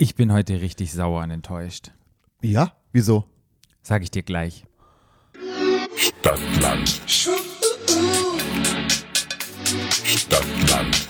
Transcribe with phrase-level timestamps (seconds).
[0.00, 1.90] Ich bin heute richtig sauer und enttäuscht.
[2.40, 2.72] Ja?
[2.92, 3.24] Wieso?
[3.82, 4.64] Sag ich dir gleich.
[5.96, 6.88] Stadtland.
[10.06, 11.08] Stadtland.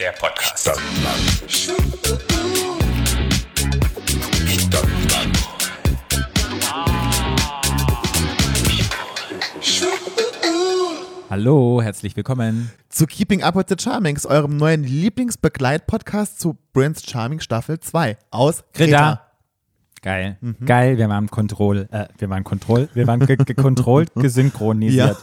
[0.00, 0.62] Der Podcast.
[0.62, 1.36] Stadtland.
[11.28, 12.70] Hallo, herzlich willkommen.
[12.88, 18.62] Zu Keeping Up with the Charmings, eurem neuen Lieblingsbegleit-Podcast zu Prince Charming Staffel 2 aus
[18.72, 18.86] Kreta.
[18.86, 19.22] Greta.
[20.02, 20.38] Geil.
[20.64, 25.16] Geil, wir waren Kontroll, äh, wir waren Kontroll, wir waren ge gekontrollt, gesynchronisiert.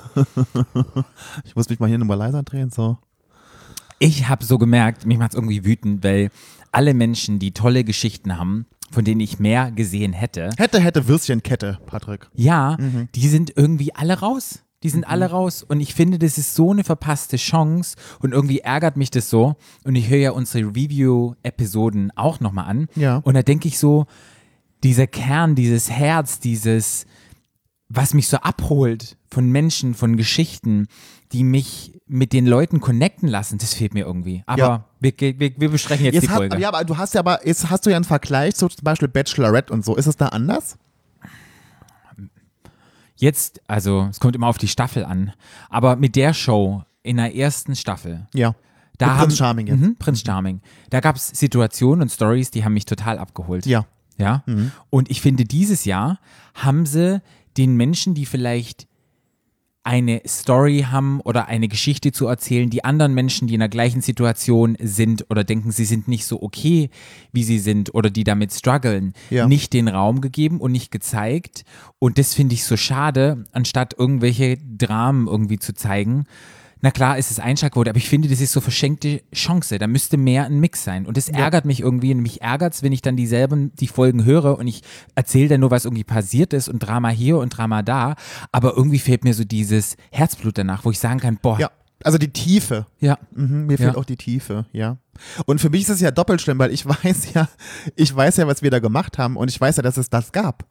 [1.45, 2.97] Ich muss mich mal hier nochmal leiser drehen, so.
[3.99, 6.31] Ich habe so gemerkt, mich macht es irgendwie wütend, weil
[6.73, 11.79] alle Menschen, die tolle Geschichten haben, von denen ich mehr gesehen hätte, Hätte, hätte Würstchenkette,
[11.85, 12.27] Patrick.
[12.33, 12.75] ja,
[13.15, 14.62] die sind irgendwie alle raus.
[14.83, 18.59] Die sind alle raus und ich finde, das ist so eine verpasste Chance und irgendwie
[18.59, 19.55] ärgert mich das so.
[19.85, 22.87] Und ich höre ja unsere Review-Episoden auch nochmal an.
[22.95, 23.17] Ja.
[23.23, 24.05] Und da denke ich so,
[24.83, 27.05] dieser Kern, dieses Herz, dieses,
[27.89, 30.87] was mich so abholt von Menschen, von Geschichten,
[31.31, 34.43] die mich mit den Leuten connecten lassen, das fehlt mir irgendwie.
[34.45, 34.85] Aber Ja.
[34.99, 36.59] wir, wir, wir besprechen jetzt, Jetzt die hast, Folge.
[36.59, 39.07] ja, aber du hast ja aber, jetzt hast du ja einen Vergleich zu zum Beispiel
[39.07, 39.95] Bachelorette und so.
[39.95, 40.77] Ist es da anders?
[43.23, 45.31] Jetzt, also es kommt immer auf die Staffel an,
[45.69, 48.53] aber mit der Show in der ersten Staffel, Ja.
[48.97, 49.79] da haben, Prinz Charming jetzt.
[49.79, 50.59] Mhm, Prinz Charming.
[50.89, 53.65] Da gab es Situationen und Stories, die haben mich total abgeholt.
[53.65, 53.85] Ja.
[54.17, 54.43] Ja.
[54.89, 56.19] Und ich finde, dieses Jahr
[56.53, 57.21] haben sie
[57.57, 58.87] den Menschen, die vielleicht
[59.85, 64.01] eine Story haben oder eine Geschichte zu erzählen, die anderen Menschen, die in der gleichen
[64.01, 66.89] Situation sind oder denken, sie sind nicht so okay,
[67.33, 69.45] wie sie sind oder die damit strugglen, Ja.
[69.47, 71.65] nicht den Raum gegeben und nicht gezeigt.
[71.99, 76.25] Und das finde ich so schade, anstatt irgendwelche Dramen irgendwie zu zeigen.
[76.85, 79.79] Na klar, ist es Einschlagquote, aber ich finde, das ist so verschenkte Chance.
[79.79, 81.05] Da müsste mehr ein Mix sein.
[81.05, 82.11] Und das ärgert mich irgendwie.
[82.13, 84.81] Und mich ärgert es, wenn ich dann dieselben, die Folgen höre und ich
[85.15, 88.15] erzähle dann nur, was irgendwie passiert ist und Drama hier und Drama da.
[88.51, 91.71] Aber irgendwie fehlt mir so dieses Herzblut danach, wo ich sagen kann, boah, Ja.
[92.03, 92.85] Also die Tiefe.
[92.99, 93.97] ja, Mhm, mir fehlt Ja.
[93.97, 94.97] auch die Tiefe, ja.
[95.45, 97.47] Und für mich ist es ja doppelt schlimm, weil ich weiß ja,
[97.95, 100.33] ich weiß ja, was wir da gemacht haben und ich weiß ja, dass es das
[100.33, 100.65] gab.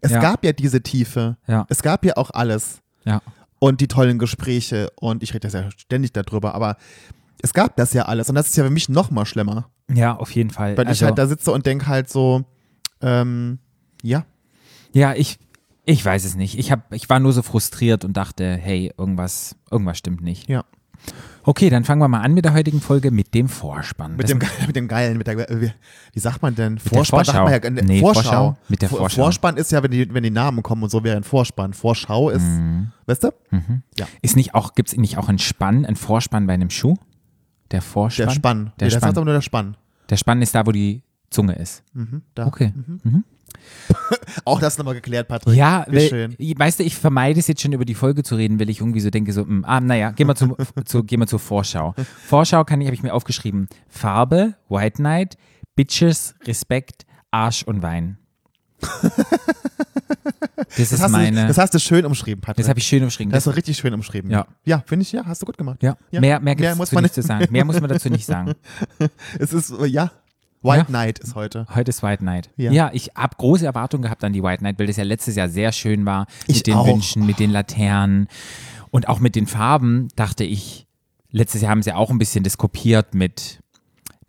[0.00, 0.18] Es Ja.
[0.20, 1.36] gab ja diese Tiefe.
[1.46, 1.66] Ja.
[1.68, 2.80] Es gab ja auch alles.
[3.04, 3.20] ja.
[3.64, 6.76] Und die tollen Gespräche und ich rede das ja ständig darüber, aber
[7.42, 10.16] es gab das ja alles und das ist ja für mich noch mal schlimmer, Ja,
[10.16, 10.76] auf jeden Fall.
[10.76, 12.44] weil ich Also- halt da sitze und denke halt so,
[13.00, 13.60] ähm,
[14.02, 14.24] ja,
[14.92, 15.38] Ja, ich,
[15.84, 16.58] ich weiß es nicht.
[16.58, 20.48] Ich, hab, ich war nur so frustriert und dachte, hey, irgendwas, irgendwas stimmt nicht.
[20.48, 20.64] ja.
[21.44, 24.12] Okay, dann fangen wir mal an mit der heutigen Folge mit dem Vorspann.
[24.16, 25.72] Mit Das- dem, mit dem Geilen, mit der, wie,
[26.12, 26.78] wie sagt man denn?
[26.78, 27.48] Vorspann Vorschau.
[27.48, 28.22] sagt man ja, Nee, Vorschau.
[28.22, 28.56] Vorschau.
[28.68, 29.22] Mit der Vor- Vorschau.
[29.24, 31.72] Vorspann ist ja, wenn die, wenn die Namen kommen und so wäre ein Vorspann.
[31.72, 32.92] Vorschau ist, Mhm.
[33.06, 33.30] weißt du?
[34.22, 36.94] Ist nicht auch, gibt es nicht auch einen Spann, einen Vorspann bei einem Schuh?
[37.72, 38.26] Der Vorspann?
[38.28, 38.58] Der Spann.
[38.58, 39.00] Der nee, das Spann.
[39.00, 39.76] sagt aber nur der Spann.
[40.10, 41.82] Der Spann ist da, wo die Zunge ist.
[41.94, 42.46] Mhm, da.
[42.46, 42.72] Okay.
[44.44, 45.56] Auch das nochmal geklärt, Patrick.
[45.56, 46.36] Ja, weil, schön.
[46.38, 49.00] weißt du, ich vermeide es jetzt schon über die Folge zu reden, weil ich irgendwie
[49.00, 51.94] so denke, so, mm, ah, naja, gehen wir, zu, zu, gehen wir zur Vorschau.
[52.26, 53.68] Vorschau kann ich, habe ich mir aufgeschrieben.
[53.88, 55.36] Farbe, White Knight,
[55.76, 58.18] Bitches, Respekt, Arsch und Wein.
[60.68, 62.58] Das ist Das hast, meine, du, das hast du schön umschrieben, Patrick.
[62.64, 63.30] das habe ich schön umschrieben.
[63.30, 64.30] Das hast du richtig schön umschrieben.
[64.30, 64.46] Ja.
[64.64, 65.82] Ja, finde ich, ja, hast du gut gemacht.
[65.82, 65.96] ja.
[66.10, 66.20] Ja.
[66.20, 67.46] Mehr, mehr Mehr muss dazu man nicht zu sagen.
[67.50, 68.54] Mehr muss man dazu nicht sagen.
[69.38, 70.10] Es ist, ja,
[70.62, 70.84] White Ja.
[70.84, 71.66] Knight ist heute.
[71.74, 72.50] Heute ist White Knight.
[72.56, 72.90] Ja, Ja.
[72.92, 75.72] ich habe große Erwartungen gehabt an die White Knight, weil das ja letztes Jahr sehr
[75.72, 76.26] schön war.
[76.46, 76.86] Ich mit den auch.
[76.86, 78.28] Wünschen, mit den Laternen
[78.90, 80.86] und auch mit den Farben, dachte ich.
[81.30, 83.60] Letztes Jahr haben sie auch ein bisschen das kopiert mit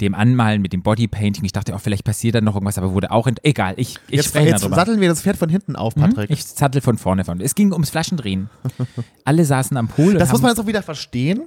[0.02, 1.44] dem Anmalen, mit dem Bodypainting.
[1.46, 3.28] Ich dachte auch, vielleicht passiert dann noch irgendwas, aber wurde auch.
[3.44, 4.76] Egal, ich, ich Jetzt, spreche jetzt darüber.
[4.78, 6.30] satteln wir das Pferd von hinten auf, Mhm, Patrick.
[6.32, 7.40] Ich sattel von vorne von.
[7.42, 8.50] Es ging ums Flaschendrehen.
[9.26, 10.14] Alle saßen am Pool.
[10.16, 11.44] das muss man jetzt auch wieder verstehen,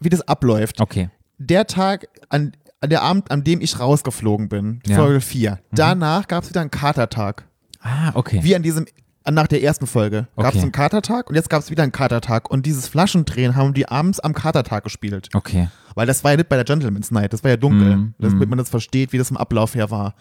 [0.00, 0.80] wie das abläuft.
[0.80, 1.10] Okay.
[1.38, 2.52] Der Tag, an
[2.90, 4.96] der Abend, an dem ich rausgeflogen bin, Ja.
[4.96, 5.58] Folge 4.
[5.72, 7.44] Danach gab es wieder einen Katertag.
[7.80, 8.40] Ah, okay.
[8.42, 8.86] Wie an diesem,
[9.28, 12.50] nach der ersten Folge gab es einen Katertag und jetzt gab es wieder einen Katertag.
[12.50, 15.28] Und dieses Flaschendrehen haben die abends am Katertag gespielt.
[15.32, 15.68] Okay.
[15.94, 17.96] Weil das war ja nicht bei der Gentleman's Night, das war ja dunkel.
[17.96, 20.14] Mhm, Das, damit man das versteht, wie das im Ablauf her war.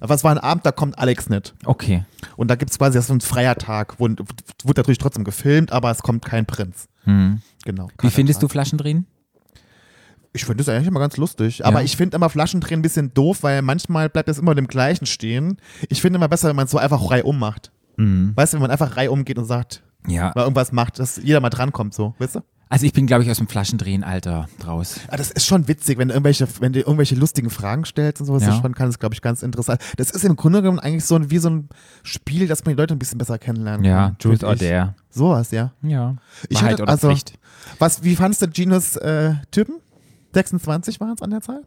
[0.00, 1.54] Aber es war ein Abend, da kommt Alex nicht.
[1.64, 2.04] Okay.
[2.36, 4.24] Und da gibt es quasi das ist so ein freier Tag, wurde
[4.76, 6.88] natürlich trotzdem gefilmt, aber es kommt kein Prinz.
[7.04, 7.42] Hm.
[7.64, 7.88] Genau.
[8.00, 8.52] Wie findest du Katertag.
[8.52, 9.06] Flaschendrehen?
[10.38, 11.64] Ich finde das eigentlich immer ganz lustig.
[11.66, 11.84] Aber Ja.
[11.84, 15.56] ich finde immer Flaschendrehen ein bisschen doof, weil manchmal bleibt es immer dem gleichen stehen.
[15.88, 17.72] Ich finde immer besser, wenn man es so einfach reihum macht.
[17.96, 18.32] Mhm.
[18.36, 20.30] Weißt du, wenn man einfach reihum geht und sagt, Ja.
[20.36, 22.40] mal irgendwas macht, dass jeder mal drankommt, so, weißt du?
[22.70, 25.00] Also ich bin, glaube ich, aus dem Flaschendrehen-Alter raus.
[25.08, 28.26] Ah, das ist schon witzig, wenn du irgendwelche, wenn du irgendwelche lustigen Fragen stellst und
[28.26, 28.50] sowas, Ja.
[28.50, 29.80] das schon kann es, glaube ich, ganz interessant.
[29.96, 31.68] Das ist im Grunde genommen eigentlich so ein, wie so ein
[32.02, 34.18] Spiel, dass man die Leute ein bisschen besser kennenlernen Ja, kann.
[34.18, 34.54] Truth find or.
[34.56, 34.94] Dare.
[35.08, 35.72] Sowas, ja.
[35.82, 36.16] Ja.
[36.50, 37.38] Ich Wahrheit hatte- oder also- Pflicht.
[37.78, 39.76] Was, wie fandst du Ginos äh, Typen?
[40.34, 41.62] 26 waren es an der Zahl?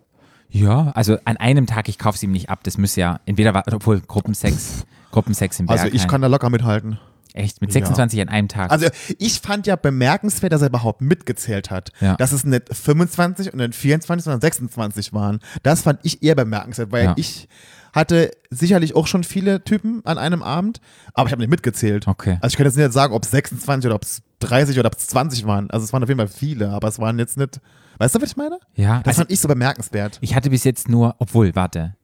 [0.49, 2.59] Ja, also an einem Tag, ich kaufe es ihm nicht ab.
[2.63, 5.95] Das müsste ja, entweder war, obwohl Gruppensex, Gruppensex im Also Berghain.
[5.97, 6.99] ich kann da locker mithalten.
[7.33, 8.71] Echt, mit 26 an einem Tag.
[8.71, 8.87] Also
[9.17, 11.91] ich fand ja bemerkenswert, dass er überhaupt mitgezählt hat.
[12.01, 12.15] Ja.
[12.17, 15.39] Dass es nicht 25 und nicht 24, sondern 26 waren.
[15.63, 17.13] Das fand ich eher bemerkenswert, weil Ja.
[17.15, 17.47] ich
[17.93, 20.79] hatte sicherlich auch schon viele Typen an einem Abend,
[21.13, 22.07] aber ich habe nicht mitgezählt.
[22.07, 22.37] Okay.
[22.41, 24.97] Also ich könnte jetzt nicht sagen, ob es 26 oder ob es 30 oder ob
[24.97, 25.69] es 20 waren.
[25.71, 27.59] Also es waren auf jeden Fall viele, aber es waren jetzt nicht.
[27.97, 28.57] Weißt du, was ich meine?
[28.75, 30.17] ja, Das also fand ich so bemerkenswert.
[30.21, 31.95] ich hatte bis jetzt nur, obwohl, warte,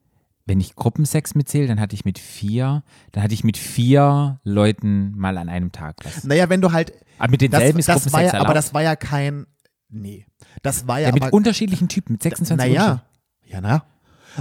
[0.46, 5.12] wenn ich Gruppensex mitzähle, dann hatte ich mit vier, dann hatte ich mit vier Leuten
[5.18, 6.24] mal an einem Tag was.
[6.24, 6.94] Naja, wenn du halt.
[7.20, 8.46] Aber mit Das, denselben ist das Gruppensex war ja, erlaubt.
[8.46, 9.48] aber das war ja kein.
[9.90, 10.26] Nee.
[10.62, 13.04] Das war ja, ja, mit aber, unterschiedlichen Typen, mit 26 Naja.
[13.46, 13.84] Ja, na.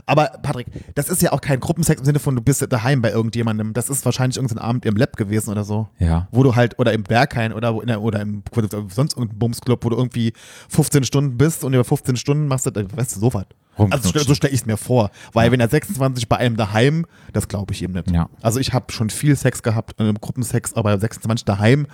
[0.04, 3.10] Aber Patrick, das ist ja auch kein Gruppensex im Sinne von, du bist daheim bei
[3.10, 3.72] irgendjemandem.
[3.72, 5.88] Das ist wahrscheinlich irgendein Abend im Lab gewesen oder so.
[5.98, 6.28] Ja.
[6.30, 8.42] Wo du halt, oder im Berghain oder, wo in der, oder im
[8.88, 10.32] sonst irgendein Bumsclub, wo du irgendwie
[10.68, 13.46] 15 Stunden bist und über 15 Stunden machst du, weißt du, so was.
[13.90, 15.10] Also so stelle ich es mir vor.
[15.32, 18.10] Weil wenn er 26 bei einem daheim, das glaube ich ihm nicht.
[18.10, 18.28] Ja.
[18.40, 21.86] Also ich habe schon viel Sex gehabt, äh, Gruppensex, aber 26 daheim,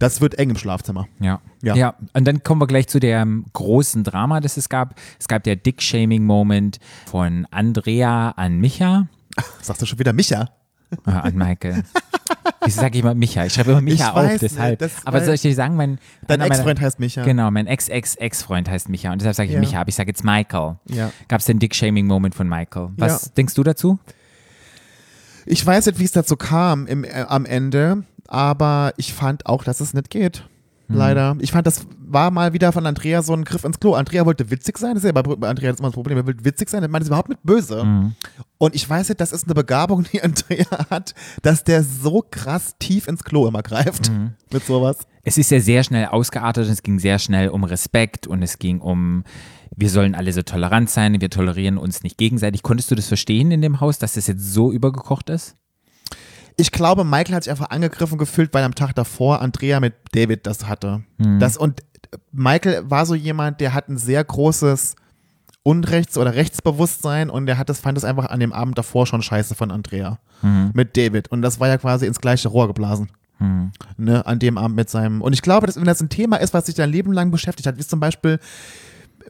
[0.00, 1.06] das wird eng im Schlafzimmer.
[1.20, 1.40] Ja.
[1.62, 1.76] Ja.
[1.76, 1.94] ja.
[2.14, 4.96] und dann kommen wir gleich zu dem großen Drama, das es gab.
[5.20, 9.06] Es gab der Dick-Shaming-Moment von Andrea an Micha,
[9.62, 10.50] Sagst du schon wieder Micha?
[11.06, 11.84] äh, an Michael.
[12.64, 13.44] Wieso sage ich immer Micha?
[13.44, 14.80] Ich schreibe immer Micha Ich auf, deshalb.
[14.80, 17.22] nicht, Aber soll ich dir sagen, mein Dein Ex-Freund heißt Micha.
[17.22, 19.60] Genau, mein Ex-Ex-Ex-Freund heißt Micha und deshalb sage ich Ja.
[19.60, 20.76] Micha, aber ich sage jetzt Michael.
[20.88, 21.12] Ja.
[21.28, 22.88] Gab es den Dick-Shaming-Moment von Michael.
[22.96, 23.30] Was Ja.
[23.36, 23.98] denkst du dazu?
[25.46, 29.64] Ich weiß nicht, wie es dazu kam im, äh, am Ende, aber ich fand auch,
[29.64, 30.44] dass es nicht geht.
[30.88, 30.96] Hm.
[30.96, 31.36] Leider.
[31.40, 33.94] Ich fand, das war mal wieder von Andrea so ein Griff ins Klo.
[33.94, 36.36] Andrea wollte witzig sein, das ist ja bei Andrea das immer das Problem, er will
[36.42, 37.84] witzig sein, er meint es überhaupt nicht böse.
[37.84, 38.14] Mhm.
[38.58, 42.74] Und ich weiß nicht, das ist eine Begabung, die Andrea hat, dass der so krass
[42.78, 44.32] tief ins Klo immer greift Mhm.
[44.52, 44.98] mit sowas.
[45.22, 48.58] Es ist ja sehr schnell ausgeartet und es ging sehr schnell um Respekt und es
[48.58, 49.24] ging um,
[49.76, 52.62] wir sollen alle so tolerant sein, wir tolerieren uns nicht gegenseitig.
[52.62, 55.56] Konntest du das verstehen in dem Haus, dass das jetzt so übergekocht ist?
[56.56, 60.46] Ich glaube, Michael hat sich einfach angegriffen gefühlt, weil am Tag davor Andrea mit David
[60.46, 61.02] das hatte.
[61.18, 61.38] Mhm.
[61.40, 61.80] Das, und
[62.32, 64.96] Michael war so jemand, der hat ein sehr großes
[65.62, 69.22] Unrechts- oder Rechtsbewusstsein und der hat das, fand es einfach an dem Abend davor schon
[69.22, 70.70] scheiße von Andrea Mhm.
[70.72, 71.28] mit David.
[71.28, 73.10] Und das war ja quasi ins gleiche Rohr geblasen.
[73.96, 75.22] Ne, an dem Abend mit seinem.
[75.22, 77.66] Und ich glaube, dass, wenn das ein Thema ist, was sich dein Leben lang beschäftigt
[77.66, 78.38] hat, wie zum Beispiel,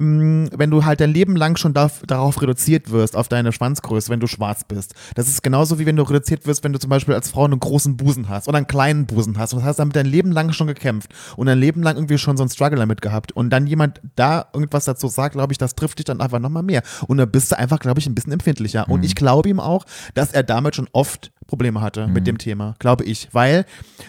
[0.00, 4.26] wenn du halt dein Leben lang schon darauf reduziert wirst, auf deine Schwanzgröße, wenn du
[4.26, 4.94] schwarz bist.
[5.14, 7.61] Das ist genauso wie wenn du reduziert wirst, wenn du zum Beispiel als Frau einen
[7.61, 9.52] großen Busen hast oder einen kleinen Busen hast.
[9.52, 12.38] Und das hast damit dein Leben lang schon gekämpft und dein Leben lang irgendwie schon
[12.38, 13.32] so einen Struggle damit gehabt.
[13.32, 16.62] Und dann jemand da irgendwas dazu sagt, glaube ich, das trifft dich dann einfach nochmal
[16.62, 16.82] mehr.
[17.06, 18.88] Und da bist du einfach, glaube ich, ein bisschen empfindlicher.
[18.88, 22.75] Und ich glaube ihm auch, dass er damit schon oft Probleme hatte mit dem Thema,
[22.79, 23.29] glaube ich.
[23.32, 23.67] Weil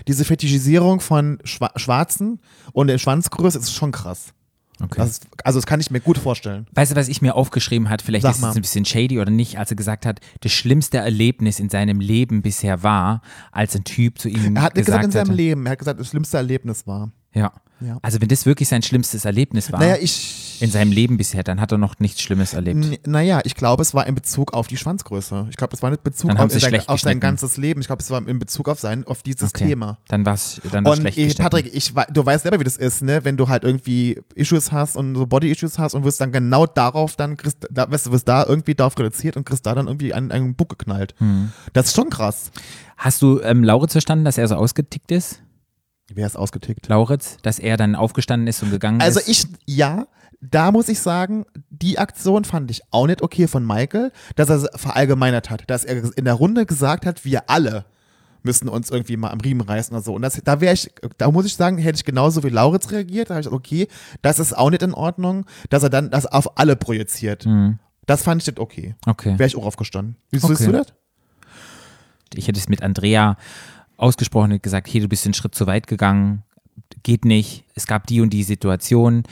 [0.07, 2.39] diese Fetischisierung von Schwa Schwarzen
[2.71, 4.33] und der Schwanzgröße ist schon krass.
[4.83, 4.95] Okay.
[4.97, 6.67] Das ist, also das kann ich mir gut vorstellen.
[6.73, 8.01] Weißt du, was ich mir aufgeschrieben hat?
[8.01, 8.49] Vielleicht Sag ist mal.
[8.49, 11.99] es ein bisschen shady oder nicht, als er gesagt hat, das schlimmste Erlebnis in seinem
[11.99, 15.27] Leben bisher war, als ein Typ zu ihm Er hat nicht gesagt gesagt in seinem
[15.27, 15.35] hatte.
[15.37, 17.11] Leben, er hat gesagt, das schlimmste Erlebnis war.
[17.33, 17.51] Ja.
[17.81, 17.97] Ja.
[18.01, 20.57] Also wenn das wirklich sein schlimmstes Erlebnis war Naja, ich.
[20.61, 23.07] in seinem Leben bisher, dann hat er noch nichts Schlimmes erlebt.
[23.07, 25.47] Naja, ich glaube, es war in Bezug auf die Schwanzgröße.
[25.49, 27.81] Ich glaube, es war nicht Bezug auf, sein, auf sein ganzes Leben.
[27.81, 29.67] Ich glaube, es war in Bezug auf sein, auf dieses Okay.
[29.69, 29.97] Thema.
[30.07, 31.43] Dann war es dann war's Und schlecht ich, geschnitten.
[31.43, 33.25] Patrick, ich, du weißt selber, wie das ist, ne?
[33.25, 37.15] Wenn du halt irgendwie Issues hast und so Body-Issues hast und wirst dann genau darauf
[37.15, 40.13] dann, kriegst, da, weißt du, wirst da irgendwie darauf reduziert und kriegst da dann irgendwie
[40.13, 41.15] einen, einen Buck geknallt.
[41.17, 41.51] Hm.
[41.73, 42.51] Das ist schon krass.
[42.97, 45.41] Hast du ähm, Lauritz verstanden, dass er so ausgetickt ist?
[46.15, 46.87] Wer ist ausgetickt?
[46.87, 49.27] Lauritz, dass er dann aufgestanden ist und gegangen Also ist?
[49.29, 50.07] ich, ja,
[50.41, 54.55] da muss ich sagen, die Aktion fand ich auch nicht okay von Michael, dass er
[54.57, 57.85] es verallgemeinert hat, dass er in der Runde gesagt hat, wir alle
[58.43, 60.15] müssen uns irgendwie mal am Riemen reißen oder so.
[60.15, 60.89] Und das, da wäre ich,
[61.19, 63.87] da muss ich sagen, hätte ich genauso wie Lauritz reagiert, da habe ich gesagt, okay,
[64.23, 67.47] das ist auch nicht in Ordnung, dass er dann das auf alle projiziert.
[68.07, 68.95] Das fand ich nicht okay.
[69.05, 69.37] Okay.
[69.37, 70.15] Wäre ich auch aufgestanden.
[70.31, 70.47] Wie Okay.
[70.55, 70.87] siehst du das?
[72.33, 73.37] ich hätte es mit Andrea
[74.01, 76.43] ausgesprochen und gesagt, hey, du bist einen Schritt zu weit gegangen,
[77.03, 79.23] geht nicht, es gab die und die Situation.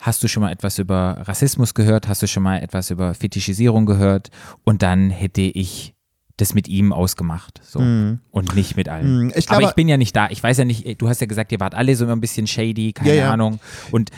[0.00, 2.08] Hast du schon mal etwas über Rassismus gehört?
[2.08, 4.30] Hast du schon mal etwas über Fetischisierung gehört?
[4.64, 5.94] Und dann hätte ich
[6.38, 7.60] das mit ihm ausgemacht.
[7.62, 7.80] So.
[7.80, 9.26] Und nicht mit allen.
[9.26, 10.28] Mm, ich Aber glaube- ich bin ja nicht da.
[10.30, 12.46] Ich weiß ja nicht, du hast ja gesagt, ihr wart alle so immer ein bisschen
[12.46, 13.30] shady, keine Ja, ja.
[13.32, 13.60] Ahnung.
[13.90, 14.10] Und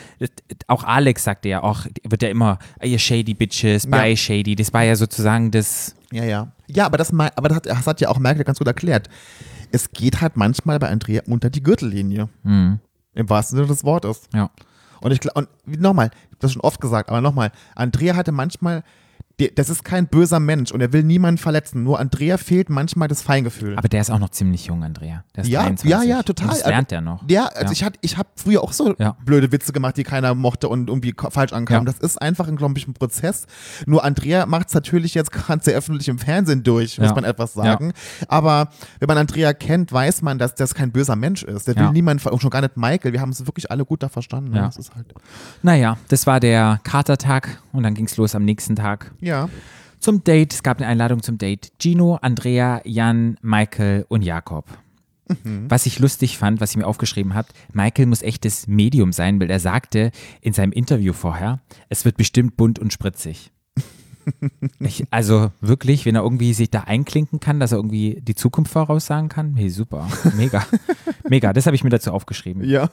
[0.67, 4.15] auch Alex sagte ja auch, wird ja immer, ihr shady Bitches, bye Ja.
[4.15, 4.55] shady.
[4.55, 6.51] Das war ja sozusagen das, Ja, ja.
[6.67, 9.09] Ja, aber das, aber das, hat, das hat ja auch Merkel ganz gut erklärt.
[9.73, 12.29] Es geht halt manchmal bei Andrea unter die Gürtellinie.
[13.15, 14.27] Im wahrsten Sinne des Wortes.
[14.33, 14.49] ja.
[15.01, 18.31] Und ich gla- und nochmal, ich habe das schon oft gesagt, aber nochmal, Andrea hatte
[18.31, 18.83] manchmal
[19.55, 21.83] das ist kein böser Mensch und er will niemanden verletzen.
[21.83, 23.77] Nur Andrea fehlt manchmal das Feingefühl.
[23.77, 25.23] Aber der ist auch noch ziemlich jung, Andrea.
[25.35, 25.89] Der ist Ja, 23.
[25.89, 26.49] ja, ja, total.
[26.49, 27.23] Und das lernt er noch.
[27.27, 29.17] Ja, also ich, hat, ich habe früher auch so Ja.
[29.25, 31.85] blöde Witze gemacht, die keiner mochte und irgendwie falsch ankamen.
[31.87, 31.91] Ja.
[31.93, 33.47] Das ist einfach ein, glaube ich, ein Prozess.
[33.85, 37.15] Nur Andrea macht es natürlich jetzt gerade sehr öffentlich im Fernsehen durch, muss Ja.
[37.15, 37.93] man etwas sagen.
[38.27, 41.67] Aber wenn man Andrea kennt, weiß man, dass das kein böser Mensch ist.
[41.67, 41.91] Der will Ja.
[41.91, 43.13] niemand, ver- und schon gar nicht Michael.
[43.13, 44.55] Wir haben es wirklich alle gut da verstanden.
[44.55, 44.65] Ja.
[44.67, 45.13] Das ist halt,
[45.63, 49.11] Naja, das war der Katertag und dann ging es los am nächsten Tag.
[49.23, 49.49] Ja.
[49.99, 51.71] Zum Date, es gab eine Einladung zum Date.
[51.79, 54.65] Gino, Andrea, Jan, Michael und Jakob.
[55.29, 55.69] Mhm.
[55.69, 59.49] Was ich lustig fand, was ich mir aufgeschrieben habe, Michael muss echtes Medium sein, weil
[59.49, 60.11] er sagte
[60.41, 63.51] in seinem Interview vorher, es wird bestimmt bunt und spritzig.
[64.79, 68.71] Ich, also wirklich, wenn er irgendwie sich da einklinken kann, dass er irgendwie die Zukunft
[68.71, 70.65] voraussagen kann, hey super, mega,
[71.29, 71.53] mega.
[71.53, 72.63] Das habe ich mir dazu aufgeschrieben.
[72.67, 72.89] Ja.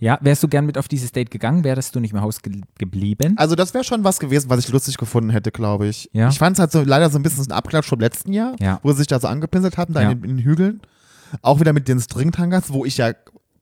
[0.00, 2.60] Ja, wärst du gern mit auf dieses Date gegangen, wärst du nicht mehr Haus ge
[2.78, 3.34] geblieben?
[3.36, 6.10] Also das wäre schon was gewesen, was ich lustig gefunden hätte, glaube ich.
[6.12, 6.28] Ja.
[6.28, 8.54] Ich fand es halt so leider so ein bisschen so ein Abklatsch vom letzten Jahr,
[8.60, 8.80] Ja.
[8.82, 10.10] wo sie sich da so angepinselt hatten, da Ja.
[10.10, 10.80] in, den- in den Hügeln.
[11.42, 13.12] Auch wieder mit den Stringtangas, wo ich ja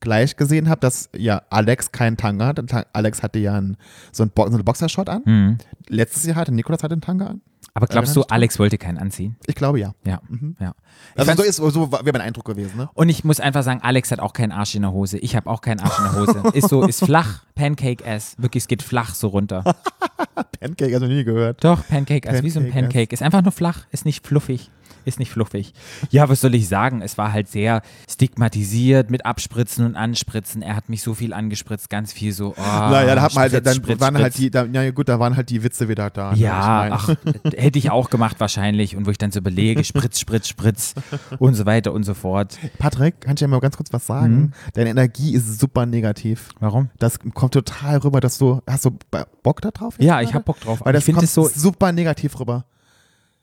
[0.03, 2.61] gleich gesehen habe, dass ja Alex keinen Tanga hat.
[2.93, 3.79] Alex hatte ja einen,
[4.13, 5.23] so, einen Bo so eine Boxershot an.
[5.25, 5.59] Mhm.
[5.89, 7.41] Letztes Jahr hatte Nikolas einen Tanga an.
[7.75, 8.23] Aber glaubst du?
[8.25, 9.37] Alex wollte keinen anziehen?
[9.47, 9.95] Ich glaube ja.
[10.05, 10.21] Ja,
[10.61, 10.75] ja.
[11.15, 12.91] Ich Also so ist so wäre mein Eindruck gewesen, ne?
[12.93, 15.17] Und ich muss einfach sagen, Alex hat auch keinen Arsch in der Hose.
[15.19, 16.43] Ich habe auch keinen Arsch in der Hose.
[16.53, 18.35] Ist so, ist flach, Pancake-Ass.
[18.37, 19.63] Wirklich, es geht flach so runter.
[20.61, 21.65] Pancake, also nie gehört.
[21.65, 22.83] Doch, Pancake-Ass, wie so ein Pancake-Ass.
[22.93, 23.13] Pancake.
[23.15, 24.71] Ist einfach nur flach, ist nicht fluffig.
[25.05, 25.73] Ist nicht fluffig.
[26.11, 27.03] Ja, was soll ich sagen?
[27.03, 30.63] Es war halt sehr stigmatisiert mit Abspritzen und Anspritzen.
[30.63, 32.55] Er hat mich so viel angespritzt, ganz viel so.
[32.57, 34.37] Oh, naja, da hat man halt, Spritz, dann Spritz, waren halt Spritz.
[34.37, 36.33] die, da, ja gut, da waren halt die Witze wieder da.
[36.33, 36.39] ne?
[36.39, 37.15] Ja, ach,
[37.55, 38.97] hätte ich auch gemacht wahrscheinlich.
[38.97, 40.95] Und wo ich dann so überlege, Spritz, Spritz, Spritz
[41.39, 42.59] und so weiter und so fort.
[42.79, 44.35] Patrick, kann ich ja mal ganz kurz was sagen?
[44.35, 44.53] Mhm.
[44.75, 46.51] Deine Energie ist super negativ.
[46.61, 46.91] Warum?
[46.99, 48.97] Das kommt total rüber, dass du, hast du
[49.43, 49.95] Bock da drauf?
[49.99, 50.81] Ja, ich hab Bock drauf.
[50.81, 52.65] Weil aber das kommt so, super negativ rüber.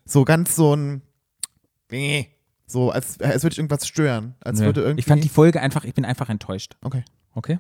[0.05, 1.01] So ganz so ein,
[2.67, 4.35] so als, als würde ich irgendwas stören.
[4.41, 4.67] Als Nö.
[4.67, 6.75] würde irgendwie, Ich fand die Folge einfach, ich bin einfach enttäuscht.
[6.81, 7.03] okay.
[7.35, 7.59] Okay.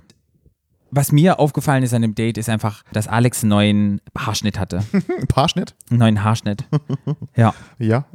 [0.91, 4.83] Was mir aufgefallen ist an dem Date, ist einfach, dass Alex einen neuen Haarschnitt hatte.
[4.93, 5.75] Ein Paarschnitt?
[5.91, 6.65] Einen neuen Haarschnitt.
[7.35, 7.53] Ja.
[7.77, 8.05] Ja.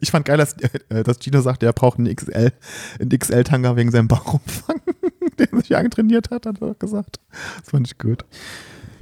[0.00, 2.52] Ich fand geil, dass, äh, dass Gino sagte, er braucht einen XL,
[3.00, 4.80] einen XL-Tanga wegen seinem Bauchumfang,
[5.40, 7.18] den er sich antrainiert hat, hat er gesagt.
[7.60, 8.24] Das fand ich gut.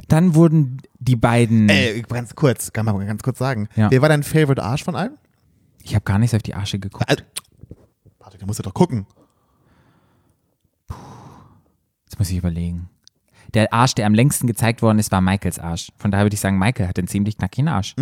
[0.08, 1.68] Dann wurden die beiden.
[1.68, 3.68] Ey, ganz kurz, kann man ganz kurz sagen.
[3.76, 3.90] Ja.
[3.90, 5.18] Wer war dein Favorite Arsch von allen?
[5.82, 7.08] Ich habe gar nicht auf die Arsche geguckt.
[7.08, 7.22] Also,
[8.18, 9.06] Patrick, da musst du doch gucken.
[12.04, 12.88] Jetzt muss ich überlegen.
[13.54, 15.90] Der Arsch, der am längsten gezeigt worden ist, war Michaels Arsch.
[15.96, 17.96] Von daher würde ich sagen, Michael hat einen ziemlich knackigen Arsch.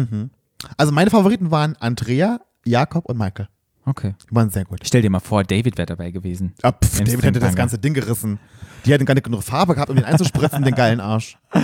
[0.77, 3.49] Also meine Favoriten waren Andrea, Jakob und Michael.
[3.87, 4.15] Okay.
[4.31, 4.81] Die waren sehr gut.
[4.85, 6.53] Stell dir mal vor, David wäre dabei gewesen.
[6.63, 8.39] Ah, pf, David hätte das ganze Ding gerissen.
[8.85, 11.39] Die hätten gar nicht genug Farbe gehabt, um den einzuspritzen, den geilen Arsch.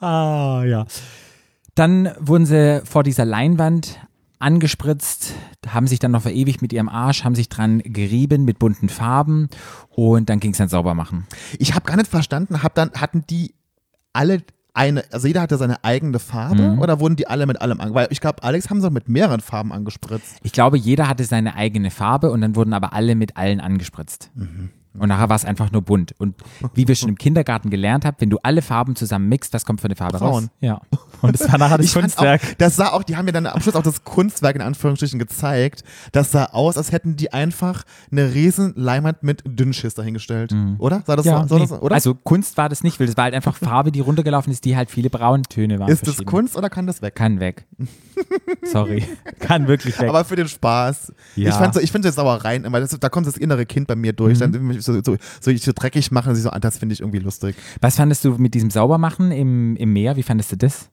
[0.00, 0.86] Ah, ja.
[1.74, 4.00] Dann wurden sie vor dieser Leinwand
[4.42, 5.34] angespritzt,
[5.66, 9.48] haben sich dann noch verewigt mit ihrem Arsch, haben sich dran gerieben mit bunten Farben
[9.90, 11.26] und dann ging es dann sauber machen.
[11.58, 13.54] Ich habe gar nicht verstanden, hab dann, hatten die
[14.12, 14.42] alle
[14.74, 16.78] eine, also jeder hatte seine eigene Farbe Mhm.
[16.78, 17.94] oder wurden die alle mit allem ange...
[17.94, 20.36] Weil ich glaube, Alex haben sie mit mehreren Farben angespritzt.
[20.42, 24.30] Ich glaube, jeder hatte seine eigene Farbe und dann wurden aber alle mit allen angespritzt.
[24.98, 26.14] Und nachher war es einfach nur bunt.
[26.18, 26.34] Und
[26.74, 29.80] wie wir schon im Kindergarten gelernt haben, wenn du alle Farben zusammen mixt, was kommt
[29.80, 30.44] für eine Farbe Braun.
[30.44, 30.48] raus?
[30.60, 30.80] Ja.
[31.22, 32.42] Und es war nachher das Ich Kunstwerk.
[32.42, 35.18] Auch, das sah auch, die haben ja dann am Schluss auch das Kunstwerk in Anführungsstrichen
[35.18, 35.82] gezeigt.
[36.12, 40.54] Das sah aus, als hätten die einfach eine riesen Leinwand mit Dünnschiss dahingestellt.
[40.78, 41.02] Oder?
[41.06, 41.62] Sah das ja, so, nee.
[41.66, 41.94] das, oder?
[41.94, 44.76] Also Kunst war das nicht, weil das war halt einfach Farbe, die runtergelaufen ist, die
[44.76, 45.88] halt viele Brauntöne waren.
[45.88, 46.22] ist das.
[46.24, 47.14] Kunst oder kann das weg?
[47.14, 47.66] Kann weg.
[48.64, 49.04] Sorry.
[49.38, 50.08] Kann wirklich weg.
[50.08, 51.12] Aber für den Spaß.
[51.36, 51.66] Ja.
[51.66, 54.12] Ich, so, ich finde das Sauereien immer, das, da kommt das innere Kind bei mir
[54.12, 54.16] Mhm.
[54.16, 54.38] durch.
[54.38, 57.56] Dann mich so, so, so, so dreckig machen, sie so, das finde ich irgendwie lustig.
[57.80, 60.16] Was fandest du mit diesem Saubermachen im, im Meer?
[60.16, 60.88] Wie fandest du das?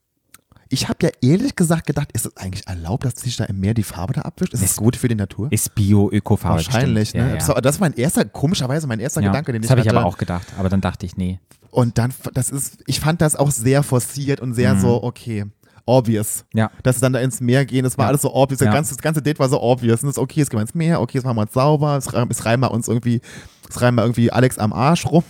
[0.72, 3.74] Ich habe ja ehrlich gesagt gedacht, ist es eigentlich erlaubt, dass sich da im Meer
[3.74, 4.53] die Farbe da abwischt?
[4.53, 5.48] Ist es gut für die Natur?
[5.51, 6.58] Ist Bio-Öko-Farbe.
[6.58, 7.22] Wahrscheinlich, ne?
[7.29, 7.55] Ja, Das, ja.
[7.55, 9.88] war, das war mein erster, komischerweise mein erster Ja, Gedanke, den das ich habe ich
[9.88, 9.98] hatte.
[9.98, 10.48] aber auch gedacht.
[10.60, 11.39] Aber dann dachte ich, nee.
[11.72, 15.46] Und dann, das ist, ich fand das auch sehr forciert und sehr so, okay,
[15.88, 16.46] obvious.
[16.53, 16.60] Mhm.
[16.60, 16.72] Ja.
[16.84, 18.10] Dass sie dann da ins Meer gehen, das war Ja.
[18.10, 18.60] alles so obvious.
[18.60, 18.72] Das, Ja.
[18.74, 20.03] ganze, das ganze Date war so obvious.
[20.03, 21.98] Und das ist okay, jetzt gehen wir ins Meer, okay, jetzt machen wir uns sauber,
[21.98, 23.22] es, es reimen wir uns irgendwie,
[23.69, 25.23] es reimen wir irgendwie Alex am Arsch rum.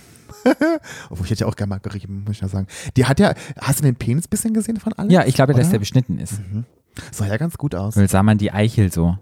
[1.10, 2.66] Obwohl, ich hätte ja auch gerne mal gerieben, muss ich ja sagen.
[2.96, 5.12] Die hat ja, hast du den Penis ein bisschen gesehen von Alex?
[5.12, 5.72] Ja, ich glaube, dass Oder?
[5.72, 6.40] der beschnitten ist.
[7.12, 7.96] Sah ja ganz gut aus.
[7.96, 9.16] Weil sah man die Eichel so.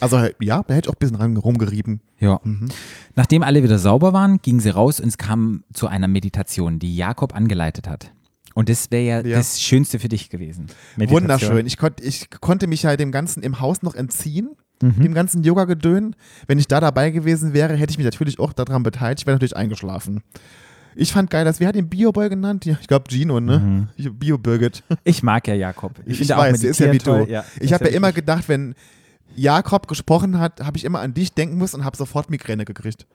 [0.00, 2.00] Also, ja, da hätte ich auch ein bisschen rumgerieben.
[2.18, 2.40] Ja.
[2.42, 2.68] Mhm.
[3.14, 6.96] Nachdem alle wieder sauber waren, gingen sie raus und es kam zu einer Meditation, die
[6.96, 8.12] Jakob angeleitet hat.
[8.54, 9.36] Und das wäre ja, Ja.
[9.38, 10.66] das Schönste für dich gewesen.
[10.96, 11.22] Meditation.
[11.22, 11.66] Wunderschön.
[11.66, 14.50] Ich, konnt, ich konnte mich ja dem Ganzen im Haus noch entziehen,
[14.82, 15.02] Mhm.
[15.02, 16.14] dem ganzen Yoga-Gedön.
[16.46, 19.20] Wenn ich da dabei gewesen wäre, hätte ich mich natürlich auch daran beteiligt.
[19.20, 20.22] Ich wäre natürlich eingeschlafen.
[20.96, 22.64] Ich fand geil, dass, wie hat ihn Bioboy genannt?
[22.66, 23.58] Ja, ich glaube Gino, ne?
[23.58, 23.88] Mhm.
[23.96, 24.82] Ich- Bio-Birgit.
[25.02, 25.92] Ich mag ja Jakob.
[26.06, 27.26] Ich, Ich, weiß, ist ja wie toll.
[27.26, 27.32] du.
[27.32, 28.74] Ja, ich habe ja immer gedacht, wenn
[29.34, 33.06] Jakob gesprochen hat, habe ich immer an dich denken müssen und habe sofort Migräne gekriegt.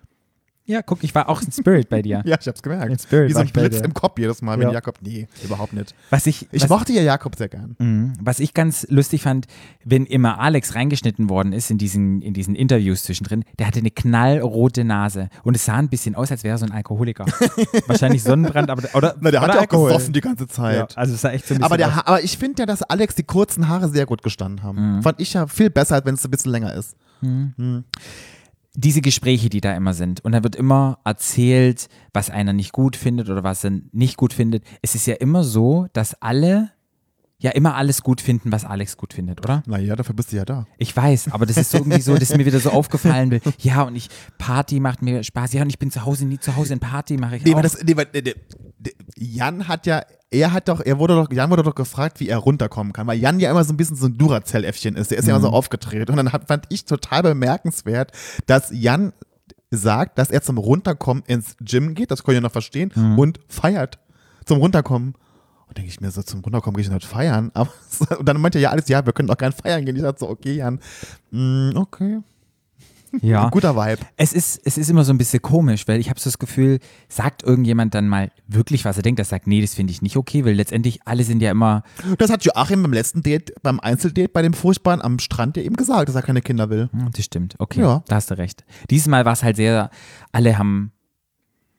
[0.69, 2.21] Ja, guck, ich war auch ein Spirit bei dir.
[2.29, 2.91] Ja, ich hab's gemerkt.
[2.91, 4.73] In Spirit Wie so ein Blitz im Kopf jedes Mal, wenn Ja.
[4.73, 4.97] Jakob.
[5.01, 5.95] Nee, überhaupt nicht.
[6.11, 7.75] Was ich, Ich was, mochte ja Jakob sehr gern.
[7.79, 8.13] Mhm.
[8.21, 9.47] Was ich ganz lustig fand,
[9.83, 13.89] wenn immer Alex reingeschnitten worden ist in diesen, in diesen Interviews zwischendrin, der hatte eine
[13.89, 17.25] knallrote Nase und es sah ein bisschen aus, als wäre er so ein Alkoholiker.
[17.87, 19.87] Wahrscheinlich Sonnenbrand, aber oder, Na, der hat ja auch Alkohol.
[19.91, 20.97] gesoffen die ganze Ja, Zeit.
[20.97, 22.05] also es sah echt so ein Aber, der, aus.
[22.05, 24.97] Aber ich finde ja, dass Alex die kurzen Haare sehr gut gestanden haben.
[24.97, 25.01] Mhm.
[25.01, 26.95] Fand ich ja viel besser, als wenn es ein bisschen länger ist.
[28.79, 30.23] Diese Gespräche, die da immer sind.
[30.23, 34.33] Und da wird immer erzählt, was einer nicht gut findet oder was er nicht gut
[34.33, 34.63] findet.
[34.81, 36.71] Es ist ja immer so, dass alle
[37.41, 39.63] ja immer alles gut finden, was Alex gut findet, oder?
[39.65, 40.67] Naja, dafür bist du ja da.
[40.77, 43.41] Ich weiß, aber das ist so irgendwie so, dass mir wieder so aufgefallen will.
[43.59, 45.53] Ja, und ich, Party macht mir Spaß.
[45.53, 47.61] Ja, und ich bin zu Hause, nie zu Hause in Party mache ich Nee, auch.
[47.61, 48.35] das, nee, weil, nee, nee,
[48.83, 52.29] nee, Jan hat ja, er hat doch, er wurde doch, Jan wurde doch gefragt, wie
[52.29, 55.11] er runterkommen kann, weil Jan ja immer so ein bisschen so ein Duracell-Äffchen ist.
[55.11, 56.09] Der ist ja immer so aufgedreht.
[56.09, 58.11] Und dann hat, fand ich total bemerkenswert,
[58.45, 59.13] dass Jan
[59.71, 63.39] sagt, dass er zum Runterkommen ins Gym geht, das kann ich ja noch verstehen, und
[63.47, 63.99] feiert
[64.45, 65.15] zum Runterkommen.
[65.67, 67.51] Und denke ich mir so, zum Runterkommen gehe ich nicht feiern.
[67.55, 67.71] Aber,
[68.17, 69.95] und dann meinte er ja alles, ja, wir können doch gerne feiern gehen.
[69.95, 70.79] Ich dachte so, okay, Jan,
[71.31, 72.19] mm, okay.
[73.21, 73.49] Ja.
[73.49, 74.01] Guter Vibe.
[74.17, 76.79] Es ist, es ist immer so ein bisschen komisch, weil ich habe so das Gefühl,
[77.07, 80.17] sagt irgendjemand dann mal wirklich, was er denkt, das sagt, nee, das finde ich nicht
[80.17, 81.83] okay, weil letztendlich alle sind ja immer,
[82.17, 85.75] Das hat Joachim beim letzten Date, beim Einzeldate bei dem Furchtbaren am Strand ja eben
[85.75, 86.89] gesagt, dass er keine Kinder will.
[86.91, 88.03] Hm, das stimmt, okay, Ja.
[88.07, 88.63] da hast du recht.
[88.89, 89.89] Dieses Mal war es halt sehr,
[90.31, 90.91] alle haben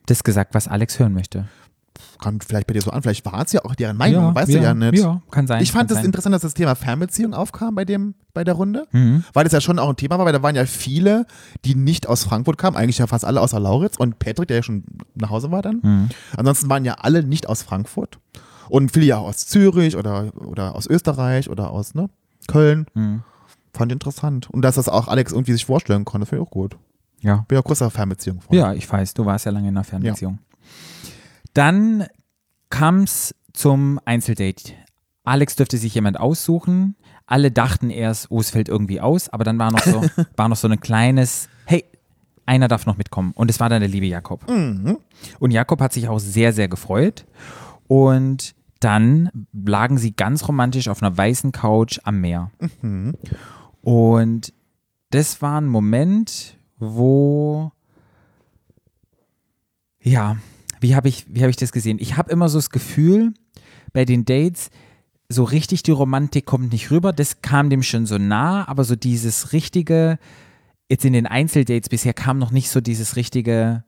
[0.06, 1.46] das gesagt, was Alex hören möchte.
[2.20, 4.58] Kam vielleicht bei dir so an, vielleicht war es ja auch deren Meinung, weißt du
[4.60, 5.02] ja nicht.
[5.02, 5.62] Ja, kann sein.
[5.62, 6.04] Ich fand es sein.
[6.06, 9.24] interessant, dass das Thema Fernbeziehung aufkam bei dem, bei der Runde, Mhm.
[9.32, 11.26] weil das ja schon auch ein Thema war, weil da waren ja viele,
[11.64, 14.62] die nicht aus Frankfurt kamen, eigentlich ja fast alle außer Lauritz und Patrick, der ja
[14.62, 14.84] schon
[15.14, 15.80] nach Hause war dann.
[15.82, 16.08] Mhm.
[16.36, 18.18] Ansonsten waren ja alle nicht aus Frankfurt
[18.68, 22.08] und viele ja auch aus Zürich oder, oder aus Österreich oder aus ne,
[22.48, 22.86] Köln.
[22.94, 23.22] Mhm.
[23.72, 24.50] Fand ich interessant.
[24.50, 26.76] Und dass das auch Alex irgendwie sich vorstellen konnte, finde ich auch gut.
[27.20, 27.44] Ja.
[27.48, 28.40] Bin ja großer Fernbeziehung.
[28.50, 30.38] Ja, ich weiß, du warst ja lange in einer Fernbeziehung.
[31.54, 32.06] Dann
[32.68, 34.74] kam es zum Einzeldate.
[35.24, 36.96] Alex dürfte sich jemand aussuchen.
[37.26, 40.02] Alle dachten erst, oh, es fällt irgendwie aus, aber dann war noch so,
[40.36, 41.84] war noch so ein kleines, hey,
[42.46, 43.32] einer darf noch mitkommen.
[43.34, 44.48] Und es war dann der liebe Jakob.
[45.38, 47.26] Und Jakob hat sich auch sehr, sehr gefreut.
[47.86, 52.50] Und dann lagen sie ganz romantisch auf einer weißen Couch am Meer.
[53.82, 54.52] Und
[55.10, 57.72] das war ein Moment, wo
[60.02, 60.36] ja,
[60.80, 61.98] wie habe ich, wie hab ich das gesehen?
[62.00, 63.34] Ich habe immer so das Gefühl,
[63.92, 64.70] bei den Dates,
[65.28, 67.12] so richtig die Romantik kommt nicht rüber.
[67.12, 70.18] Das kam dem schon so nah, aber so dieses richtige,
[70.88, 73.84] jetzt in den Einzeldates bisher kam noch nicht so dieses richtige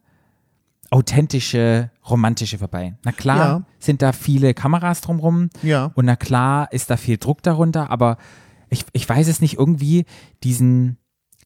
[0.91, 2.95] authentische, romantische vorbei.
[3.05, 3.63] Na klar Ja.
[3.79, 5.91] sind da viele Kameras drumrum Ja.
[5.95, 8.19] und na klar ist da viel Druck darunter, aber
[8.69, 10.05] ich, ich weiß es nicht, irgendwie
[10.45, 10.99] diesen,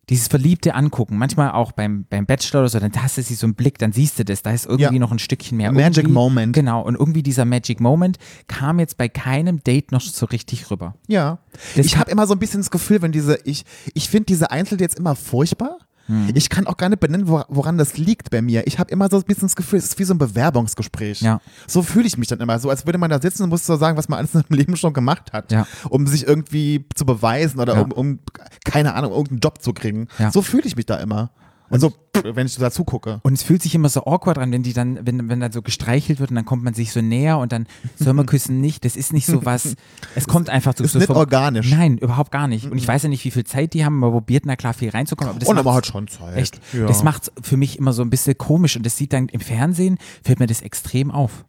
[0.09, 3.47] dieses verliebte Angucken, manchmal auch beim, beim Bachelor oder so, dann hast du sie so
[3.47, 5.01] einen Blick, dann siehst du das, da ist irgendwie Ja.
[5.01, 5.73] noch ein Stückchen mehr.
[5.73, 6.53] Magic irgendwie, Moment.
[6.53, 10.95] Genau, und irgendwie dieser Magic Moment kam jetzt bei keinem Date noch so richtig rüber.
[11.09, 11.38] Ja.
[11.75, 13.64] Das ich habe immer so ein bisschen das Gefühl, wenn diese, ich,
[13.95, 15.79] ich finde diese Einzeldates immer furchtbar.
[16.07, 16.31] Hm.
[16.35, 18.66] Ich kann auch gar nicht benennen, wor- woran das liegt bei mir.
[18.66, 21.21] Ich habe immer so ein bisschen das Gefühl, es ist wie so ein Bewerbungsgespräch.
[21.21, 21.40] Ja.
[21.66, 22.59] So fühle ich mich dann immer.
[22.59, 24.57] So als würde man da sitzen und muss so sagen, was man alles in seinem
[24.59, 25.51] Leben schon gemacht hat.
[25.53, 25.66] Ja.
[25.88, 28.19] Um sich irgendwie zu beweisen oder um, um,
[28.64, 30.09] keine Ahnung, irgendeinen Job zu kriegen.
[30.33, 31.31] So fühle ich mich da immer.
[31.68, 33.20] Und so, wenn ich dazu gucke.
[33.24, 35.62] Und es fühlt sich immer so awkward an, wenn die dann, wenn, wenn dann so
[35.62, 38.85] gestreichelt wird und dann kommt man sich so näher und dann soll man küssen nicht.
[38.85, 39.74] Das ist nicht so was.
[40.14, 41.70] Es kommt einfach zu Ist so nicht vom- organisch.
[41.70, 41.76] Mhm.
[41.79, 42.70] Nein, überhaupt gar nicht.
[42.70, 44.90] Und ich weiß ja nicht, wie viel Zeit die haben, aber probiert na klar viel
[44.90, 45.31] reinzukommen.
[45.31, 46.37] Aber das Und aber hat schon Zeit.
[46.37, 46.61] Echt?
[46.72, 46.87] Ja.
[46.87, 49.98] Das macht für mich immer so ein bisschen komisch und das sieht dann im Fernsehen,
[50.24, 51.44] fällt mir das extrem auf.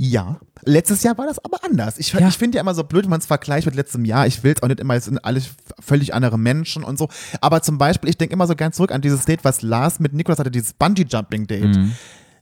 [0.00, 0.38] Ja.
[0.64, 1.98] Letztes Jahr war das aber anders.
[1.98, 2.28] Ich, Ja.
[2.28, 4.26] ich finde ja immer so blöd, wenn man es vergleicht mit letztem Jahr.
[4.28, 5.48] Ich will es auch nicht immer, es sind alles
[5.80, 7.08] völlig andere Menschen und so.
[7.40, 10.14] Aber zum Beispiel, ich denke immer so ganz zurück an dieses Date, was Lars mit
[10.14, 11.76] Niklas hatte, dieses Bungee-Jumping-Date.
[11.76, 11.92] Mhm.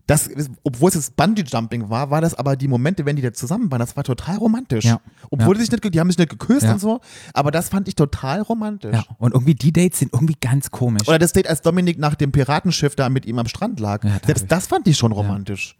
[0.08, 0.30] Das,
[0.62, 3.80] obwohl es das Bungee-Jumping war, war das aber die Momente, wenn die da zusammen waren,
[3.80, 4.84] das war total romantisch.
[4.84, 5.00] Ja.
[5.30, 5.58] Obwohl Ja.
[5.58, 6.74] die sich nicht, die haben sich nicht geküsst Ja.
[6.74, 7.00] und so,
[7.34, 8.94] aber das fand ich total romantisch.
[8.94, 9.04] Ja.
[9.18, 11.08] Und irgendwie die Dates sind irgendwie ganz komisch.
[11.08, 14.04] Oder das Date, als Dominik nach dem Piratenschiff da mit ihm am Strand lag.
[14.04, 15.76] Ja, Selbst ich- das fand ich schon romantisch.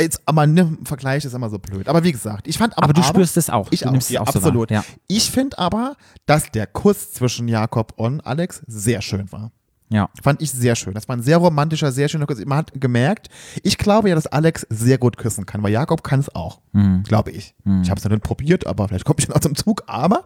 [0.00, 1.86] Jetzt, aber ne, Vergleich ist immer so blöd.
[1.88, 3.68] Aber wie gesagt, ich fand am aber du spürst es auch.
[3.72, 4.70] Ich du auch, nimmst es ja, auch so absolut.
[4.70, 4.84] Ja.
[5.06, 9.50] Ich finde aber, dass der Kuss zwischen Jakob und Alex sehr schön war.
[9.90, 10.08] Ja.
[10.22, 10.94] Fand ich sehr schön.
[10.94, 12.44] Das war ein sehr romantischer, sehr schöner Kuss.
[12.44, 13.28] Man hat gemerkt,
[13.62, 16.60] ich glaube ja, dass Alex sehr gut küssen kann, weil Jakob kann es auch.
[16.72, 17.02] Mhm.
[17.04, 17.54] Glaube ich.
[17.82, 19.82] Ich habe es noch nicht probiert, aber vielleicht komme ich noch zum Zug.
[19.86, 20.24] Aber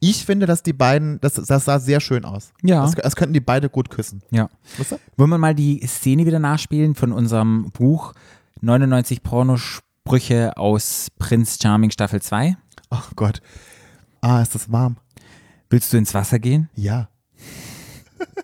[0.00, 2.52] ich finde, dass die beiden, das, das sah sehr schön aus.
[2.62, 2.82] Ja.
[2.82, 4.22] Das, das könnten die beide gut küssen.
[4.30, 4.48] ja.
[4.76, 4.96] Weißt du?
[5.16, 8.12] Wollen wir mal die Szene wieder nachspielen von unserem Buch
[8.60, 12.56] 99 Pornosprüche aus Prinz Charming Staffel 2.
[12.90, 13.40] Oh Gott.
[14.20, 14.96] Ah, ist das warm?
[15.70, 16.68] Willst du ins Wasser gehen?
[16.74, 17.08] Ja.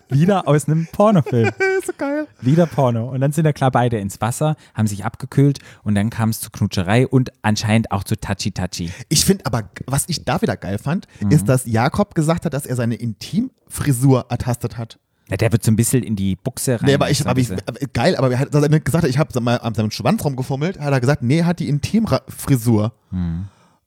[0.09, 1.51] Wieder aus einem Pornofilm.
[1.85, 2.27] so geil.
[2.41, 3.09] Wieder Porno.
[3.09, 6.39] Und dann sind ja klar beide ins Wasser, haben sich abgekühlt und dann kam es
[6.39, 8.91] zu Knutscherei und anscheinend auch zu Touchy-Touchy.
[9.09, 11.31] Ich finde aber, was ich da wieder geil fand, Mhm.
[11.31, 14.99] ist, dass Jakob gesagt hat, dass er seine Intimfrisur ertastet hat.
[15.29, 16.85] Ja, der wird so ein bisschen in die Buchse rein.
[16.85, 17.49] Nee, aber ich, aber ich,
[17.93, 20.91] geil, aber er hat dass er gesagt, ich habe mal an seinem Schwanz rumgefummelt, hat
[20.91, 22.93] er gesagt, nee, er hat die Intimfrisur.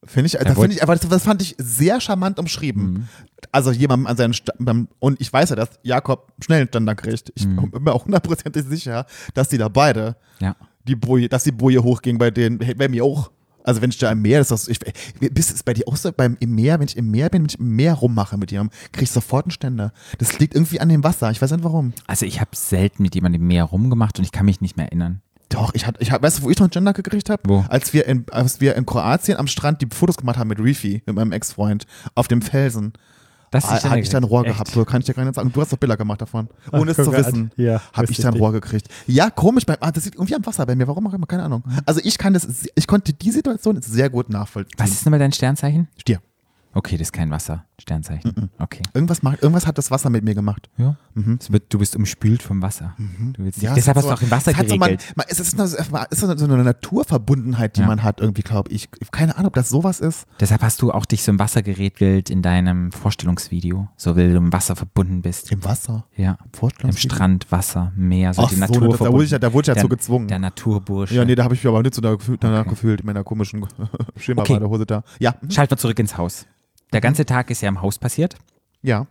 [0.07, 3.09] Finde ich, das, find ich, aber das, fand ich sehr charmant umschrieben.
[3.53, 7.33] Also jemandem an seinen beim- und ich weiß ja, dass Jakob schnell einen Ständer kriegt.
[7.35, 10.57] Ich bin mir auch hundertprozentig sicher, dass die da beide ja.
[10.87, 13.31] die Boje, dass die Boje hochging bei denen, bei mir auch.
[13.65, 14.79] Also wenn ich da im Meer, ist das, ich,
[15.19, 17.49] bist es bei dir auch so, beim, im Meer, wenn ich im Meer bin, wenn
[17.49, 19.93] ich im Meer rummache mit jemandem, krieg ich sofort einen Ständer.
[20.19, 21.93] Das liegt irgendwie an dem Wasser, ich weiß nicht warum.
[22.07, 24.87] Also ich habe selten mit jemandem im Meer rumgemacht und ich kann mich nicht mehr
[24.87, 25.21] erinnern.
[25.49, 27.65] Doch, ich hatte, ich hab, weißt du, wo ich noch einen Ständer gekriegt habe?
[27.69, 31.03] Als wir in, als wir in Kroatien am Strand die Fotos gemacht haben mit Reefy,
[31.07, 32.93] mit meinem Ex-Freund, auf dem Felsen.
[33.53, 35.53] Das Ah, hatte ich da ein Rohr gehabt, so kann ich dir gar nicht sagen.
[35.53, 36.49] Du hast doch Bilder gemacht davon.
[36.73, 37.17] Ohne es guck zu an.
[37.19, 38.89] wissen, Ja, habe ich da ein Rohr gekriegt.
[39.07, 40.89] Ja, komisch, bei, ah, das liegt irgendwie am Wasser bei mir.
[40.89, 41.63] Warum auch immer, keine Ahnung.
[41.87, 44.75] Also ich kann das, ich konnte die Situation sehr gut nachvollziehen.
[44.79, 45.87] Was ist nochmal dein Sternzeichen?
[45.97, 46.21] Stier.
[46.75, 47.65] Okay, das ist kein Wasser.
[47.79, 48.51] Sternzeichen.
[48.59, 48.81] Okay.
[48.95, 50.71] Irgendwas, macht, irgendwas hat das Wasser mit mir gemacht.
[50.79, 50.97] Ja.
[51.15, 52.95] Wird, du bist umspült vom Wasser.
[52.99, 55.05] Du willst, Ja, deshalb es hast du auch im Wasser es hat so geregelt.
[55.15, 55.65] man, man, es ist, eine,
[56.11, 57.87] es ist so eine Naturverbundenheit, die Ja.
[57.87, 58.89] man hat, irgendwie, glaube ich.
[59.13, 60.27] Keine Ahnung, ob das sowas ist.
[60.41, 63.89] Deshalb hast du auch dich so im Wasser geregelt in deinem Vorstellungsvideo.
[63.97, 65.53] So, weil du im Wasser verbunden bist.
[65.53, 66.07] Im Wasser.
[66.17, 66.39] Ja.
[66.45, 67.15] Im Vorstellungsvideo?
[67.15, 69.69] Strand, Wasser, Meer, so Ach die so, Natur da- wurde ich ja- da wurde ich
[69.69, 70.29] ja der, zu gezwungen.
[70.29, 71.15] Der Naturbursche.
[71.15, 72.17] Ja, nee, da habe ich mich aber nicht so danach
[72.61, 72.71] Okay.
[72.71, 73.67] gefühlt in meiner komischen
[74.17, 74.59] Schema Okay.
[74.61, 75.03] Hose da.
[75.19, 75.51] Ja, mhm.
[75.51, 76.47] Schalten wir zurück ins Haus.
[76.93, 78.37] Der ganze Tag ist ja im Haus passiert.
[78.83, 79.07] ja.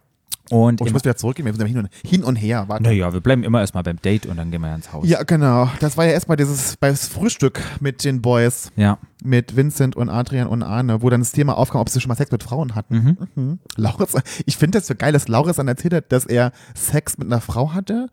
[0.51, 2.65] Und Oh, ich muss wieder zurückgehen, wir sind hin und, hin und her.
[2.67, 2.83] Warte.
[2.83, 5.07] naja, wir bleiben immer erstmal beim Date und dann gehen wir ja ins Haus.
[5.09, 5.67] Ja, genau.
[5.79, 8.99] Das war ja erstmal dieses beim Frühstück mit den Boys, Ja.
[9.23, 12.15] mit Vincent und Adrian und Arne, wo dann das Thema aufkam, ob sie schon mal
[12.15, 13.17] Sex mit Frauen hatten.
[13.33, 13.59] Mhm.
[13.75, 14.13] Lauritz,
[14.45, 17.41] ich finde das so geil, dass Lauritz dann erzählt hat, dass er Sex mit einer
[17.41, 18.09] Frau hatte.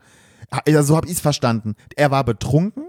[0.66, 1.75] Ja, so habe ich es verstanden.
[1.96, 2.85] Er war betrunken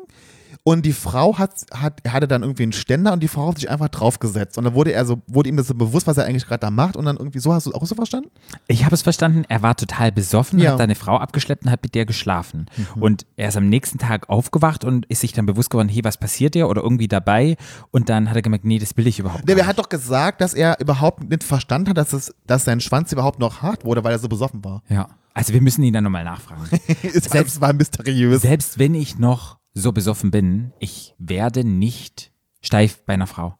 [0.66, 3.58] und die Frau hat, hat, er hatte dann irgendwie einen Ständer und die Frau hat
[3.60, 4.58] sich einfach draufgesetzt.
[4.58, 6.72] Und dann wurde er so, wurde ihm das so bewusst, was er eigentlich gerade da
[6.72, 6.96] macht.
[6.96, 8.30] Und dann irgendwie so, hast du es auch so verstanden?
[8.68, 10.70] Ich habe es verstanden, er war total besoffen, Ja.
[10.70, 10.72] Mhm.
[10.74, 12.68] hat seine Frau abgeschleppt und hat mit der geschlafen.
[12.96, 16.18] Und er ist am nächsten Tag aufgewacht und ist sich dann bewusst geworden, hey, was
[16.18, 16.70] passiert dir?
[16.70, 17.58] Oder irgendwie dabei.
[17.92, 19.64] Und dann hat er gemerkt, nee, das will ich überhaupt Der, nicht.
[19.66, 23.12] er hat doch gesagt, dass er überhaupt nicht verstanden hat, dass, es, dass sein Schwanz
[23.12, 24.82] überhaupt noch hart wurde, weil er so besoffen war.
[24.88, 25.10] Ja.
[25.34, 26.62] Also wir müssen ihn dann nochmal nachfragen.
[27.12, 28.44] Selbst war mysteriös.
[28.44, 32.32] Selbst wenn ich noch so besoffen bin, ich werde nicht
[32.62, 33.58] steif bei einer Frau.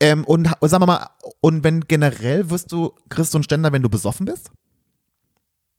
[0.00, 1.08] Ähm, und, sagen wir mal,
[1.40, 4.50] und wenn generell wirst du, kriegst du einen Ständer, wenn du besoffen bist?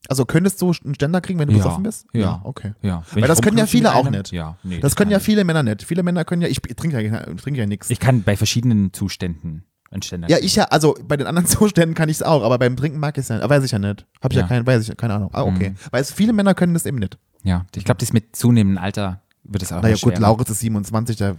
[0.07, 2.07] Also könntest du einen Ständer kriegen, wenn du Ja, besoffen bist?
[2.13, 2.41] ja.
[2.43, 2.73] okay.
[2.81, 3.03] Ja.
[3.11, 4.31] Weil das können ja viele auch einem- nicht.
[4.31, 5.83] Ja, nee, Das können ja kann viele Männer nicht.
[5.83, 7.89] Viele Männer können ja, ich, ich trinke ja, ich trinke ja nichts.
[7.89, 11.93] Ich kann bei verschiedenen Zuständen einen Ständer Ja, ich ja, also bei den anderen Zuständen
[11.95, 14.07] kann ich es auch, aber beim Trinken mag ich es ja, weiß ich ja nicht.
[14.21, 14.47] Hab ich ja, Ja.
[14.47, 15.29] kein, weiß ich, keine Ahnung.
[15.33, 15.71] Ah, okay.
[15.71, 15.75] Mhm.
[15.91, 17.19] Weil es viele Männer können das eben nicht.
[17.43, 20.17] Ja, ich glaube, das mit zunehmendem Alter wird es auch Naja, gut.
[20.17, 21.35] Lauritz ist 27, der,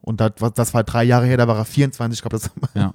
[0.00, 2.50] und das, war- das war drei Jahre her, da war er 24, ich glaube, das
[2.74, 2.92] Ja.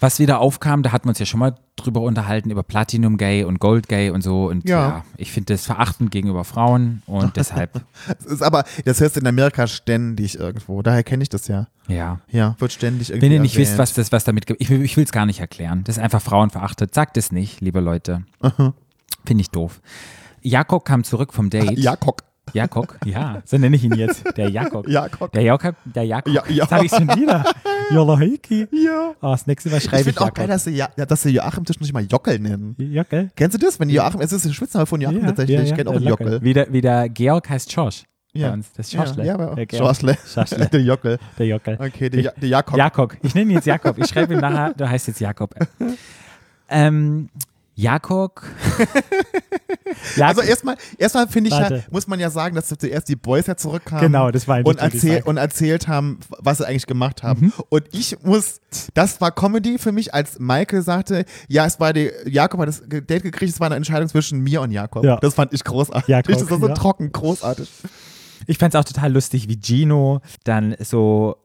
[0.00, 3.42] Was wieder aufkam, da hatten wir uns ja schon mal drüber unterhalten, über Platinum Gay
[3.44, 4.46] und Gold Gay und so.
[4.48, 4.88] Und Ja.
[4.88, 9.20] ja, ich finde das verachtend gegenüber Frauen und deshalb, Das ist aber, das hörst du
[9.20, 10.82] in Amerika ständig irgendwo.
[10.82, 11.66] Daher kenne ich das ja.
[11.88, 12.20] ja.
[12.30, 13.26] Ja, wird ständig irgendwie.
[13.26, 13.78] Wenn ihr nicht wisst, erwähnt.
[13.80, 15.82] was das, was damit gibt, ich, will- ich will es gar nicht erklären.
[15.84, 16.94] Das ist einfach frauenverachtet.
[16.94, 18.24] Sagt es nicht, liebe Leute.
[19.24, 19.80] Finde ich doof.
[20.42, 21.78] Jakob kam zurück vom Date.
[21.78, 22.22] Jakob.
[22.52, 24.24] Jakob, ja, so nenne ich ihn jetzt.
[24.36, 24.88] Der Jakob.
[24.88, 25.32] Jakob.
[25.32, 26.32] Der Jakob, der Jakob.
[26.32, 26.54] Ja, ja.
[26.56, 27.44] Jetzt habe ich schon wieder.
[27.90, 28.66] Jolla Heiki.
[28.70, 29.12] Ja.
[29.20, 31.30] Oh, das nächste Mal Ich schreibe ich, finde auch geil, dass sie, ja, dass sie
[31.30, 32.76] Joachim Tisch nicht mal Jockel nennen.
[32.78, 33.30] Jockel?
[33.34, 33.80] Kennst du das?
[33.80, 35.62] Wenn Joachim, es ist ein Spitzname von Joachim tatsächlich.
[35.62, 36.42] ich kenne auch der Jockel.
[36.42, 38.04] Wie der, wie der Georg heißt Schorsch.
[38.32, 38.48] Ja.
[38.48, 38.72] Bei uns.
[38.72, 39.24] Das ist Schorschle.
[39.24, 39.74] Ja, Georg.
[39.76, 40.18] Schorschle.
[40.26, 40.66] Schorschle.
[40.68, 41.18] Der Jockel.
[41.38, 41.76] Der Jockel.
[41.80, 42.76] Okay, der, Ja- der Jakob.
[42.76, 43.16] Jakob.
[43.22, 43.96] Ich nenne ihn jetzt Jakob.
[43.98, 45.54] Ich schreibe ihm nachher, du heißt jetzt Jakob.
[46.68, 47.28] Ähm,
[47.76, 48.42] Jakob.
[50.20, 53.56] Also erstmal, erstmal finde ich ja, muss man ja sagen, dass zuerst die Boys ja
[53.56, 54.04] zurückkamen.
[54.04, 57.46] Genau, das war und, erzähl, und erzählt haben, was sie eigentlich gemacht haben.
[57.46, 57.52] Mhm.
[57.68, 58.60] Und ich muss,
[58.94, 62.82] das war Comedy für mich, als Michael sagte, ja, es war die, Jakob hat das
[62.86, 65.04] Date gekriegt, es war eine Entscheidung zwischen mir und Jakob.
[65.04, 65.16] Ja.
[65.16, 66.08] Das fand ich großartig.
[66.08, 66.74] Jakob, das war so ja.
[66.74, 67.70] trocken, großartig.
[68.46, 71.43] Ich fand es auch total lustig, wie Gino dann so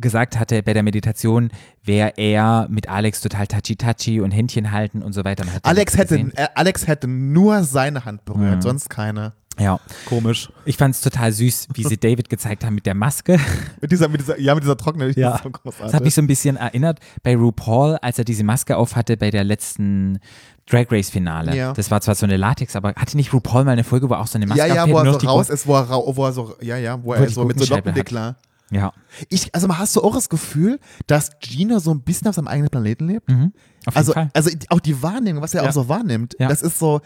[0.00, 1.50] gesagt hatte bei der Meditation,
[1.84, 5.44] wäre er mit Alex total touchy-touchy und Händchen halten und so weiter.
[5.62, 8.62] Alex hätte, äh, Alex hätte nur seine Hand berührt, Ja.
[8.62, 9.32] sonst keine.
[9.58, 9.78] Ja.
[10.06, 10.50] Komisch.
[10.64, 13.38] Ich fand es total süß, wie sie David gezeigt haben mit der Maske.
[13.80, 15.40] Mit dieser, mit dieser, ja, mit dieser trockenen, Ja.
[15.64, 19.16] das so hat mich so ein bisschen erinnert bei RuPaul, als er diese Maske aufhatte
[19.18, 20.18] bei der letzten
[20.66, 21.54] Drag Race Finale.
[21.54, 21.72] Ja.
[21.74, 24.20] Das war zwar so eine Latex, aber hatte nicht RuPaul mal eine Folge, wo er
[24.20, 26.32] auch so eine Maske ja, ja, wo er so raus ist, wo er, wo er
[26.32, 27.74] so, ja, ja, wo Wo er so mit so.
[27.74, 28.36] Lockendeckler.
[28.70, 28.92] Ja,
[29.28, 32.70] Ich, also hast du auch das Gefühl, dass Gino so ein bisschen auf seinem eigenen
[32.70, 33.28] Planeten lebt?
[33.28, 33.52] auf jeden
[33.94, 34.30] Also, Fall.
[34.32, 35.68] also auch die Wahrnehmung, was er Ja.
[35.68, 36.48] auch so wahrnimmt, Ja.
[36.48, 37.00] das ist so,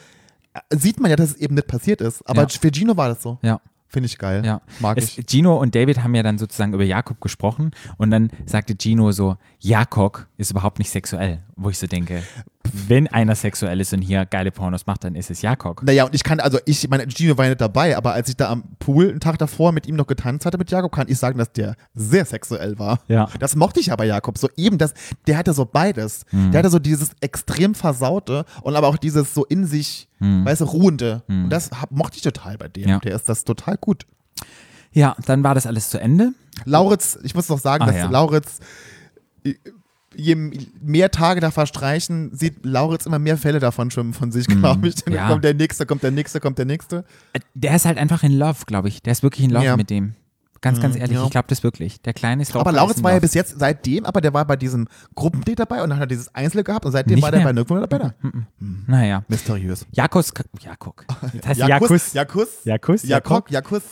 [0.53, 2.23] äh, sieht man ja, dass es eben nicht passiert ist.
[2.29, 2.49] Aber Ja.
[2.49, 3.39] für Gino war das so.
[3.43, 3.61] Ja.
[3.89, 4.45] Finde ich geil.
[4.45, 4.61] Ja.
[4.81, 5.25] Mag es, ich.
[5.27, 9.37] Gino und David haben ja dann sozusagen über Jakob gesprochen und dann sagte Gino so,
[9.61, 11.45] Jakob ist überhaupt nicht sexuell.
[11.55, 12.23] Wo ich so denke,
[12.89, 15.83] wenn einer sexuell ist und hier geile Pornos macht, dann ist es Jakob.
[15.83, 18.37] Naja, und ich kann, also ich, meine, Gino war ja nicht dabei, aber als ich
[18.37, 21.19] da am Pool einen Tag davor mit ihm noch getanzt hatte mit Jakob, kann ich
[21.19, 23.01] sagen, dass der sehr sexuell war.
[23.07, 23.29] Ja.
[23.39, 24.39] Das mochte ich aber Jakob.
[24.39, 24.93] So eben das,
[25.27, 26.27] der hatte so beides.
[26.33, 26.51] Mhm.
[26.51, 30.65] Der hatte so dieses extrem versaute und aber auch dieses so in sich, weißt du,
[30.65, 31.23] ruhende.
[31.29, 32.85] Und das hab, mochte ich total bei dem.
[32.85, 32.89] Mhm.
[32.91, 32.99] Ja.
[32.99, 34.07] Der ist das total gut.
[34.93, 36.33] Ja, dann war das alles zu Ende.
[36.65, 38.09] Lauritz, ich muss noch sagen, Ah, dass ja.
[38.11, 38.61] Lauritz,
[40.17, 40.35] je
[40.81, 44.97] mehr Tage da verstreichen, sieht Lauritz immer mehr Fälle davon schwimmen von sich, glaube ich.
[44.97, 45.17] Dann Mhm.
[45.19, 45.29] Ja.
[45.29, 47.05] kommt der nächste, kommt der nächste, kommt der nächste.
[47.33, 49.03] Äh, Der ist halt einfach in Love, glaube ich.
[49.03, 49.77] Der ist wirklich in Love Ja.
[49.77, 50.15] mit dem.
[50.61, 51.25] Ganz, ganz ehrlich, ja.
[51.25, 52.01] ich glaube das wirklich.
[52.01, 54.57] Der kleine Stalker Aber ist Lauritz war ja bis jetzt seitdem, aber der war bei
[54.57, 57.41] diesem Gruppendate dabei und dann hat er dieses Einzel gehabt und seitdem Nicht war der
[57.41, 57.49] mehr.
[57.49, 58.15] bei nirgendwo mehr dabei.
[58.23, 58.31] Da.
[58.87, 59.25] Naja.
[59.29, 59.85] Mysteriös.
[59.93, 61.05] Jakos, Jakok.
[61.35, 61.69] Das heißt Jakus,
[62.15, 62.15] Jakus.
[62.15, 63.83] Jakus, Jakus, Jakob, Jakus.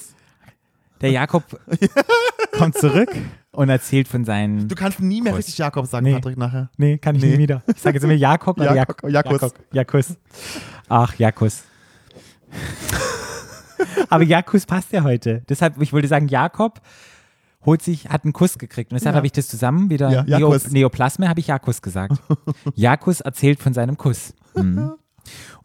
[1.02, 1.44] Der Jakob
[2.56, 3.10] kommt zurück
[3.52, 4.68] und erzählt von seinen.
[4.68, 5.40] Du kannst nie mehr Kuss.
[5.40, 6.14] richtig Jakob sagen, Nee.
[6.14, 6.70] Patrick, nachher.
[6.76, 7.32] Nee, kann ich Nee.
[7.32, 7.62] nie wieder.
[7.74, 9.52] Ich sage jetzt immer Jakob oder Jakob, Jak Jakus.
[9.72, 10.16] Jakus.
[10.88, 11.62] Ach, Jakus.
[14.08, 15.42] Aber Jakus passt ja heute.
[15.48, 16.80] Deshalb, ich wollte sagen, Jakob
[17.64, 18.92] holt sich, hat einen Kuss gekriegt.
[18.92, 19.16] Und deshalb Ja.
[19.18, 20.10] habe ich das zusammen wieder.
[20.10, 20.56] Ja, Neo.
[20.70, 22.16] Neoplasme habe ich Jakus gesagt.
[22.74, 24.34] Jakus erzählt von seinem Kuss.
[24.54, 24.92] Mhm.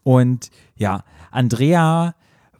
[0.02, 2.14] Und ja, Andrea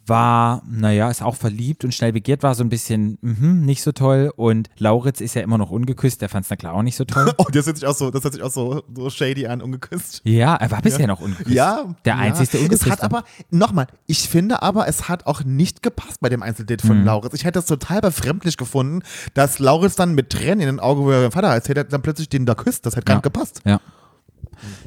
[0.08, 3.92] war, naja, ist auch verliebt und schnell begehrt, war so ein bisschen mhm, nicht so
[3.92, 4.32] toll.
[4.36, 7.04] Und Lauritz ist ja immer noch ungeküsst, der fand es na klar auch nicht so
[7.04, 7.32] toll.
[7.38, 10.20] Oh, das hört sich auch so, das hört sich auch so, so shady an, ungeküsst.
[10.24, 11.50] Ja, er war bisher noch ungeküsst.
[11.50, 12.18] Ja, Der ja.
[12.20, 12.90] einzigste Es ungeküsste.
[12.90, 16.88] hat aber, nochmal, ich finde aber, es hat auch nicht gepasst bei dem Einzeldate Mhm.
[16.88, 17.34] von Lauritz.
[17.34, 19.02] Ich hätte es total befremdlich gefunden,
[19.34, 22.02] dass Lauritz dann mit Tränen in den Augen, wo er seinen Vater erzählt hat, dann
[22.02, 22.86] plötzlich den da küsst.
[22.86, 23.16] Das hätte gar Ja.
[23.18, 23.60] nicht gepasst.
[23.64, 23.80] Ja.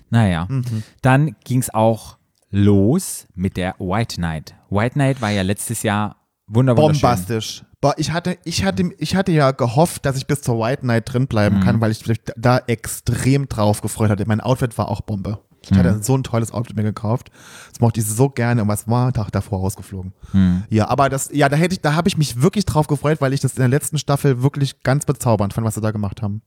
[0.10, 0.84] Naja, Mhm.
[1.02, 2.18] dann ging es auch
[2.52, 4.54] los mit der White Knight.
[4.70, 7.02] White Knight war ja letztes Jahr wunder wunderschön.
[7.02, 7.64] Bombastisch.
[7.98, 11.26] Ich hatte, ich, hatte, ich hatte ja gehofft, dass ich bis zur White Night drin
[11.28, 11.62] bleiben Mhm.
[11.62, 14.24] kann, weil ich mich da extrem drauf gefreut hatte.
[14.28, 15.40] Mein Outfit war auch Bombe.
[15.64, 15.78] Ich Mhm.
[15.78, 17.32] hatte so ein tolles Outfit mir gekauft.
[17.72, 20.14] Das mochte ich so gerne und was war Tag davor rausgeflogen.
[20.34, 20.64] Mhm.
[20.70, 23.34] Ja, aber das, ja, da hätte ich, da habe ich mich wirklich drauf gefreut, weil
[23.34, 26.42] ich das in der letzten Staffel wirklich ganz bezaubernd fand, was sie da gemacht haben.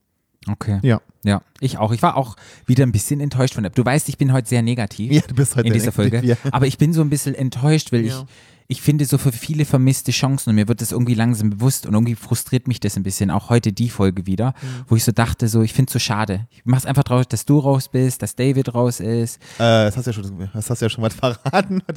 [0.48, 0.78] Okay.
[0.83, 1.00] Ja.
[1.24, 1.92] Ja, ich auch.
[1.92, 3.72] Ich war auch wieder ein bisschen enttäuscht von der.
[3.72, 6.20] Du weißt, ich bin heute sehr negativ Ja, du bist heute in dieser Folge.
[6.22, 6.37] Ja.
[6.52, 8.18] Aber ich bin so ein bisschen enttäuscht, weil Ja.
[8.18, 8.24] ich,
[8.66, 11.92] ich finde so für viele vermisste Chancen und mir wird das irgendwie langsam bewusst und
[11.94, 13.31] irgendwie frustriert mich das ein bisschen.
[13.31, 14.85] Auch heute die Folge wieder, Mhm.
[14.88, 16.46] wo ich so dachte, so, ich finde es so schade.
[16.50, 19.37] Ich mach's einfach traurig, dass du raus bist, dass David raus ist.
[19.59, 19.59] Äh,
[19.90, 21.83] das hast du ja schon, das hast ja schon was verraten.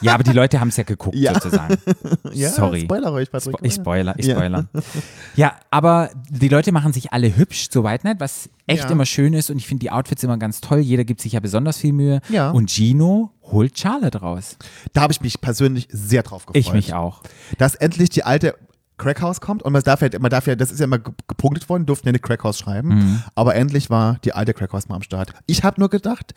[0.00, 1.34] Ja, aber die Leute haben es ja geguckt, Ja.
[1.34, 1.76] sozusagen.
[2.32, 2.82] ja, Sorry.
[2.82, 3.56] Spoiler ruhig, Patrick.
[3.56, 4.36] Spo ich spoiler, ich Ja.
[4.36, 4.68] spoiler.
[5.36, 8.90] Ja, aber die Leute machen sich alle hübsch zur White Night, was echt Ja.
[8.90, 10.78] immer schön ist und ich finde die Outfits immer ganz toll.
[10.80, 12.20] Jeder gibt sich ja besonders viel Mühe.
[12.28, 12.50] Ja.
[12.50, 14.56] Und Gino holt Charlotte raus.
[14.92, 16.56] Da habe ich mich persönlich sehr drauf gefreut.
[16.56, 17.22] Ich mich auch.
[17.58, 18.54] dass endlich die alte
[18.98, 21.68] Crackhouse kommt und man darf ja, man darf ja, das ist ja immer ge- gepunktet
[21.68, 23.22] worden, durften ja nicht Crackhouse schreiben, Mhm.
[23.36, 25.32] aber endlich war die alte Crackhouse mal am Start.
[25.46, 26.34] Ich habe nur gedacht,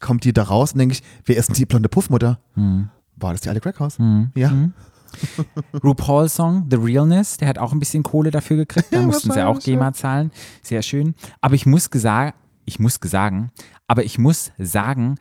[0.00, 2.40] kommt die da raus und denke ich, wer ist denn die blonde Puffmutter?
[2.56, 2.88] Mhm.
[3.16, 3.98] War das die alte Crackhouse?
[4.34, 4.50] Ja.
[5.84, 8.88] RuPaul Song, The Realness, der hat auch ein bisschen Kohle dafür gekriegt.
[8.92, 9.58] Da mussten sie auch.
[9.60, 10.30] GEMA zahlen.
[10.62, 11.14] Sehr schön.
[11.40, 13.50] Aber ich muss gesagt, ich muss sagen,
[13.88, 15.16] aber ich muss sagen,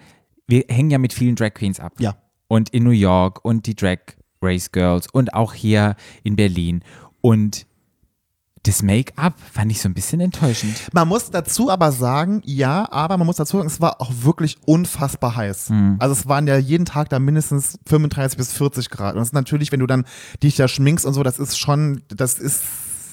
[0.49, 1.93] wir hängen ja mit vielen Drag Queens ab.
[1.99, 2.15] Ja.
[2.47, 3.99] Und in New York und die Drag
[4.41, 6.83] Race Girls und auch hier in Berlin.
[7.21, 7.67] Und
[8.63, 10.75] das Make-up fand ich so ein bisschen enttäuschend.
[10.91, 14.57] Man muss dazu aber sagen, ja, aber man muss dazu sagen, es war auch wirklich
[14.65, 15.69] unfassbar heiß.
[15.69, 15.95] Mhm.
[15.99, 19.13] Also es waren ja jeden Tag da mindestens 35 bis 40 Grad.
[19.13, 20.05] Und das ist natürlich, wenn du dann
[20.43, 22.63] dich da schminkst und so, das ist schon, das ist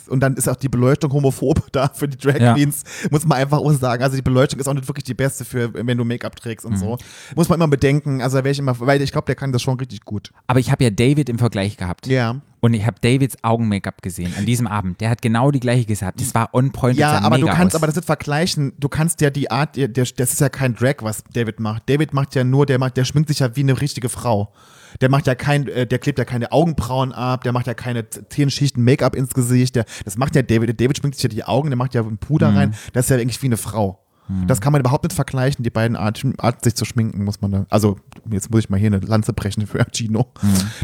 [0.08, 2.54] und dann ist auch die Beleuchtung homophob da für die Drag Ja.
[2.54, 4.02] Queens, muss man einfach auch sagen.
[4.02, 6.72] Also die Beleuchtung ist auch nicht wirklich die beste für, wenn du Make-up trägst und
[6.72, 6.76] Mhm.
[6.78, 6.98] so.
[7.34, 8.20] Muss man immer bedenken.
[8.22, 10.32] Also wäre ich immer, weil ich glaube, der kann das schon richtig gut.
[10.46, 12.06] Aber ich habe ja David im Vergleich gehabt.
[12.06, 12.40] Ja.
[12.60, 15.00] Und ich habe Davids Augen-Make-up gesehen an diesem Abend.
[15.00, 16.20] Der hat genau die gleiche gehabt.
[16.20, 16.96] Das war on point.
[16.98, 17.80] Ja, aber du kannst aus.
[17.80, 18.72] aber das nicht vergleichen.
[18.78, 21.88] Du kannst ja die Art, der, der, das ist ja kein Drag, was David macht.
[21.88, 24.52] David macht ja nur, der macht, der schminkt sich ja wie eine richtige Frau.
[25.00, 28.08] Der macht ja kein, äh, der klebt ja keine Augenbrauen ab, der macht ja keine
[28.08, 29.76] zehn Schichten Make-up ins Gesicht.
[29.76, 30.80] Der, das macht ja David.
[30.80, 32.56] David schminkt sich ja die Augen, der macht ja einen Puder Mhm.
[32.56, 32.74] rein.
[32.92, 34.02] Das ist ja eigentlich wie eine Frau.
[34.48, 37.52] Das kann man überhaupt nicht vergleichen, die beiden Arten, Art, sich zu schminken, muss man
[37.52, 37.66] da.
[37.70, 37.96] Also,
[38.28, 40.32] jetzt muss ich mal hier eine Lanze brechen für Gino.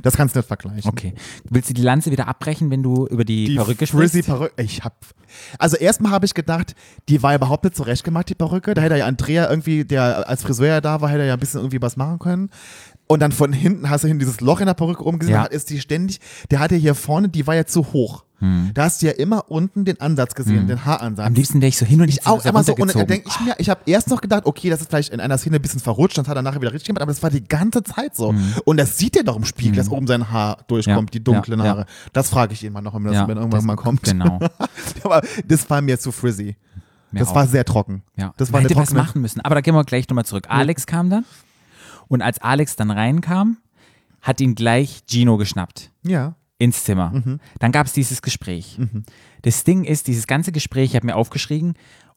[0.05, 0.89] Das kannst du nicht vergleichen.
[0.89, 1.15] Okay.
[1.51, 4.27] Willst du die Lanze wieder abbrechen, wenn du über die, Die Perücke sprichst?
[4.27, 4.63] Perücke.
[4.63, 4.95] Ich hab.
[5.59, 6.77] Also erstmal habe ich gedacht,
[7.09, 8.75] die war überhaupt nicht zurecht gemacht, die Perücke.
[8.75, 11.83] Da hätte ja Andrea irgendwie, der als Friseur da war, hätte ja ein bisschen irgendwie
[11.83, 12.49] was machen können.
[13.09, 15.43] Und dann von hinten hast du hin dieses Loch in der Perücke oben gesehen, Ja.
[15.43, 16.19] da ist die ständig,
[16.51, 18.25] der hatte hier vorne, die war ja zu hoch.
[18.75, 21.25] Da hast du ja immer unten den Ansatz gesehen, den Haaransatz.
[21.25, 23.39] Am liebsten wäre ich so hin und Ich auch immer so, und dann denke ich
[23.39, 25.79] mir, ich habe erst noch gedacht, okay, das ist vielleicht in einer Szene ein bisschen
[25.79, 28.35] verrutscht, dann hat er nachher wieder richtig gemacht, aber das war die ganze Zeit so.
[28.65, 31.11] Und das sieht er doch im Spiegel, dass oben sein Haar durchkommt.
[31.15, 31.67] Ja, die dunklen ja.
[31.67, 31.87] Haare.
[32.13, 34.03] Das frage ich ihn mal noch, wenn das wenn irgendwann das- mal kommt.
[34.03, 34.41] genau.
[35.05, 36.57] aber das war mir zu frizzy.
[37.13, 37.37] Mir das auch.
[37.37, 38.03] war sehr trocken.
[38.17, 38.35] Ja.
[38.39, 39.03] Das Man war eine hätte was trockene.
[39.05, 39.41] machen müssen.
[39.43, 40.47] Aber da gehen wir gleich nochmal zurück.
[40.49, 41.25] Alex kam dann
[42.09, 43.59] und als Alex dann reinkam,
[44.21, 46.37] hat ihn gleich Gino geschnappt Ja.
[46.59, 47.11] ins Zimmer.
[47.11, 47.41] Mhm.
[47.59, 48.79] Dann gab es dieses Gespräch.
[49.43, 51.75] Das Ding ist, dieses ganze Gespräch, ich habe mir aufgeschrieben,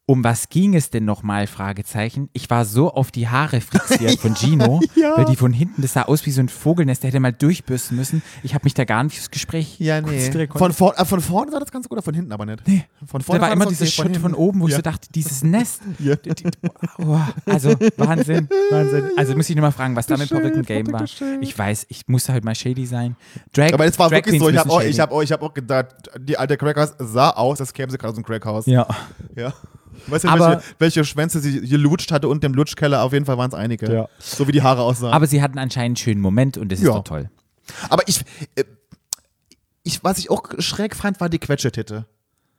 [0.08, 1.48] um was ging es denn nochmal?
[1.48, 2.30] Fragezeichen.
[2.34, 5.18] Ich war so auf die Haare fixiert von Gino, Ja.
[5.18, 7.98] weil die von hinten, das sah aus wie so ein Vogelnest, der hätte mal durchbürsten
[7.98, 8.22] müssen.
[8.44, 10.30] Ich habe mich da gar nicht fürs Gespräch Ja, nee.
[10.54, 12.68] Von, vor, äh, von vorne sah das ganz gut, aber von hinten aber nicht.
[12.68, 12.86] Nee.
[13.08, 14.78] Von Da vorne war immer dieser Schritt von oben, wo ich ja.
[14.78, 15.82] so dachte, dieses Nest.
[16.00, 16.16] Ja.
[16.16, 16.46] Die- die-
[17.00, 19.10] Oh, also Wahnsinn, Wahnsinn.
[19.18, 21.04] Also muss ich nur mal fragen, was da mit Shade, Perücken-Game war.
[21.42, 23.16] Ich weiß, ich musste halt mal shady sein.
[23.54, 25.42] Drag, Aber es war Drag wirklich so, ich habe auch, ich hab, auch- ich hab
[25.42, 25.88] auch gedacht,
[26.20, 28.66] die alte Crackers sah aus, als käme sie gerade aus dem Crackhaus.
[28.68, 28.88] Ja.
[29.36, 29.54] Ja.
[30.08, 33.04] Weißt du, Aber- welche, welche Schwänze sie gelutscht hatte und dem Lutschkeller?
[33.04, 33.92] Auf jeden Fall waren es einige.
[33.92, 34.10] Ja.
[34.20, 35.14] So wie die Haare aussahen.
[35.14, 36.94] Aber sie hatten anscheinend einen schönen Moment und das ist Ja.
[36.94, 37.30] doch toll.
[37.90, 38.22] Aber ich,
[38.56, 38.64] äh,
[39.84, 42.06] ich, was ich auch schräg fand, war die Quetschetitte.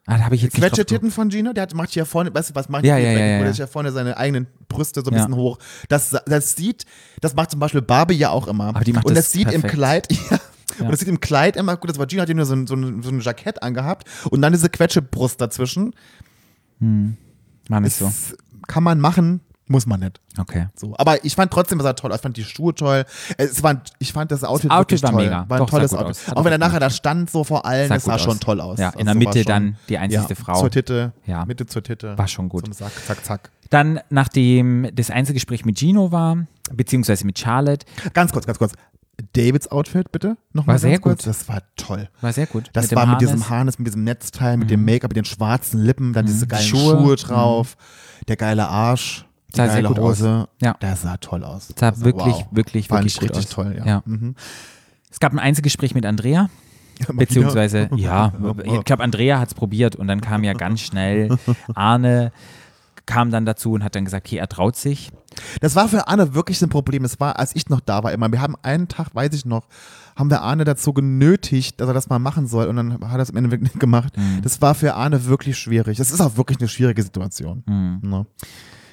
[0.09, 2.55] Ah, da habe ich jetzt Quetschetitten von Gino, der hat, macht hier vorne, weißt du,
[2.55, 3.45] was macht Ja, ja, ja, ja, ja.
[3.47, 5.23] ist ja vorne seine eigenen Brüste so ein Ja.
[5.25, 5.59] bisschen hoch.
[5.89, 6.85] Das, das sieht,
[7.21, 8.67] das macht zum Beispiel Barbie ja auch immer.
[8.67, 9.75] Aber die macht und das das, sieht im perfekt.
[9.75, 10.39] Kleid, ja,
[10.79, 10.85] Ja.
[10.85, 12.67] Und das sieht im Kleid immer gut, das war Gino hat ja nur so ein,
[12.69, 15.93] so, ein, so ein Jackett angehabt und dann diese Quetschebrust dazwischen.
[17.69, 18.07] War nicht so.
[18.07, 18.37] Das
[18.69, 20.21] kann man machen, muss man nicht.
[20.39, 20.69] Okay.
[20.77, 20.95] So.
[20.99, 22.13] Aber ich fand trotzdem, es sah toll.
[22.15, 23.05] Ich fand die Schuhe toll.
[23.37, 25.23] Es war, ich fand das Outfit, Outfit wirklich war toll.
[25.25, 25.45] mega.
[25.49, 26.37] War ein Doch, tolles Outfit.
[26.37, 28.41] Auch wenn er nachher da stand, so vor allen, Sah das sah schon aus.
[28.41, 28.79] toll aus.
[28.79, 30.61] Ja, in Also der war Mitte schon- dann die einzigste ja, Frau.
[30.61, 31.13] Zur Titte.
[31.27, 31.45] Ja.
[31.45, 32.17] Mitte zur Titte.
[32.17, 32.65] War schon gut.
[32.65, 33.51] Zum Sack, zack, zack.
[33.71, 38.73] Dann, nachdem das Einzelgespräch mit Gino war, beziehungsweise mit Charlotte, Ganz kurz, ganz kurz.
[39.33, 40.37] Davids Outfit, bitte.
[40.53, 41.25] Nochmal War sehr kurz.
[41.25, 41.27] gut.
[41.27, 42.09] Das war toll.
[42.21, 42.71] war sehr gut.
[42.75, 45.81] Das dem war mit diesem Harness, mit diesem Netzteil, mit dem Make-up, mit den schwarzen
[45.83, 46.99] Lippen, dann diese geilen Schuhe.
[46.99, 47.77] Schuhe, drauf,
[48.29, 49.89] der geile Arsch, die Sah geile.
[49.89, 50.49] Hose.
[50.61, 50.77] Ja.
[50.81, 51.69] Das sah toll aus.
[51.79, 52.47] Sah Also, wirklich, wow.
[52.51, 53.49] wirklich, Fand wirklich richtig aus.
[53.51, 53.87] toll, ja.
[53.87, 54.03] Ja.
[54.05, 54.35] Mhm.
[55.11, 56.51] Es gab ein Einzelgespräch mit Andrea,
[57.15, 58.33] beziehungsweise, ja,
[58.65, 61.37] ich glaube, Andrea hat es probiert und dann kam ja ganz schnell
[61.75, 62.33] Arne
[63.07, 65.11] kam dann dazu und hat dann gesagt, okay, er traut sich.
[65.61, 67.05] Das war für Arne wirklich ein Problem.
[67.05, 68.31] Es war, als ich noch da war, immer.
[68.33, 69.69] Wir haben einen Tag, weiß ich noch,
[70.17, 73.21] haben wir Arne dazu genötigt, dass er das mal machen soll und dann hat er
[73.21, 74.15] es im Endeffekt nicht gemacht.
[74.43, 75.99] Das war für Arne wirklich schwierig.
[75.99, 77.63] Das ist auch wirklich eine schwierige Situation.
[78.03, 78.27] Ne?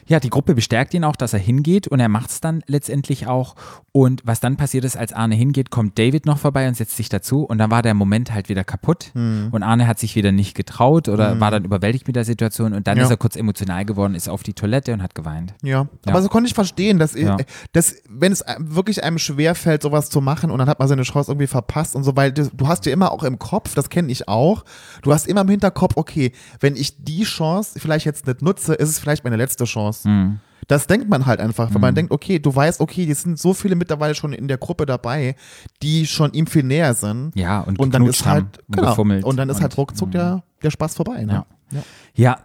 [0.08, 3.28] Ja, die Gruppe bestärkt ihn auch, dass er hingeht und er macht es dann letztendlich
[3.28, 3.56] auch.
[3.92, 7.10] Und was dann passiert ist, als Arne hingeht, kommt David noch vorbei und setzt sich
[7.10, 10.56] dazu und dann war der Moment halt wieder kaputt und Arne hat sich wieder nicht
[10.56, 13.04] getraut oder war dann überwältigt mit der Situation und dann Ja.
[13.04, 15.54] ist er kurz emotional geworden, ist auf die Toilette und hat geweint.
[15.62, 17.38] Ja, aber so konnte ich verstehen, dass, Ja.
[17.72, 21.04] dass wenn es einem wirklich einem schwerfällt, sowas zu machen und dann hat man seine
[21.04, 23.90] Chance irgendwie verpasst und so, weil du, du hast ja immer auch im Kopf, das
[23.90, 24.66] kenne ich auch,
[25.02, 28.90] du hast immer im Hinterkopf, okay, wenn ich die Chance vielleicht jetzt nicht nutze, ist
[28.90, 29.93] es vielleicht meine letzte Chance.
[30.06, 30.40] Mhm.
[30.68, 33.54] Das denkt man halt einfach, weil man denkt, okay, du weißt, okay, es sind so
[33.54, 35.36] viele mittlerweile schon in der Gruppe dabei,
[35.82, 37.36] die schon ihm viel näher sind.
[37.36, 40.96] Ja, und, Und dann ist halt, genau, und dann ist halt ruckzuck der, der Spaß
[40.96, 41.26] vorbei.
[41.26, 41.46] Ne?
[41.72, 41.84] Ja.
[42.16, 42.38] Ja,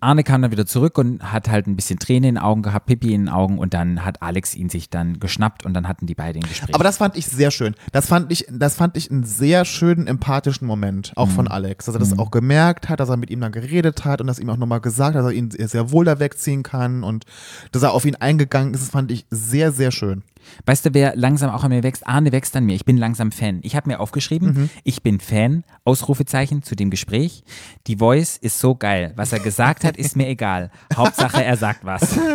[0.00, 2.86] Arne kam dann wieder zurück und hat halt ein bisschen Tränen in den Augen gehabt,
[2.86, 6.06] Pippi in den Augen und dann hat Alex ihn sich dann geschnappt und dann hatten
[6.06, 6.74] die beiden ein Gespräch.
[6.74, 7.74] Aber das fand ich sehr schön.
[7.92, 11.32] Das fand ich, das fand ich einen sehr schönen, empathischen Moment, auch Mhm.
[11.32, 11.86] von Alex.
[11.86, 14.38] Dass er das auch gemerkt hat, dass er mit ihm dann geredet hat und dass
[14.38, 17.24] ihm auch nochmal gesagt hat, dass er ihn sehr wohl da wegziehen kann und
[17.72, 20.22] dass er auf ihn eingegangen ist, das fand ich sehr, sehr schön.
[20.66, 22.06] Weißt du, wer langsam auch an mir wächst?
[22.06, 22.74] Arne wächst an mir.
[22.74, 23.60] Ich bin langsam Fan.
[23.62, 24.70] Ich habe mir aufgeschrieben, Mhm.
[24.84, 27.42] ich bin Fan, Ausrufezeichen zu dem Gespräch.
[27.86, 29.12] Die Voice ist so geil.
[29.16, 30.70] Was er gesagt hat, ist mir egal.
[30.94, 32.18] Hauptsache, er sagt was.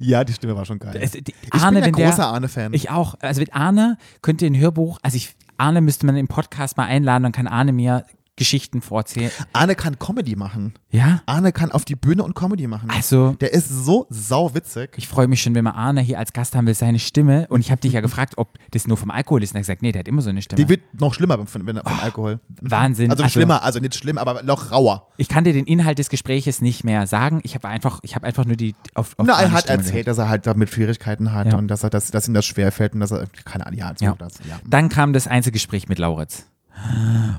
[0.00, 0.98] Ja, die Stimme war schon geil.
[1.00, 2.74] Es- die- ich Arne, bin ein der- großer Arne-Fan.
[2.74, 3.14] Ich auch.
[3.20, 7.22] Also mit Arne könnte ein Hörbuch, also ich, Arne müsste man im Podcast mal einladen,
[7.22, 8.04] dann kann Arne mir
[8.36, 9.30] Geschichten vorzählen.
[9.52, 10.72] Arne kann Comedy machen.
[10.90, 11.20] Ja?
[11.26, 12.88] Arne kann auf die Bühne und Comedy machen.
[12.90, 14.90] Also, der ist so sauwitzig.
[14.96, 17.46] ich freue mich schon, wenn man Arne hier als Gast haben will, seine Stimme.
[17.50, 19.50] Und ich habe dich ja gefragt, ob das nur vom Alkohol ist.
[19.50, 20.62] Und er hat gesagt, nee, der hat immer so eine Stimme.
[20.62, 22.40] Die wird noch schlimmer vom, wenn, vom Alkohol.
[22.60, 23.10] Wahnsinn.
[23.10, 25.08] Also, Also- schlimmer, also nicht schlimm, aber noch rauer.
[25.18, 27.40] ich kann dir den Inhalt des Gespräches nicht mehr sagen.
[27.44, 30.06] Ich habe einfach, ich habe einfach nur die auf, auf Na, er hat Stimme erzählt,
[30.06, 31.58] dass er halt damit Schwierigkeiten hat Ja.
[31.58, 34.04] und dass, er, dass, dass ihm das schwerfällt und dass er, keine Ahnung, ja, so
[34.06, 34.14] Ja.
[34.18, 34.58] das, ja.
[34.66, 36.46] Dann kam das Einzelgespräch mit Lauritz.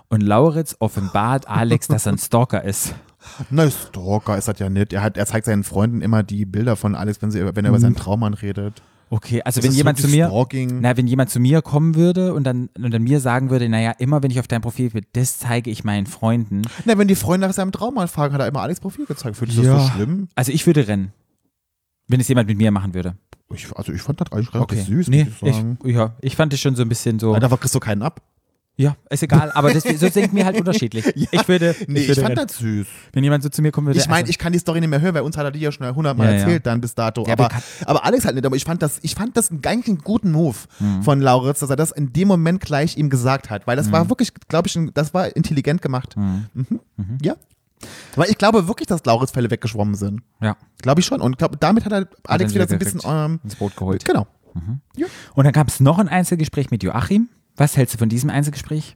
[0.10, 2.94] Und Lauritz offenbart Alex, dass er ein Stalker ist.
[3.50, 4.94] Na, Stalker ist das ja nicht.
[4.94, 7.70] Er, hat, er zeigt seinen Freunden immer die Bilder von Alex, wenn, sie, wenn er
[7.70, 8.82] über seinen Traummann redet.
[9.10, 10.80] Okay, also Das wenn jemand zu mir, Stalking.
[10.82, 13.92] na, wenn jemand zu mir kommen würde und dann, und dann mir sagen würde, naja,
[14.00, 16.64] immer wenn ich auf dein Profil bin, das zeige ich meinen Freunden.
[16.86, 19.38] Na, wenn die Freunde nach seinem Traummann fragen, hat er immer Alex Profil gezeigt.
[19.38, 20.30] Finde ich das so schlimm?
[20.36, 21.12] Also ich würde rennen.
[22.08, 23.16] Wenn es jemand mit mir machen würde.
[23.54, 24.92] Ich, also ich fand das eigentlich relativ Okay.
[24.96, 25.78] süß, nee, muss ich sagen.
[25.84, 27.34] ich, ja, ich fand es schon so ein bisschen so.
[27.34, 28.20] Weil Davon kriegst du keinen ab.
[28.76, 31.06] Ja, ist egal, aber das, so denken wir halt unterschiedlich.
[31.32, 32.48] Ich würde, Nee, ich, würde fand rennen.
[32.48, 32.88] das süß.
[33.12, 34.00] wenn jemand so zu mir kommen würde.
[34.00, 35.60] Ich meine, also, ich kann die Story nicht mehr hören, weil uns hat er die
[35.60, 36.40] ja schon hundertmal Ja, ja.
[36.40, 37.24] erzählt dann bis dato.
[37.28, 37.50] Ja, aber,
[37.86, 38.46] aber Alex halt nicht.
[38.48, 41.04] Aber ich fand das, ich fand das einen, eigentlich einen guten Move Mhm.
[41.04, 43.68] von Lauritz, dass er das in dem Moment gleich ihm gesagt hat.
[43.68, 46.16] Weil das war wirklich, glaube ich, das war intelligent gemacht.
[46.18, 46.80] Mhm.
[47.22, 47.36] Ja.
[48.16, 50.22] Weil ich glaube wirklich, dass Lauritz Fälle weggeschwommen sind.
[50.42, 51.22] ja, Glaube ich schon.
[51.22, 53.02] Und glaub, damit hat er Alex ihn wieder so ein bisschen.
[53.06, 54.04] Ähm, ins Boot geholt.
[54.04, 54.26] genau.
[55.36, 57.30] Und dann gab es noch ein Einzelgespräch mit Joachim.
[57.58, 58.96] Was hältst du von diesem Einzelgespräch?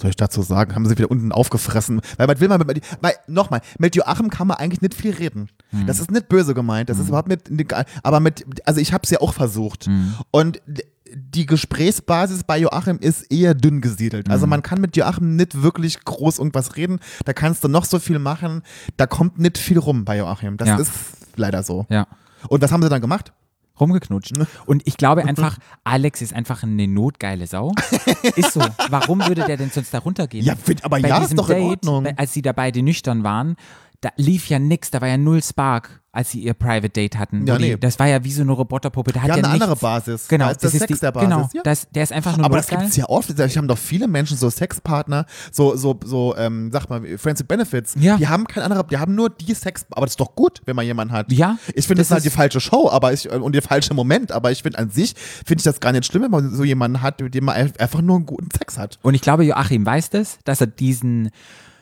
[0.00, 2.00] soll ich dazu sagen, haben sie wieder unten aufgefressen.
[2.16, 5.50] Weil was will man mit, weil, nochmal, mit Joachim kann man eigentlich nicht viel reden.
[5.86, 9.10] Das ist nicht böse gemeint, das ist überhaupt nicht, aber mit, also ich habe es
[9.10, 9.90] ja auch versucht.
[10.30, 10.84] Und d-
[11.14, 14.30] die Gesprächsbasis bei Joachim ist eher dünn gesiedelt.
[14.30, 16.98] Also man kann mit Joachim nicht wirklich groß irgendwas reden.
[17.26, 18.62] Da kannst du noch so viel machen.
[18.96, 20.56] Da kommt nicht viel rum bei Joachim.
[20.56, 20.76] Das Ja.
[20.78, 20.92] ist
[21.36, 21.84] leider so.
[21.90, 22.06] Ja.
[22.48, 23.32] Und was haben sie dann gemacht?
[23.80, 24.34] Rumgeknutscht.
[24.66, 27.72] Und ich glaube einfach, Alex ist einfach eine notgeile Sau.
[28.36, 28.60] Ist so.
[28.90, 30.44] Warum würde der denn sonst da runtergehen?
[30.44, 32.06] Ja, aber Bei ja, ist diesem doch in Date, Ordnung.
[32.16, 33.56] als sie da beide nüchtern waren,
[34.00, 37.46] da lief ja nix, da war ja null Spark, als sie ihr Private Date hatten.
[37.46, 37.76] Ja, die, nee.
[37.76, 39.12] Das war ja wie so eine Roboterpuppe.
[39.12, 39.62] Da hat Ja, ja, eine nichts.
[39.62, 40.26] andere Basis.
[40.26, 41.62] Genau, Da ist der das Sex die, der Basis, Genau, ja.
[41.62, 42.78] das, der ist einfach nur Aber das notgeil.
[42.86, 43.38] gibt es ja oft.
[43.38, 47.46] Ich haben doch viele Menschen so Sexpartner, so, so, so, ähm, sag mal, Friends with
[47.46, 47.94] Benefits.
[48.00, 48.16] Ja.
[48.16, 50.74] Die haben kein anderer, die haben nur die Sex, aber das ist doch gut, wenn
[50.76, 51.30] man jemanden hat.
[51.30, 53.62] Ja, Ich finde, das, das ist halt die ist- falsche Show, aber ich, und der
[53.62, 56.54] falsche Moment, aber ich finde an sich, finde ich das gar nicht schlimm, wenn man
[56.54, 58.98] so jemanden hat, mit dem man einfach nur einen guten Sex hat.
[59.02, 61.30] Und ich glaube, Joachim weiß das, dass er diesen,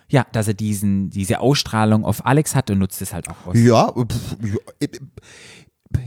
[0.08, 3.56] ja, dass er diesen, diese Ausstrahlung auf Alex hat und nutzt es halt auch aus.
[3.58, 4.88] Ja, pff, ja,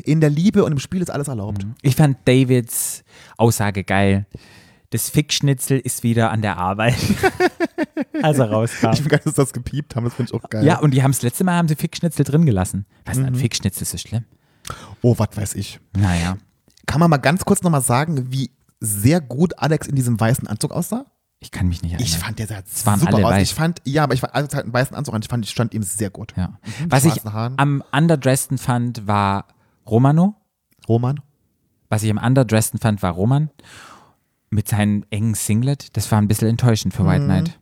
[0.03, 1.65] in der Liebe und im Spiel ist alles erlaubt.
[1.81, 3.03] Ich fand Davids
[3.37, 4.25] Aussage geil.
[4.91, 6.95] Das Fickschnitzel ist wieder an der Arbeit.
[8.21, 8.91] Als er rauskam.
[8.93, 10.65] Ich bin geil, dass das gepiept haben, das finde ich auch geil.
[10.65, 12.85] Ja, und die haben das letzte Mal haben sie Fickschnitzel drin gelassen.
[13.05, 13.21] Was Mhm.
[13.21, 14.25] ist denn ein Fickschnitzel so schlimm?
[15.01, 15.79] Oh, was weiß ich.
[15.97, 16.37] Naja.
[16.85, 20.71] Kann man mal ganz kurz nochmal sagen, wie sehr gut Alex in diesem weißen Anzug
[20.71, 21.05] aussah?
[21.43, 22.07] Ich kann mich nicht erinnern.
[22.07, 23.31] Ich fand, der sah Es waren super alle aus.
[23.33, 23.49] weiß.
[23.49, 25.21] Ich fand, ja, aber ich fand, hat einen weißen Anzug an.
[25.23, 26.33] Ich fand, ich stand ihm sehr gut.
[26.37, 26.53] ja.
[26.79, 27.55] mit Was ich Haaren.
[27.57, 29.47] am underdressedsten fand, war
[29.87, 30.35] Romano.
[30.87, 31.19] Roman?
[31.89, 33.49] Was ich am underdressedsten fand, war Roman.
[34.51, 35.97] Mit seinem engen Singlet.
[35.97, 37.07] Das war ein bisschen enttäuschend für Mhm.
[37.07, 37.59] White Knight.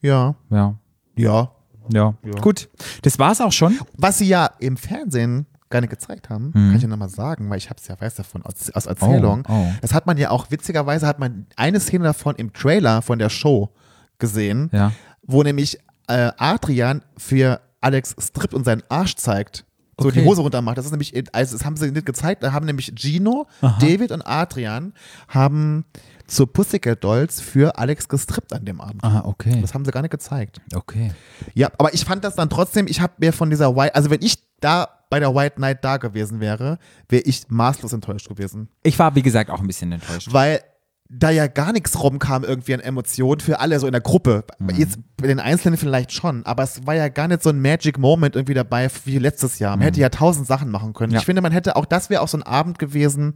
[0.00, 0.34] Ja.
[0.50, 0.76] Ja.
[1.16, 1.52] Ja.
[1.92, 2.14] Ja.
[2.40, 2.68] Gut.
[3.02, 3.78] Das war's auch schon.
[3.96, 7.58] Was sie ja im Fernsehen gar nicht gezeigt haben, kann ich ja nochmal sagen, weil
[7.58, 9.38] ich habe es ja, weiß davon, aus, aus Erzählung.
[9.40, 9.44] Mhm.
[9.48, 9.72] Oh, oh.
[9.80, 13.28] Das hat man ja auch, witzigerweise hat man eine Szene davon im Trailer von der
[13.30, 13.70] Show
[14.18, 14.92] gesehen, Ja.
[15.24, 19.64] wo nämlich äh, Adrian für Alex strippt und seinen Arsch zeigt.
[19.98, 20.20] So Okay.
[20.20, 20.78] die Hose runter macht.
[20.78, 23.46] Das ist nämlich, also das haben sie nicht gezeigt, da haben nämlich Gino,
[23.80, 24.94] David und Adrian
[25.28, 25.84] haben
[26.26, 29.04] zu Pussycat Dolls für Alex gestrippt an dem Abend.
[29.04, 29.60] Ah, okay.
[29.60, 30.60] Das haben sie gar nicht gezeigt.
[30.74, 31.12] Okay.
[31.54, 34.22] Ja, aber ich fand das dann trotzdem, ich habe mir von dieser White, also wenn
[34.22, 38.70] ich da bei der White Knight da gewesen wäre, wäre ich maßlos enttäuscht gewesen.
[38.82, 40.32] Ich war, wie gesagt, auch ein bisschen enttäuscht.
[40.32, 40.62] Weil
[41.10, 44.44] da ja gar nichts rumkam irgendwie an Emotionen für alle so in der Gruppe.
[44.74, 47.98] Jetzt bei den Einzelnen vielleicht schon, aber es war ja gar nicht so ein Magic
[47.98, 49.76] Moment irgendwie dabei wie letztes Jahr.
[49.76, 51.12] Man hätte ja tausend Sachen machen können.
[51.12, 51.18] Ja.
[51.18, 53.34] Ich finde, man hätte auch, das wäre auch so ein Abend gewesen,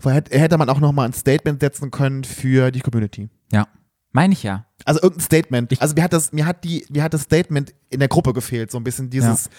[0.00, 3.28] wo hätte, man auch nochmal ein Statement setzen können für die Community.
[3.52, 3.68] Ja.
[4.10, 4.66] Meine ich ja.
[4.84, 5.80] Also irgendein Statement.
[5.80, 8.72] also mir hat das, mir hat die, mir hat das Statement in der Gruppe gefehlt,
[8.72, 9.50] so ein bisschen dieses, wie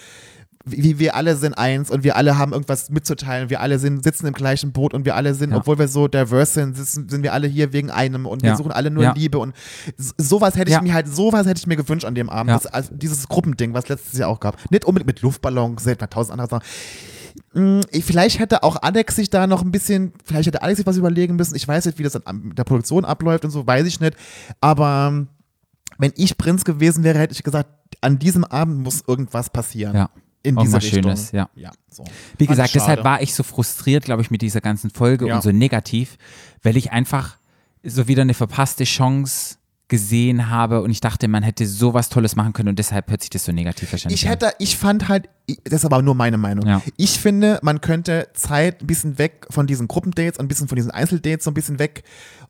[0.68, 4.26] wie wir alle sind eins und wir alle haben irgendwas mitzuteilen, wir alle sind, sitzen
[4.26, 5.58] im gleichen Boot und wir alle sind, Ja.
[5.58, 8.56] obwohl wir so diverse sind, sitzen, sind wir alle hier wegen einem und wir Ja.
[8.56, 9.14] suchen alle nur Ja.
[9.14, 9.54] Liebe und
[10.18, 12.52] sowas hätte ich mir halt, sowas hätte ich mir gewünscht an dem Abend.
[12.52, 14.58] Das, also dieses Gruppending, was letztes Jahr auch gab.
[14.72, 16.64] Nicht unbedingt mit Luftballons, selbst mal tausend andere Sachen.
[17.92, 20.98] Ich- Vielleicht hätte auch Alex sich da noch ein bisschen, vielleicht hätte Alex sich was
[20.98, 21.56] überlegen müssen.
[21.56, 24.16] Ich weiß nicht, wie das mit der Produktion abläuft und so, weiß ich nicht.
[24.62, 25.28] Aber ähm,
[25.98, 27.70] wenn ich Prinz gewesen wäre, hätte ich gesagt,
[28.02, 29.96] an diesem Abend muss irgendwas passieren.
[29.96, 30.10] Ja.
[30.46, 31.04] In diese Richtung.
[31.04, 31.50] Schönes, ja.
[31.56, 32.04] ja so.
[32.38, 33.04] Wie gesagt, ich deshalb schade.
[33.10, 35.36] war ich so frustriert, glaube ich, mit dieser ganzen Folge Ja.
[35.36, 36.18] und so negativ,
[36.64, 37.38] weil ich einfach
[37.84, 42.54] so wieder eine verpasste Chance gesehen habe und ich dachte, man hätte sowas Tolles machen
[42.54, 45.30] können und deshalb hört sich das so negativ wahrscheinlich Ich hätte, ich fand halt,
[45.64, 46.66] das ist aber nur meine Meinung.
[46.66, 46.82] Ja.
[46.98, 50.76] Ich finde, man könnte Zeit ein bisschen weg von diesen Gruppendates und ein bisschen von
[50.76, 52.04] diesen Einzeldates so ein bisschen weg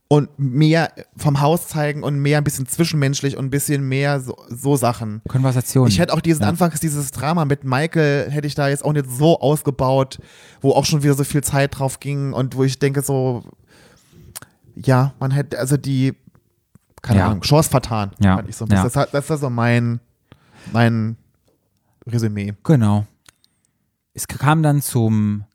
[0.08, 4.36] und mehr vom Haus zeigen und mehr ein bisschen zwischenmenschlich und ein bisschen mehr so,
[4.50, 5.22] so Sachen.
[5.28, 5.88] Konversation.
[5.88, 6.50] Ich hätte auch diesen Ja.
[6.50, 10.20] Anfangs dieses Drama mit Michael hätte ich da jetzt auch nicht so ausgebaut,
[10.62, 13.44] wo auch schon wieder so viel Zeit drauf ging und wo ich denke so
[14.76, 16.14] ja, man hätte, also die,
[17.02, 17.28] keine Ja.
[17.28, 18.12] Ahnung, Chance vertan.
[18.20, 18.44] Ja.
[18.48, 18.66] Ich so.
[18.66, 18.84] Ja.
[18.84, 20.00] Das, hat- das ist so mein,
[20.74, 21.16] mein
[22.06, 22.54] Resümee.
[22.64, 23.06] Genau.
[24.14, 25.46] Es kam dann zum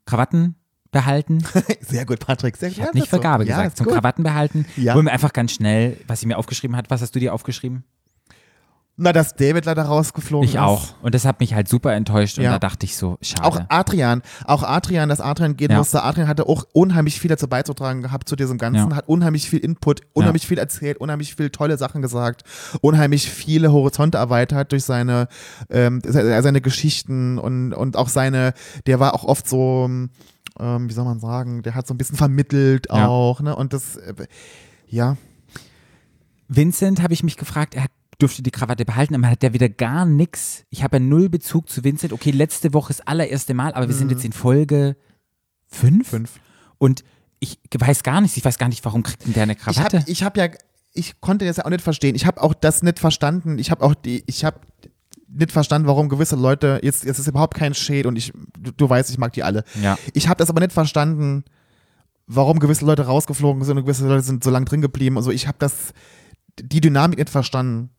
[0.91, 1.43] Krawattenbehalten.
[1.81, 2.57] Sehr gut, Patrick.
[2.57, 4.65] Sehr, Ich habe nicht Vergabe gesagt, zum Krawattenbehalten.
[4.77, 4.95] Ja.
[4.95, 7.83] Wo mir einfach ganz schnell, was ich mir aufgeschrieben hat, was hast du dir aufgeschrieben?
[8.97, 10.61] Na, dass David leider rausgeflogen Ich ist.
[10.61, 10.93] auch.
[11.01, 12.51] Und das hat mich halt super enttäuscht und Ja.
[12.51, 13.43] da dachte ich so, schade.
[13.45, 15.77] Auch Adrian, auch Adrian, dass Adrian gehen Ja.
[15.77, 16.03] musste.
[16.03, 18.95] Adrian hatte auch unheimlich viel dazu beizutragen gehabt zu diesem Ganzen, Ja.
[18.97, 22.43] hat unheimlich viel Input, unheimlich viel erzählt, unheimlich viel tolle Sachen gesagt,
[22.81, 25.29] unheimlich viele Horizonte erweitert durch seine,
[25.69, 28.53] ähm, se- seine Geschichten und, und auch seine,
[28.85, 29.89] der war auch oft so,
[30.61, 33.07] ähm, wie soll man sagen, der hat so ein bisschen vermittelt Ja.
[33.07, 33.55] auch, ne?
[33.55, 34.13] Und das, äh,
[34.87, 35.17] ja,
[36.47, 37.91] Vincent habe ich mich gefragt, er hat,
[38.21, 40.63] dürfte die Krawatte behalten, aber hat der wieder gar nichts.
[40.69, 42.13] Ich habe ja null Bezug zu Vincent.
[42.13, 44.95] Okay, letzte Woche das allererste Mal, aber wir sind jetzt in Folge
[45.67, 46.07] fünf.
[46.11, 46.17] Mhm.
[46.17, 46.39] fünf.
[46.77, 47.03] Und
[47.39, 49.99] ich weiß gar nichts, ich weiß gar nicht, warum kriegt denn der eine Ich Krawatte?
[50.01, 50.47] habe ich hab ja,
[50.93, 52.15] ich konnte das ja auch nicht verstehen.
[52.15, 53.57] Ich habe auch das nicht verstanden.
[53.57, 54.59] Ich habe auch die, ich habe
[55.33, 58.89] nicht verstanden, warum gewisse Leute, jetzt, jetzt ist überhaupt kein Shade und ich, du, du
[58.89, 59.63] weißt, ich mag die alle.
[59.81, 59.97] Ja.
[60.13, 61.43] Ich habe das aber nicht verstanden,
[62.27, 65.17] warum gewisse Leute rausgeflogen sind und gewisse Leute sind so lange drin geblieben.
[65.17, 65.93] Also ich habe das,
[66.61, 67.89] die Dynamik nicht verstanden.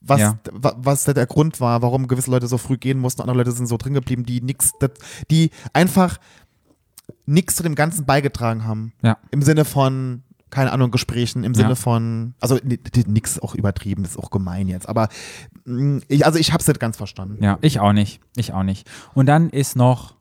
[0.00, 0.38] Was, Ja.
[0.52, 3.66] wa- was der Grund war, warum gewisse Leute so früh gehen mussten, andere Leute sind
[3.66, 4.72] so drin geblieben, die nix,
[5.30, 6.18] die einfach
[7.26, 8.92] nichts zu dem Ganzen beigetragen haben.
[9.02, 9.18] Ja.
[9.32, 11.74] Im Sinne von, keine Ahnung, Gesprächen, im Sinne Ja.
[11.74, 12.58] von, also
[13.06, 15.08] nix auch übertrieben, das ist auch gemein jetzt, aber
[15.64, 17.42] mh, ich, also ich hab's nicht ganz verstanden.
[17.42, 18.20] Ja, ich auch nicht.
[18.36, 18.88] Ich auch nicht.
[19.14, 20.17] Und dann ist noch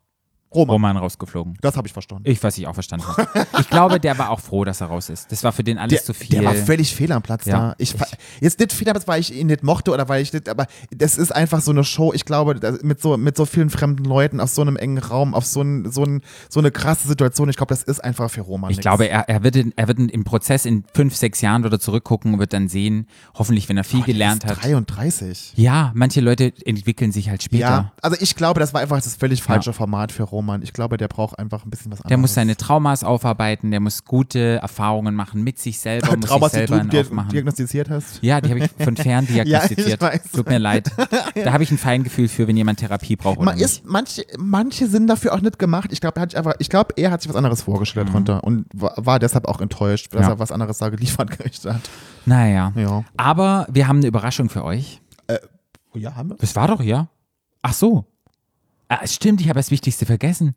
[0.57, 1.57] Roman, Roman rausgeflogen.
[1.61, 2.23] das habe ich verstanden.
[2.29, 3.27] Ich, was ich auch verstanden habe.
[3.59, 5.31] Ich glaube, der war auch froh, dass er raus ist.
[5.31, 6.29] Das war für den alles Der, zu viel.
[6.29, 7.75] der war völlig fehl am Platz Ja, da.
[7.77, 8.07] Ich, fa-
[8.41, 10.67] jetzt nicht fehl am Platz, weil ich ihn nicht mochte oder weil ich nicht, aber
[10.91, 12.13] das ist einfach so eine Show.
[12.13, 15.45] Ich glaube, mit so, mit so vielen fremden Leuten auf so einem engen Raum, auf
[15.45, 18.71] so, ein, so, ein, so eine krasse Situation, ich glaube, das ist einfach für Roman.
[18.71, 18.83] ich nix.
[18.83, 22.33] glaube, er, er, wird in, er wird im Prozess in fünf, sechs Jahren oder zurückgucken
[22.33, 24.61] und wird dann sehen, hoffentlich, wenn er viel der gelernt hat.
[24.63, 25.53] 33.
[25.55, 27.59] Ja, manche Leute entwickeln sich halt später.
[27.61, 30.46] Ja, also ich glaube, das war einfach das völlig falsche Format für Roman.
[30.63, 32.09] Ich glaube, der braucht einfach ein bisschen was anderes.
[32.09, 36.51] Der muss seine Traumas aufarbeiten, der muss gute Erfahrungen machen mit sich selber, muss Traumas,
[36.51, 37.29] sich die selber du dir aufmachen.
[37.29, 38.23] diagnostiziert hast.
[38.23, 40.01] Ja, die habe ich von fern diagnostiziert.
[40.01, 40.11] Ja.
[40.33, 40.91] Tut mir leid.
[41.43, 44.87] Da habe ich ein Feingefühl für, wenn jemand Therapie braucht oder Man ist, manche, manche
[44.87, 45.91] sind dafür auch nicht gemacht.
[45.91, 46.27] Ich glaube, er
[46.69, 50.21] glaube, er hat sich was anderes vorgestellt runter und war, war deshalb auch enttäuscht, dass
[50.21, 50.27] Mhm.
[50.27, 50.29] Ja.
[50.33, 51.81] er was anderes da geliefert gekriegt hat.
[52.25, 52.71] Naja.
[52.75, 53.03] Ja.
[53.17, 55.01] Aber wir haben eine Überraschung für euch.
[55.93, 56.35] Oh ja, haben wir.
[56.37, 57.07] Das war doch, ja?
[57.61, 58.05] Ach so.
[58.89, 60.55] Ah, stimmt, ich habe das Wichtigste vergessen.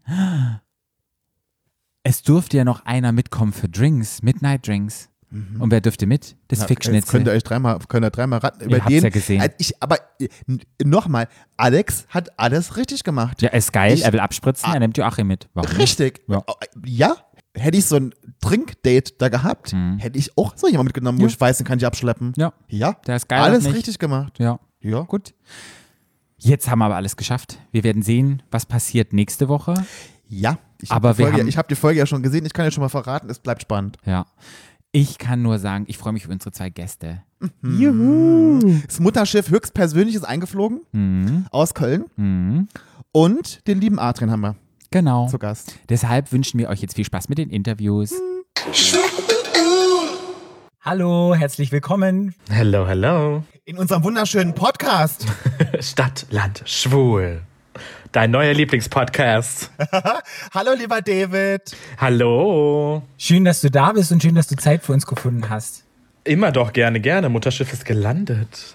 [2.02, 5.08] Es durfte ja noch einer mitkommen für Drinks, Midnight Drinks.
[5.32, 6.34] Und wer dürfte mit?
[6.48, 6.62] Das Mhm.
[6.62, 9.04] Ja, Fick jetzt könnt ihr euch dreimal, könnt ihr dreimal raten über den.
[9.04, 9.40] ja gesehen.
[9.40, 9.98] Äh, Ich, aber
[10.82, 13.40] nochmal, Alex hat alles richtig gemacht.
[13.40, 14.74] Ja, ist geil, Ich- er will abspritzen, Ah.
[14.74, 15.48] er nimmt Joachim mit.
[15.54, 15.78] Warum nicht?
[15.78, 16.22] Richtig.
[16.26, 16.42] Ja.
[16.46, 16.54] Oh,
[16.84, 17.16] Ja.
[17.54, 21.28] Hätte ich so ein Trinkdate da gehabt, hätte ich auch so jemanden mitgenommen, wo Mhm.
[21.28, 21.34] Ja.
[21.34, 22.32] ich weiß, den kann ich abschleppen.
[22.36, 22.92] Ja, Ja.
[23.06, 23.40] der ist geil.
[23.40, 24.38] Alles richtig gemacht.
[24.38, 25.00] Ja, Ja.
[25.02, 25.34] gut.
[26.42, 27.58] Jetzt haben wir aber alles geschafft.
[27.70, 29.74] Wir werden sehen, was passiert nächste Woche.
[30.28, 30.58] Ja.
[30.80, 32.54] Ich Aber habe die, wir Folge- haben- ich hab die Folge ja schon gesehen, ich
[32.54, 33.98] kann ja schon mal verraten, es bleibt spannend.
[34.06, 34.24] Ja.
[34.92, 37.22] Ich kann nur sagen, ich freue mich auf unsere zwei Gäste.
[37.40, 41.46] Das Mutterschiff höchstpersönlich ist eingeflogen Mhm.
[41.50, 42.68] aus Köln Mhm.
[43.12, 44.56] und den lieben Adrian haben wir
[44.90, 45.28] Genau.
[45.28, 45.74] zu Gast.
[45.90, 48.14] Deshalb wünschen wir euch jetzt viel Spaß mit den Interviews.
[50.80, 52.34] Hallo, herzlich willkommen.
[52.48, 53.44] Hello, hello.
[53.70, 55.26] In unserem wunderschönen Podcast.
[55.78, 57.42] Stadt, Land, Schwul.
[58.10, 59.70] Dein neuer Lieblingspodcast.
[60.52, 61.76] Hallo, lieber David.
[61.96, 63.04] Hallo.
[63.16, 65.84] Schön, dass du da bist und schön, dass du Zeit für uns gefunden hast.
[66.24, 67.28] Immer doch gerne, gerne.
[67.28, 68.74] Mutterschiff ist gelandet.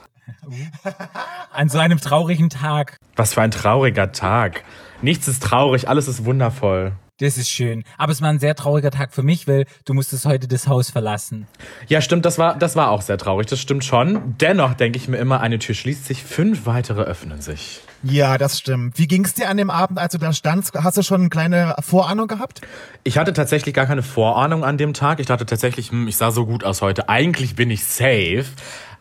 [1.52, 2.96] An so einem traurigen Tag.
[3.18, 4.64] Was für ein trauriger Tag.
[5.02, 6.94] Nichts ist traurig, alles ist wundervoll.
[7.22, 7.86] Das ist schön.
[7.98, 10.90] Aber es war ein sehr trauriger Tag für mich, weil du musstest heute das Haus
[10.90, 11.48] verlassen.
[11.88, 14.36] Ja, stimmt, das war, das war auch sehr traurig, das stimmt schon.
[14.42, 17.80] Dennoch denke ich mir immer, eine Tür schließt sich, fünf weitere öffnen sich.
[18.04, 19.00] Ja, das stimmt.
[19.00, 20.74] Wie ging es dir an dem Abend, als du da standst?
[20.76, 22.60] Hast du schon eine kleine Vorahnung gehabt?
[23.06, 25.22] Ich hatte tatsächlich gar keine Vorahnung an dem Tag.
[25.22, 27.08] Ich dachte tatsächlich, hm, ich sah so gut aus heute.
[27.08, 28.46] Eigentlich bin ich safe.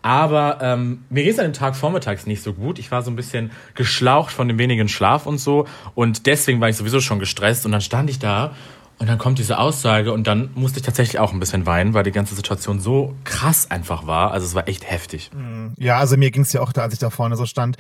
[0.05, 2.79] Aber ähm, mir ging es an dem Tag vormittags nicht so gut.
[2.79, 5.67] Ich war so ein bisschen geschlaucht von dem wenigen Schlaf und so.
[5.95, 7.65] Und deswegen war ich sowieso schon gestresst.
[7.65, 8.55] Und dann stand ich da
[8.99, 12.05] und dann kommt diese Aussage und dann musste ich tatsächlich auch ein bisschen weinen, weil
[12.05, 14.33] die ganze Situation so krass einfach war.
[14.33, 15.31] Also es war echt heftig.
[15.79, 17.77] Ja, also mir ging es ja auch da, als ich da vorne so stand.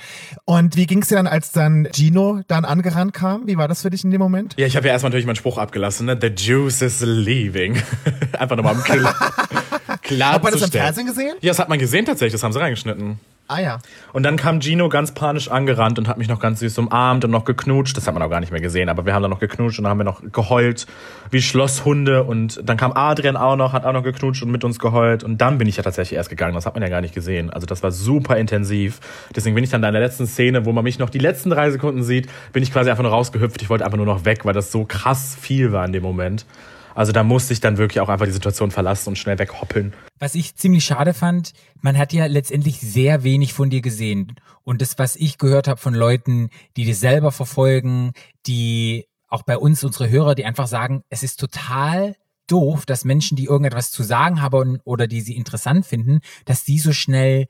[0.47, 3.47] Und wie ging es dir dann, als dann Gino dann angerannt kam?
[3.47, 4.55] Wie war das für dich in dem Moment?
[4.57, 6.18] Ja, ich habe ja erstmal natürlich meinen Spruch abgelassen, ne?
[6.18, 7.83] The juice is leaving.
[8.33, 9.07] Einfach nochmal im Kill
[10.05, 10.34] klarzustellen.
[10.34, 11.36] Hat man das im Fernsehen gesehen?
[11.40, 13.18] Ja, das hat man gesehen tatsächlich, das haben sie reingeschnitten.
[13.46, 13.78] Ah ja.
[14.14, 17.30] Und dann kam Gino ganz panisch angerannt und hat mich noch ganz süß umarmt und
[17.30, 17.94] noch geknutscht.
[17.94, 19.84] Das hat man auch gar nicht mehr gesehen, aber wir haben dann noch geknutscht und
[19.84, 20.86] dann haben wir noch geheult
[21.30, 22.24] wie Schlosshunde.
[22.24, 25.24] Und dann kam Adrian auch noch, hat auch noch geknutscht und mit uns geheult.
[25.24, 26.55] Und dann bin ich ja tatsächlich erst gegangen.
[26.55, 27.50] Das hat man ja gar nicht gesehen.
[27.50, 29.00] Also das war super intensiv.
[29.36, 31.50] Deswegen bin ich dann da in der letzten Szene, wo man mich noch die letzten
[31.50, 33.61] drei Sekunden sieht, bin ich quasi einfach nur rausgehüpft.
[33.61, 36.46] Ich wollte einfach nur noch weg, weil das so krass viel war in dem Moment.
[36.95, 39.92] Also da musste ich dann wirklich auch einfach die Situation verlassen und schnell weghoppeln.
[40.18, 44.36] Was ich ziemlich schade fand, man hat ja letztendlich sehr wenig von dir gesehen.
[44.62, 48.12] Und das, was ich gehört habe von Leuten, die das selber verfolgen,
[48.47, 52.14] die auch bei uns, unsere Hörer, die einfach sagen, es ist total
[52.47, 56.78] doof, dass Menschen, die irgendetwas zu sagen haben oder die sie interessant finden, dass die
[56.78, 57.47] so schnell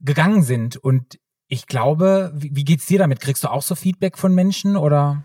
[0.00, 0.76] gegangen sind.
[0.76, 1.18] Und
[1.50, 3.20] ich glaube, wie, geht's dir damit?
[3.20, 5.22] Kriegst du auch so Feedback von Menschen oder?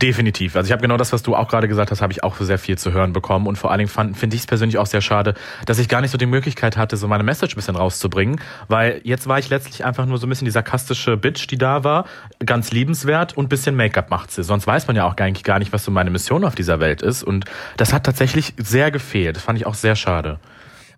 [0.00, 0.56] Definitiv.
[0.56, 2.58] Also ich habe genau das, was du auch gerade gesagt hast, habe ich auch sehr
[2.58, 3.46] viel zu hören bekommen.
[3.46, 5.34] Und vor allen Dingen finde ich es persönlich auch sehr schade,
[5.66, 8.40] dass ich gar nicht so die Möglichkeit hatte, so meine Message ein bisschen rauszubringen.
[8.68, 11.84] Weil jetzt war ich letztlich einfach nur so ein bisschen die sarkastische Bitch, die da
[11.84, 12.06] war.
[12.44, 14.44] Ganz liebenswert und bisschen Make-up macht sie.
[14.44, 17.02] Sonst weiß man ja auch eigentlich gar nicht, was so meine Mission auf dieser Welt
[17.02, 17.22] ist.
[17.22, 17.44] Und
[17.76, 19.36] das hat tatsächlich sehr gefehlt.
[19.36, 20.40] Das fand ich auch sehr schade.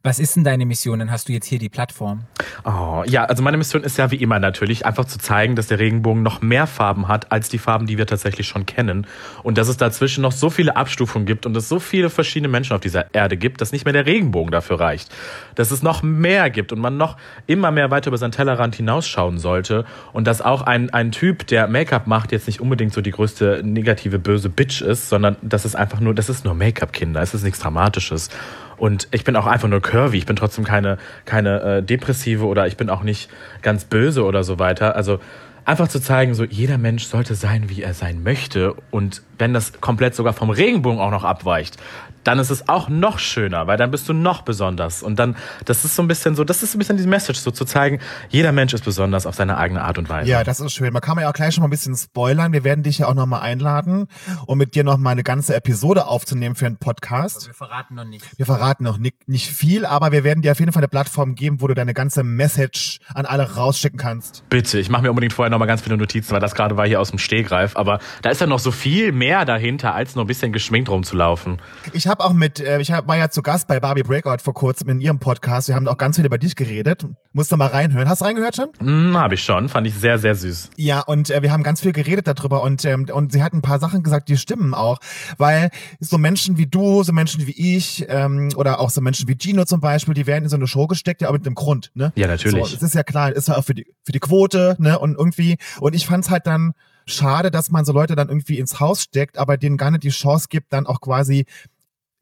[0.03, 1.01] Was ist denn deine Mission?
[1.01, 2.25] Dann hast du jetzt hier die Plattform.
[2.65, 5.79] Oh, ja, also meine Mission ist ja wie immer natürlich, einfach zu zeigen, dass der
[5.79, 9.07] Regenbogen noch mehr Farben hat als die Farben, die wir tatsächlich schon kennen.
[9.43, 12.75] Und dass es dazwischen noch so viele Abstufungen gibt und es so viele verschiedene Menschen
[12.75, 15.13] auf dieser Erde gibt, dass nicht mehr der Regenbogen dafür reicht.
[15.57, 19.39] Dass es noch mehr gibt und man noch immer mehr weiter über seinen Tellerrand hinausschauen
[19.39, 19.85] sollte.
[20.13, 23.63] Und dass auch ein, ein Typ, der Make-up macht, jetzt nicht unbedingt so die größte
[23.65, 27.21] negative böse Bitch ist, sondern das ist einfach nur, das ist nur Make-up, Kinder.
[27.21, 28.31] Es ist nichts Dramatisches.
[28.79, 30.19] Und ich bin auch einfach nur curvy.
[30.19, 33.31] Ich bin trotzdem keine, keine äh, depressive oder ich bin auch nicht
[33.63, 34.97] ganz böse oder so weiter.
[34.97, 35.19] Also
[35.65, 38.75] einfach zu zeigen, so jeder Mensch sollte sein, wie er sein möchte.
[38.91, 41.77] Und wenn das komplett sogar vom Regenbogen auch noch abweicht,
[42.25, 45.03] dann ist es auch noch schöner, weil dann bist du noch besonders.
[45.03, 45.35] Und dann,
[45.65, 48.01] das ist so ein bisschen so, das ist ein bisschen die Message, so zu zeigen,
[48.29, 50.29] jeder Mensch ist besonders auf seine eigene Art und Weise.
[50.29, 50.93] Ja, das ist schön.
[50.93, 52.53] Man kann ja auch gleich schon mal ein bisschen spoilern.
[52.53, 54.09] Wir werden dich ja auch nochmal einladen,
[54.47, 57.47] um mit dir nochmal eine ganze Episode aufzunehmen für einen Podcast.
[57.47, 58.25] Wir verraten noch nicht.
[58.37, 61.35] Wir verraten noch nicht, nicht viel, aber wir werden dir auf jeden Fall eine Plattform
[61.35, 64.45] geben, wo du deine ganze Message an alle rausschicken kannst.
[64.51, 67.01] Bitte, ich mache mir unbedingt vorher nochmal ganz viele Notizen, weil das gerade war hier
[67.01, 67.77] aus dem Stehgreif.
[67.77, 71.59] Aber da ist ja noch so viel mehr dahinter, als nur ein bisschen geschminkt rumzulaufen.
[71.93, 74.55] Ich habe auch mit, äh, ich hab, war ja zu Gast bei Barbie Breakout vor
[74.55, 75.69] kurzem in ihrem Podcast.
[75.69, 77.07] Wir haben auch ganz viel über dich geredet.
[77.33, 78.09] Musst du mal reinhören.
[78.09, 78.69] Hast du reingehört schon?
[78.79, 80.71] Hm, habe ich schon, fand ich sehr, sehr süß.
[80.77, 83.63] Ja, und äh, wir haben ganz viel geredet darüber und, ähm, und sie hat ein
[83.63, 84.99] paar Sachen gesagt, die stimmen auch.
[85.37, 85.71] Weil
[86.01, 89.65] so Menschen wie du, so Menschen wie ich ähm, oder auch so Menschen wie Gino
[89.65, 91.91] zum Beispiel, die werden in so eine Show gesteckt, ja, aber mit einem Grund.
[91.95, 92.13] Ne?
[92.17, 92.67] Ja, natürlich.
[92.67, 94.99] So, es ist ja klar, ist ja auch für die, für die Quote ne?
[94.99, 95.59] und irgendwie.
[95.81, 96.73] Und ich fand's halt dann
[97.09, 100.11] schade, dass man so Leute dann irgendwie ins Haus steckt, aber denen gar nicht die
[100.11, 101.47] Chance gibt, dann auch quasi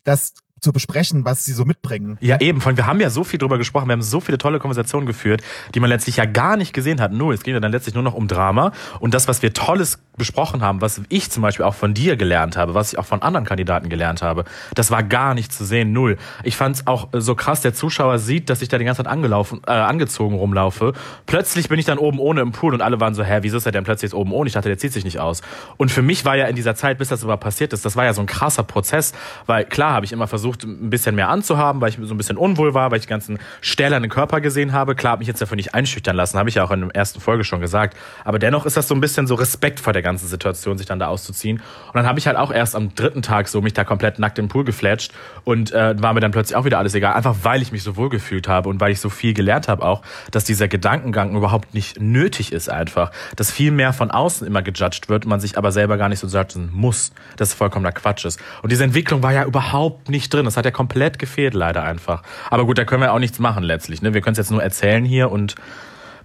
[0.04, 0.34] das
[0.66, 2.18] zu besprechen, was sie so mitbringen.
[2.20, 2.60] Ja, eben.
[2.60, 5.42] Von, wir haben ja so viel drüber gesprochen, wir haben so viele tolle Konversationen geführt,
[5.74, 7.12] die man letztlich ja gar nicht gesehen hat.
[7.12, 7.34] Null.
[7.34, 8.72] Es ging ja dann letztlich nur noch um Drama.
[8.98, 12.56] Und das, was wir Tolles besprochen haben, was ich zum Beispiel auch von dir gelernt
[12.56, 14.44] habe, was ich auch von anderen Kandidaten gelernt habe,
[14.74, 15.92] das war gar nicht zu sehen.
[15.92, 16.16] Null.
[16.42, 19.12] Ich fand es auch so krass, der Zuschauer sieht, dass ich da die ganze Zeit
[19.12, 20.94] angelaufen, äh, angezogen rumlaufe.
[21.26, 23.66] Plötzlich bin ich dann oben ohne im Pool und alle waren so, hä, wieso ist
[23.66, 24.48] er denn plötzlich jetzt oben ohne?
[24.48, 25.42] Ich dachte, der zieht sich nicht aus.
[25.76, 28.04] Und für mich war ja in dieser Zeit, bis das überhaupt passiert ist, das war
[28.04, 29.12] ja so ein krasser Prozess,
[29.46, 32.36] weil klar habe ich immer versucht, ein bisschen mehr anzuhaben, weil ich so ein bisschen
[32.36, 34.94] unwohl war, weil ich die ganzen stählernen Körper gesehen habe.
[34.94, 37.20] Klar, habe mich jetzt dafür nicht einschüchtern lassen, habe ich ja auch in der ersten
[37.20, 37.96] Folge schon gesagt.
[38.24, 40.98] Aber dennoch ist das so ein bisschen so Respekt vor der ganzen Situation, sich dann
[40.98, 41.58] da auszuziehen.
[41.58, 44.38] Und dann habe ich halt auch erst am dritten Tag so mich da komplett nackt
[44.38, 45.12] im Pool gefletscht
[45.44, 47.96] und äh, war mir dann plötzlich auch wieder alles egal, einfach weil ich mich so
[47.96, 51.74] wohl gefühlt habe und weil ich so viel gelernt habe auch, dass dieser Gedankengang überhaupt
[51.74, 55.72] nicht nötig ist einfach, dass viel mehr von außen immer gejudged wird, man sich aber
[55.72, 58.40] selber gar nicht so judgen muss, dass es vollkommener Quatsch ist.
[58.62, 62.22] Und diese Entwicklung war ja überhaupt nicht drin, das hat ja komplett gefehlt leider einfach.
[62.50, 64.14] Aber gut, da können wir auch nichts machen letztlich, ne?
[64.14, 65.56] Wir können es jetzt nur erzählen hier und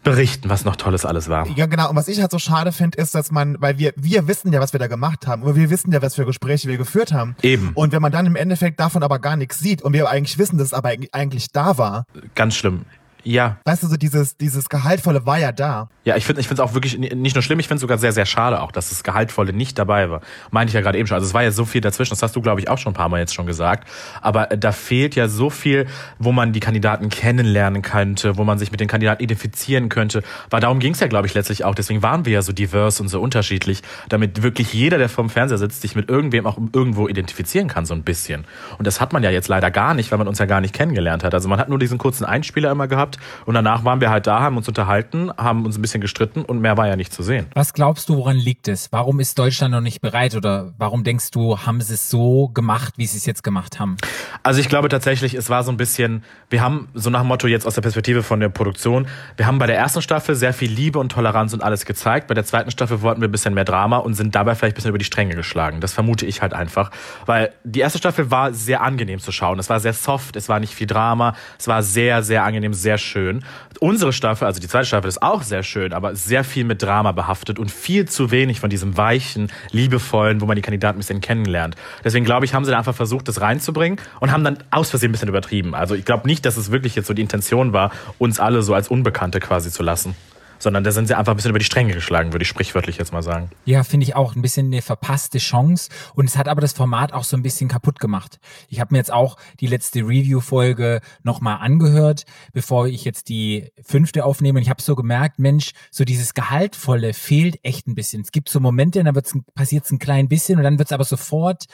[0.04, 1.48] berichten, was noch Tolles alles war.
[1.56, 1.90] Ja, genau.
[1.90, 4.60] Und was ich halt so schade finde, ist, dass man, weil wir, wir wissen ja,
[4.60, 5.44] was wir da gemacht haben.
[5.44, 7.36] Und wir wissen ja, was für Gespräche wir geführt haben.
[7.42, 7.72] Eben.
[7.76, 10.58] Und wenn man dann im Endeffekt davon aber gar nichts sieht und wir eigentlich wissen,
[10.58, 12.06] dass es aber eigentlich da war,
[12.36, 12.86] Ganz schlimm.
[13.24, 15.90] Ja, weißt du, so dieses, dieses Gehaltvolle war ja da.
[16.04, 17.82] Ja, ich finde ich finde es auch wirklich ni- nicht nur schlimm, ich finde es
[17.82, 20.22] sogar sehr, sehr schade auch, dass das Gehaltvolle nicht dabei war.
[20.50, 21.16] Meinte ich ja gerade eben schon.
[21.16, 22.96] Also es war ja so viel dazwischen, das hast du, glaube ich, auch schon ein
[22.96, 23.88] paar Mal jetzt schon gesagt.
[24.22, 28.58] Aber äh, da fehlt ja so viel, wo man die Kandidaten kennenlernen könnte, wo man
[28.58, 30.24] sich mit den Kandidaten identifizieren könnte.
[30.50, 31.76] Weil darum ging es ja, glaube ich, letztlich auch.
[31.76, 35.58] Deswegen waren wir ja so divers und so unterschiedlich, damit wirklich jeder, der vorm Fernseher
[35.60, 38.46] sitzt, sich mit irgendwem auch irgendwo identifizieren kann, so ein bisschen.
[38.80, 40.74] Und das hat man ja jetzt leider gar nicht, weil man uns ja gar nicht
[40.74, 41.34] kennengelernt hat.
[41.34, 43.48] Also man hat nur diesen kurzen Einspieler immer gehabt gehabt.
[43.48, 46.62] Und danach waren wir halt da, haben uns unterhalten, haben uns ein bisschen gestritten und
[46.62, 47.48] mehr war ja nicht zu sehen.
[47.54, 48.92] Was glaubst du, woran liegt es?
[48.92, 52.94] Warum ist Deutschland noch nicht bereit oder warum denkst du, haben sie es so gemacht,
[52.98, 53.98] wie sie es jetzt gemacht haben?
[54.44, 57.48] Also ich glaube tatsächlich, es war so ein bisschen, wir haben so nach dem Motto
[57.48, 59.08] jetzt aus der Perspektive von der Produktion,
[59.38, 62.28] wir haben bei der ersten Staffel sehr viel Liebe und Toleranz und alles gezeigt.
[62.28, 64.76] Bei der zweiten Staffel wollten wir ein bisschen mehr Drama und sind dabei vielleicht ein
[64.76, 65.80] bisschen über die Stränge geschlagen.
[65.82, 66.92] Das vermute ich halt einfach.
[67.26, 69.60] Weil die erste Staffel war sehr angenehm zu schauen.
[69.60, 72.98] Es war sehr soft, es war nicht viel Drama, es war sehr, sehr angenehm, sehr
[73.02, 73.44] schön.
[73.80, 77.12] Unsere Staffel, also die zweite Staffel, ist auch sehr schön, aber sehr viel mit Drama
[77.12, 81.22] behaftet und viel zu wenig von diesem weichen, liebevollen, wo man die Kandidaten ein bisschen
[81.22, 81.76] kennenlernt.
[82.04, 85.10] Deswegen glaube ich, haben sie da einfach versucht, das reinzubringen und haben dann aus Versehen
[85.10, 85.76] ein bisschen übertrieben.
[85.76, 88.74] Also ich glaube nicht, dass es wirklich jetzt so die Intention war, uns alle so
[88.74, 90.16] als Unbekannte quasi zu lassen.
[90.62, 93.12] Sondern da sind sie einfach ein bisschen über die Stränge geschlagen, würde ich sprichwörtlich jetzt
[93.12, 93.50] mal sagen.
[93.66, 95.90] Ja, finde ich auch ein bisschen eine verpasste Chance.
[96.14, 98.40] Und es hat aber das Format auch so ein bisschen kaputt gemacht.
[98.70, 104.24] Ich habe mir jetzt auch die letzte Review-Folge nochmal angehört, bevor ich jetzt die fünfte
[104.24, 104.60] aufnehme.
[104.60, 108.22] Und ich habe so gemerkt, Mensch, so dieses Gehaltvolle fehlt echt ein bisschen.
[108.22, 110.94] Es gibt so Momente, da wird's, passiert es ein klein bisschen und dann wird es
[110.94, 111.66] aber sofort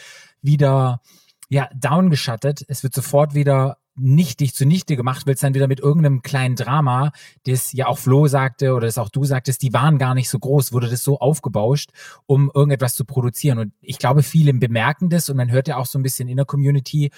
[0.41, 1.01] wieder
[1.49, 2.63] ja, downgeschattet.
[2.67, 7.11] Es wird sofort wieder nichtig zunichte gemacht, wird dann wieder mit irgendeinem kleinen Drama,
[7.45, 10.39] das ja auch Flo sagte oder das auch du sagtest, die waren gar nicht so
[10.39, 11.91] groß, wurde das so aufgebauscht,
[12.25, 13.59] um irgendetwas zu produzieren.
[13.59, 16.37] Und ich glaube, viele bemerken das und man hört ja auch so ein bisschen in
[16.37, 17.11] der Community,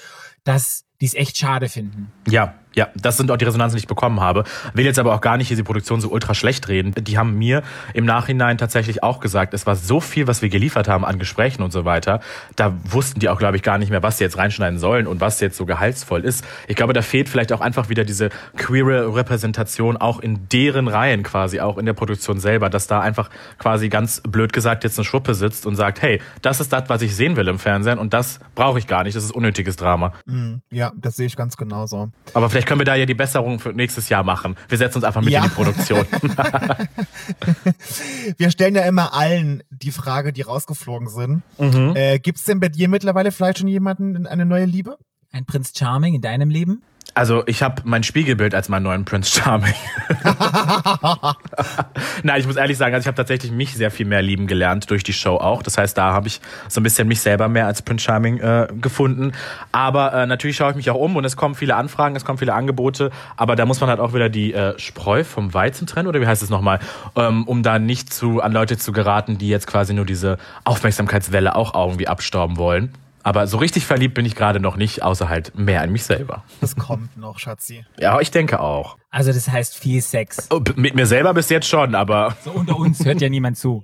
[0.43, 2.11] dass die es echt schade finden.
[2.27, 4.43] Ja, ja, das sind auch die Resonanzen, die ich bekommen habe.
[4.73, 6.93] Will jetzt aber auch gar nicht diese Produktion so ultra schlecht reden.
[6.95, 7.63] Die haben mir
[7.93, 11.63] im Nachhinein tatsächlich auch gesagt, es war so viel, was wir geliefert haben an Gesprächen
[11.63, 12.19] und so weiter.
[12.55, 15.19] Da wussten die auch, glaube ich, gar nicht mehr, was sie jetzt reinschneiden sollen und
[15.19, 16.45] was jetzt so gehaltsvoll ist.
[16.67, 21.23] Ich glaube, da fehlt vielleicht auch einfach wieder diese queere Repräsentation auch in deren Reihen
[21.23, 25.05] quasi, auch in der Produktion selber, dass da einfach quasi ganz blöd gesagt jetzt eine
[25.05, 28.13] Schruppe sitzt und sagt, hey, das ist das, was ich sehen will im Fernsehen und
[28.13, 29.15] das brauche ich gar nicht.
[29.15, 30.13] Das ist unnötiges Drama.
[30.25, 30.61] Mhm.
[30.69, 32.09] Ja, das sehe ich ganz genauso.
[32.33, 34.55] Aber vielleicht können wir da ja die Besserung für nächstes Jahr machen.
[34.67, 35.43] Wir setzen uns einfach mit Ja.
[35.43, 36.05] in die Produktion.
[38.37, 41.41] Wir stellen ja immer allen die Frage, die rausgeflogen sind.
[41.57, 41.93] Mhm.
[41.95, 44.97] Äh, Gibt es denn bei dir mittlerweile vielleicht schon jemanden, eine neue Liebe?
[45.31, 46.81] Ein Prinz Charming in deinem Leben?
[47.19, 49.73] Also ich habe mein Spiegelbild als meinen neuen Prince Charming.
[52.23, 54.89] Nein, ich muss ehrlich sagen, also ich habe tatsächlich mich sehr viel mehr lieben gelernt
[54.89, 55.61] durch die Show auch.
[55.61, 56.39] Das heißt, da habe ich
[56.69, 59.33] so ein bisschen mich selber mehr als Prince Charming äh, gefunden.
[59.73, 62.37] Aber äh, natürlich schaue ich mich auch um und es kommen viele Anfragen, es kommen
[62.37, 63.11] viele Angebote.
[63.35, 66.27] Aber da muss man halt auch wieder die äh, Spreu vom Weizen trennen oder wie
[66.27, 66.79] heißt es nochmal,
[67.17, 71.53] ähm, um da nicht zu an Leute zu geraten, die jetzt quasi nur diese Aufmerksamkeitswelle
[71.53, 72.93] auch irgendwie abstauben wollen.
[73.23, 76.43] Aber so richtig verliebt bin ich gerade noch nicht, außer halt mehr in mich selber.
[76.61, 77.85] Das kommt noch, Schatzi.
[77.99, 78.97] Ja, ich denke auch.
[79.11, 80.47] Also das heißt viel Sex.
[80.51, 83.83] Oh, mit mir selber bis jetzt schon, aber So unter uns hört ja niemand zu.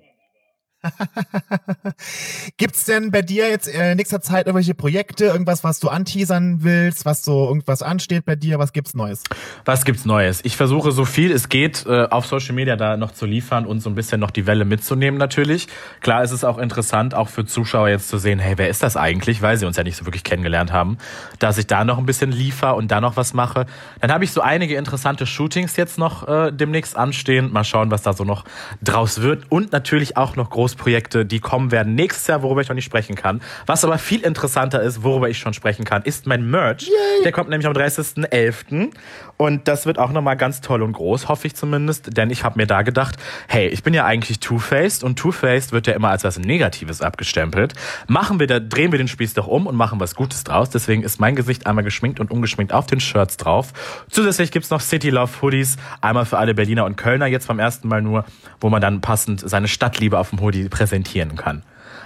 [2.57, 7.05] Gibt's denn bei dir jetzt in nächster Zeit irgendwelche Projekte, irgendwas, was du anteasern willst,
[7.05, 8.59] was so irgendwas ansteht bei dir?
[8.59, 9.23] Was gibt's Neues?
[9.65, 10.41] was gibt's Neues?
[10.43, 13.81] Ich versuche so viel es geht äh, auf Social Media da noch zu liefern und
[13.81, 15.67] so ein bisschen noch die Welle mitzunehmen natürlich.
[16.01, 18.97] Klar ist es auch interessant, auch für Zuschauer jetzt zu sehen, hey, wer ist das
[18.97, 20.97] eigentlich, weil sie uns ja nicht so wirklich kennengelernt haben,
[21.39, 23.65] dass ich da noch ein bisschen liefer und da noch was mache.
[24.01, 27.51] Dann habe ich so einige interessante Shootings jetzt noch äh, demnächst anstehen.
[27.51, 28.45] Mal schauen, was da so noch
[28.81, 29.43] draus wird.
[29.49, 33.15] Und natürlich auch noch Großprojekte, die kommen werden nächstes Jahr, worüber ich noch nicht sprechen
[33.15, 33.41] kann.
[33.65, 36.89] Was aber viel interessanter ist, worüber ich schon sprechen kann, ist mein Merch.
[37.23, 38.91] Der kommt nämlich am 30.11.
[39.37, 42.15] Und das wird auch nochmal ganz toll und groß, hoffe ich zumindest.
[42.15, 43.17] Denn ich habe mir da gedacht,
[43.47, 47.73] hey, ich bin ja eigentlich Two-Faced und Two-Faced wird ja immer als was Negatives abgestempelt.
[48.07, 50.69] Machen wir da, drehen wir den Spieß doch um und machen was Gutes draus.
[50.69, 53.73] Deswegen ist mein Gesicht einmal geschminkt und ungeschminkt auf den Shirts drauf.
[54.09, 57.87] Zusätzlich gibt's noch City Love Hoodies, einmal für alle Berliner und Kölner, jetzt beim ersten
[57.87, 58.25] Mal nur,
[58.61, 61.63] wo man dann passend seine Stadtliebe auf dem Hoodie präsentieren kann.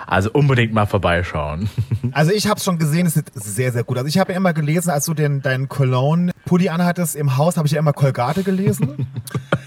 [0.10, 1.70] Also unbedingt mal vorbeischauen.
[2.12, 3.98] Also ich habe schon gesehen, es sieht sehr, sehr gut.
[3.98, 7.68] Also ich habe ja immer gelesen, als du den deinen Cologne-Pulli anhattest im Haus, habe
[7.68, 9.08] ich ja immer Colgate gelesen.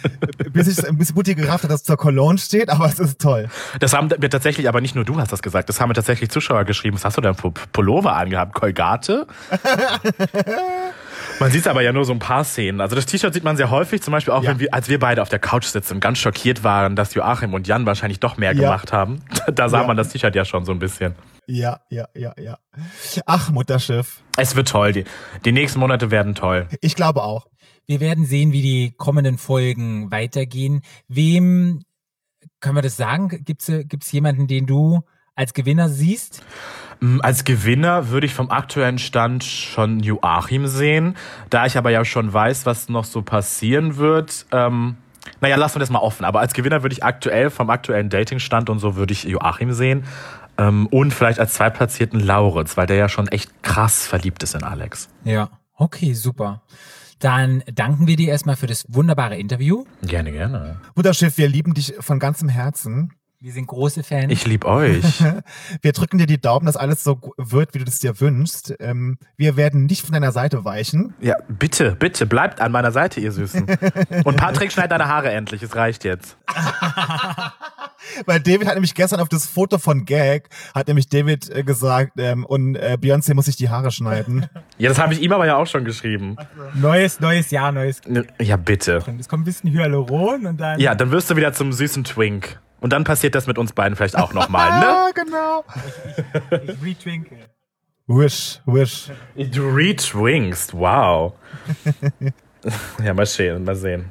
[0.53, 3.49] bis ich bis Mutti gerafft hat, dass zur Cologne steht, aber es ist toll.
[3.79, 6.31] Das haben wir tatsächlich, aber nicht nur du hast das gesagt, das haben mir tatsächlich
[6.31, 6.97] Zuschauer geschrieben.
[6.97, 8.55] Was hast du denn für Pullover angehabt?
[8.55, 9.27] Colgate?
[11.43, 12.81] Man sieht aber ja nur so ein paar Szenen.
[12.81, 14.51] Also das T-Shirt sieht man sehr häufig, zum Beispiel auch, Ja.
[14.51, 17.53] wenn wir, als wir beide auf der Couch sitzen und ganz schockiert waren, dass Joachim
[17.55, 18.61] und Jan wahrscheinlich doch mehr Ja.
[18.63, 19.21] gemacht haben.
[19.53, 19.87] Da sah Ja.
[19.87, 21.15] man das T-Shirt ja schon so ein bisschen.
[21.47, 22.59] Ja, ja, ja, ja.
[23.27, 24.23] Ach, Mutterschiff.
[24.37, 24.93] Es wird toll.
[24.93, 25.05] Die,
[25.45, 26.69] die nächsten Monate werden toll.
[26.81, 27.47] Ich glaube auch.
[27.87, 30.83] Wir werden sehen, wie die kommenden Folgen weitergehen.
[31.09, 31.83] Wem
[32.61, 33.29] können wir das sagen?
[33.45, 35.01] Gibt's gibt's jemanden, den du
[35.35, 36.45] als Gewinner siehst?
[37.03, 41.17] Mm, Als Gewinner würde ich vom aktuellen Stand schon Joachim sehen.
[41.51, 44.97] Da ich aber ja schon weiß, was noch so passieren wird, ähm,
[45.41, 46.25] naja, lassen wir das mal offen.
[46.25, 50.05] Aber als Gewinner würde ich aktuell vom aktuellen Datingstand und so würde ich Joachim sehen.
[50.59, 54.63] Ähm, und vielleicht als Zweitplatzierten Lauritz, weil der ja schon echt krass verliebt ist in
[54.63, 55.09] Alex.
[55.25, 55.51] Ja.
[55.77, 56.63] Okay, super.
[57.19, 59.85] Dann danken wir dir erstmal für das wunderbare Interview.
[60.03, 60.81] Gerne, gerne.
[60.95, 63.13] Mutterschiff, wir lieben dich von ganzem Herzen.
[63.45, 64.31] Wir sind große Fans.
[64.31, 65.03] Ich lieb euch.
[65.83, 68.77] Wir drücken dir die Daumen, dass alles so wird, wie du das dir wünschst.
[68.79, 71.15] Ähm, wir werden nicht von deiner Seite weichen.
[71.21, 73.67] Ja, bitte, bitte, bleibt an meiner Seite, ihr Süßen.
[74.23, 76.37] Und Patrick, schneid deine Haare endlich, es reicht jetzt.
[78.27, 82.13] Weil David hat nämlich gestern auf das Foto von Gag, hat nämlich David äh, gesagt,
[82.19, 84.47] ähm, und äh, Beyoncé muss sich die Haare schneiden.
[84.79, 86.37] Ja, das habe ich ihm aber ja auch schon geschrieben.
[86.75, 88.03] neues, neues Jahr, neues.
[88.41, 89.03] Ja, bitte.
[89.19, 90.79] Es kommt ein bisschen Hyaluron und dann.
[90.79, 92.61] Ja, dann wirst du wieder zum süßen Twink.
[92.83, 94.87] Und dann passiert das mit uns beiden vielleicht auch nochmal, ne?
[94.89, 95.65] ah, genau.
[96.67, 97.37] Ich retwinke.
[98.09, 99.11] Wish, wish.
[99.37, 101.33] Du retwinkst, wow.
[103.03, 104.11] Ja, mal sehen, mal sehen.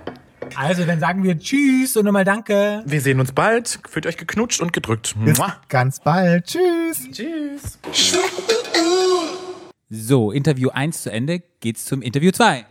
[0.55, 2.83] Also, dann sagen wir Tschüss und nochmal Danke.
[2.85, 3.79] Wir sehen uns bald.
[3.89, 5.15] Fühlt euch geknutscht und gedrückt.
[5.23, 5.55] Bis Mua.
[5.69, 6.47] ganz bald.
[6.47, 7.09] Tschüss.
[7.11, 7.79] Tschüss.
[9.89, 12.65] So, Interview 1 zu Ende, geht's zum Interview 2.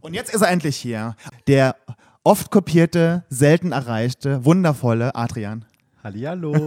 [0.00, 1.16] Und jetzt ist er endlich hier.
[1.46, 1.76] Der
[2.24, 5.64] oft kopierte, selten erreichte, wundervolle Adrian.
[6.02, 6.54] Hallihallo.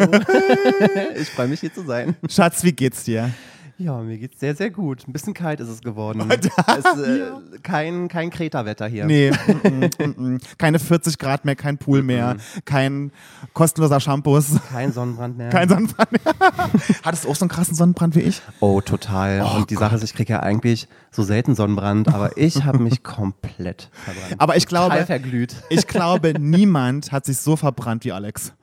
[1.20, 2.16] ich freue mich hier zu sein.
[2.30, 3.32] Schatz, wie geht's dir?
[3.80, 5.08] Ja, mir geht's sehr, sehr gut.
[5.08, 6.28] Ein bisschen kalt ist es geworden.
[6.32, 7.30] es, äh,
[7.62, 9.06] kein, kein Kreta-Wetter hier.
[9.06, 9.32] Nee,
[9.64, 13.12] mm, mm, mm, keine 40 Grad mehr, kein Pool mehr, kein
[13.54, 15.50] kostenloser Shampoos, Kein Sonnenbrand mehr.
[15.50, 16.22] kein Sonnenbrand mehr.
[17.04, 18.42] Hattest du auch so einen krassen Sonnenbrand wie ich?
[18.62, 19.42] oh, total.
[19.42, 23.04] Und die Sache ist, ich kriege ja eigentlich so selten Sonnenbrand, aber ich habe mich
[23.04, 24.36] komplett verbrannt.
[24.40, 25.56] Aber ich Total glaube, verglüht.
[25.70, 28.54] ich glaube, niemand hat sich so verbrannt wie Alex.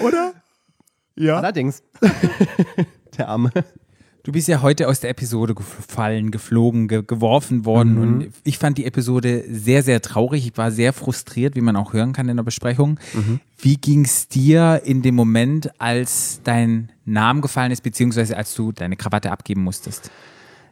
[0.00, 0.32] Oder?
[1.16, 1.36] Ja.
[1.36, 1.82] Allerdings.
[3.18, 3.50] Der Arme.
[4.24, 8.78] Du bist ja heute aus der Episode gefallen, geflogen, ge geworfen worden und ich fand
[8.78, 10.46] die Episode sehr, sehr traurig.
[10.46, 13.00] Ich war sehr frustriert, wie man auch hören kann in der Besprechung.
[13.58, 18.96] Wie ging's dir in dem Moment, als dein Name gefallen ist, beziehungsweise als du deine
[18.96, 20.12] Krawatte abgeben musstest?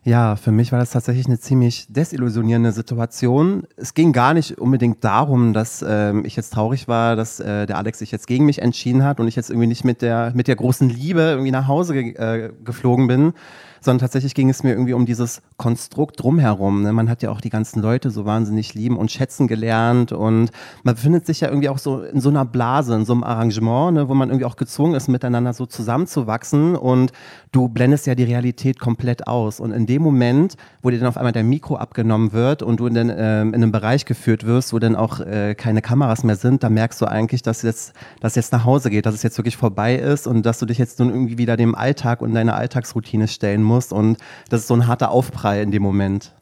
[0.02, 3.64] Ja, für mich war das tatsächlich eine ziemlich desillusionierende Situation.
[3.76, 7.76] Es ging gar nicht unbedingt darum, dass ähm, ich jetzt traurig war, dass äh, der
[7.76, 10.48] Alex sich jetzt gegen mich entschieden hat und ich jetzt irgendwie nicht mit der, mit
[10.48, 13.34] der großen Liebe irgendwie nach Hause ge äh, geflogen bin,
[13.80, 16.82] sondern tatsächlich ging es mir irgendwie um dieses Konstrukt drumherum.
[16.82, 16.92] Ne?
[16.92, 20.50] Man hat ja auch die ganzen Leute so wahnsinnig lieben und schätzen gelernt und
[20.82, 23.94] man befindet sich ja irgendwie auch so in so einer Blase, in so einem Arrangement,
[23.94, 24.08] ne?
[24.08, 27.12] wo man irgendwie auch gezwungen ist, miteinander so zusammenzuwachsen und
[27.52, 29.60] du blendest ja die Realität komplett aus.
[29.60, 32.86] Und in dem Moment, wo dir dann auf einmal dein Mikro abgenommen wird und du
[32.86, 36.36] in, den, ähm, in einen Bereich geführt wirst, wo dann auch äh, keine Kameras mehr
[36.36, 39.38] sind, da merkst du eigentlich, dass jetzt, dass jetzt nach Hause geht, dass es jetzt
[39.38, 42.54] wirklich vorbei ist und dass du dich jetzt nun irgendwie wieder dem Alltag und deiner
[42.54, 43.69] Alltagsroutine stellen musst.
[43.92, 44.18] Und
[44.48, 46.32] das ist so ein harter Aufprall in dem Moment.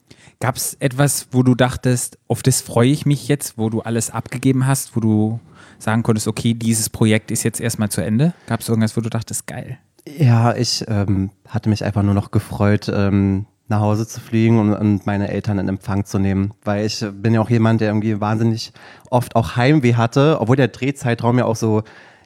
[0.40, 4.10] Gab es etwas, wo du dachtest, auf das freue ich mich jetzt, wo du alles
[4.10, 5.40] abgegeben hast, wo du
[5.78, 8.34] sagen konntest, okay, dieses Projekt ist jetzt erstmal zu Ende?
[8.46, 9.78] Gab es irgendwas, wo du dachtest, geil?
[10.06, 14.72] Ja, ich ähm, hatte mich einfach nur noch gefreut, ähm, nach Hause zu fliegen und,
[14.74, 18.20] und meine Eltern in Empfang zu nehmen, weil ich bin ja auch jemand, der irgendwie
[18.20, 18.72] wahnsinnig
[19.10, 21.82] oft auch Heimweh hatte, obwohl der Drehzeitraum ja auch so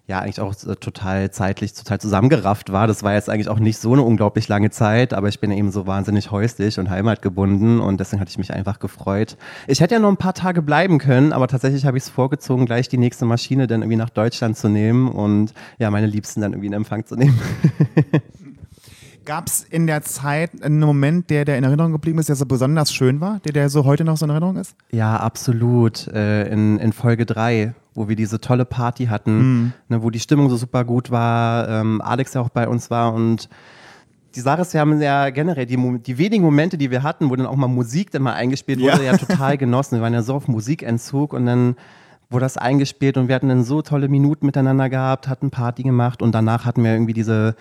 [0.07, 2.87] ja eigentlich auch äh, total zeitlich total zusammengerafft war.
[2.87, 5.71] Das war jetzt eigentlich auch nicht so eine unglaublich lange Zeit, aber ich bin eben
[5.71, 9.37] so wahnsinnig häuslich und heimatgebunden und deswegen hatte ich mich einfach gefreut.
[9.67, 12.67] Ich hätte ja noch ein paar Tage bleiben können, aber tatsächlich habe ich es vorgezogen,
[12.67, 16.53] gleich die nächste Maschine dann irgendwie nach Deutschland zu nehmen und ja, meine Liebsten dann
[16.53, 17.39] irgendwie in Empfang zu nehmen.
[19.25, 22.45] Gab es in der Zeit einen Moment, der der in Erinnerung geblieben ist, der so
[22.45, 24.75] besonders schön war, der der so heute noch so in Erinnerung ist?
[24.91, 26.09] Ja, absolut.
[26.09, 30.49] Äh, in, in Folge 3, wo wir diese tolle Party hatten, ne, wo die Stimmung
[30.49, 33.49] so super gut war, ähm, Alex ja auch bei uns war und
[34.35, 37.37] die Sache ist, wir haben ja generell die, die wenigen Momente, die wir hatten, wo
[37.37, 39.97] dann auch mal Musik dann mal eingespielt wurde, ja, total genossen.
[39.97, 41.77] Wir waren ja so auf Musikentzug und dann
[42.31, 46.23] wurde das eingespielt und wir hatten dann so tolle Minuten miteinander gehabt, hatten Party gemacht
[46.23, 47.55] und danach hatten wir irgendwie diese,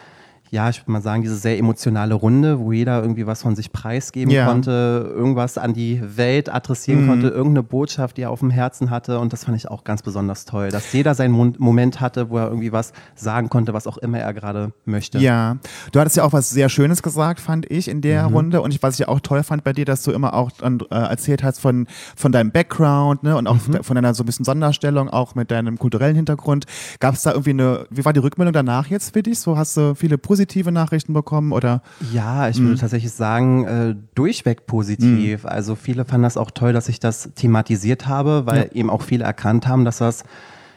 [0.51, 3.71] ja, ich würde mal sagen, diese sehr emotionale Runde, wo jeder irgendwie was von sich
[3.71, 4.45] preisgeben Ja.
[4.45, 9.19] konnte, irgendwas an die Welt adressieren konnte, irgendeine Botschaft, die er auf dem Herzen hatte.
[9.19, 12.47] Und das fand ich auch ganz besonders toll, dass jeder seinen Moment hatte, wo er
[12.47, 15.19] irgendwie was sagen konnte, was auch immer er gerade möchte.
[15.19, 15.55] Ja,
[15.93, 18.61] du hattest ja auch was sehr Schönes gesagt, fand ich, in der Runde.
[18.61, 20.95] Und ich, was ich auch toll fand bei dir, dass du immer auch dann, äh,
[20.95, 21.87] erzählt hast von,
[22.17, 25.79] von deinem Background ne, und auch von deiner so ein bisschen Sonderstellung, auch mit deinem
[25.79, 26.65] kulturellen Hintergrund.
[26.99, 29.39] Gab es da irgendwie eine, wie war die Rückmeldung danach jetzt für dich?
[29.39, 30.40] So hast du viele positive
[30.71, 31.81] Nachrichten bekommen oder?
[32.13, 35.45] Ja, ich würde tatsächlich sagen, äh, durchweg positiv.
[35.45, 39.23] Also viele fanden das auch toll, dass ich das thematisiert habe, weil eben auch viele
[39.23, 40.23] erkannt haben, dass das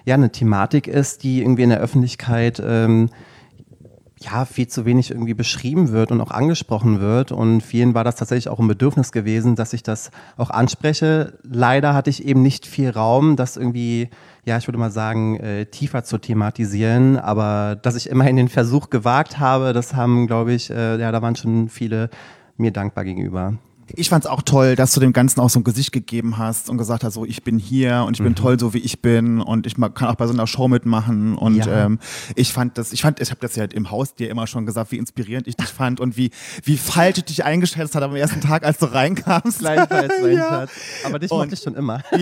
[0.05, 3.11] ja eine Thematik ist, die irgendwie in der Öffentlichkeit ähm,
[4.25, 7.33] ja viel zu wenig irgendwie beschrieben wird und auch angesprochen wird.
[7.33, 11.39] Und vielen war das tatsächlich auch ein Bedürfnis gewesen, dass ich das auch anspreche.
[11.43, 14.11] Leider hatte ich eben nicht viel Raum, das irgendwie,
[14.45, 17.19] ja, ich würde mal sagen, äh, tiefer zu thematisieren.
[17.19, 21.23] Aber dass ich immerhin den Versuch gewagt habe, das haben, glaube ich, äh, ja, da
[21.23, 22.11] waren schon viele
[22.57, 23.55] mir dankbar gegenüber.
[23.95, 26.79] Ich fand's auch toll, dass du dem Ganzen auch so ein Gesicht gegeben hast und
[26.79, 28.37] gesagt hast, so ich bin hier und ich bin Mhm.
[28.37, 31.57] toll, so wie ich bin und ich kann auch bei so einer Show mitmachen und
[31.57, 31.87] Ja.
[31.87, 31.99] ähm,
[32.35, 34.91] ich fand das, ich fand, ich habe das ja im Haus dir immer schon gesagt,
[34.93, 36.31] wie inspirierend ich dich fand und wie
[36.63, 39.59] wie falsch ich dich eingeschätzt hat am ersten Tag, als du reinkamst.
[39.59, 40.49] Gleichfalls, mein Ja.
[40.49, 40.71] Schatz.
[41.05, 42.03] Aber dich mochte ich schon immer.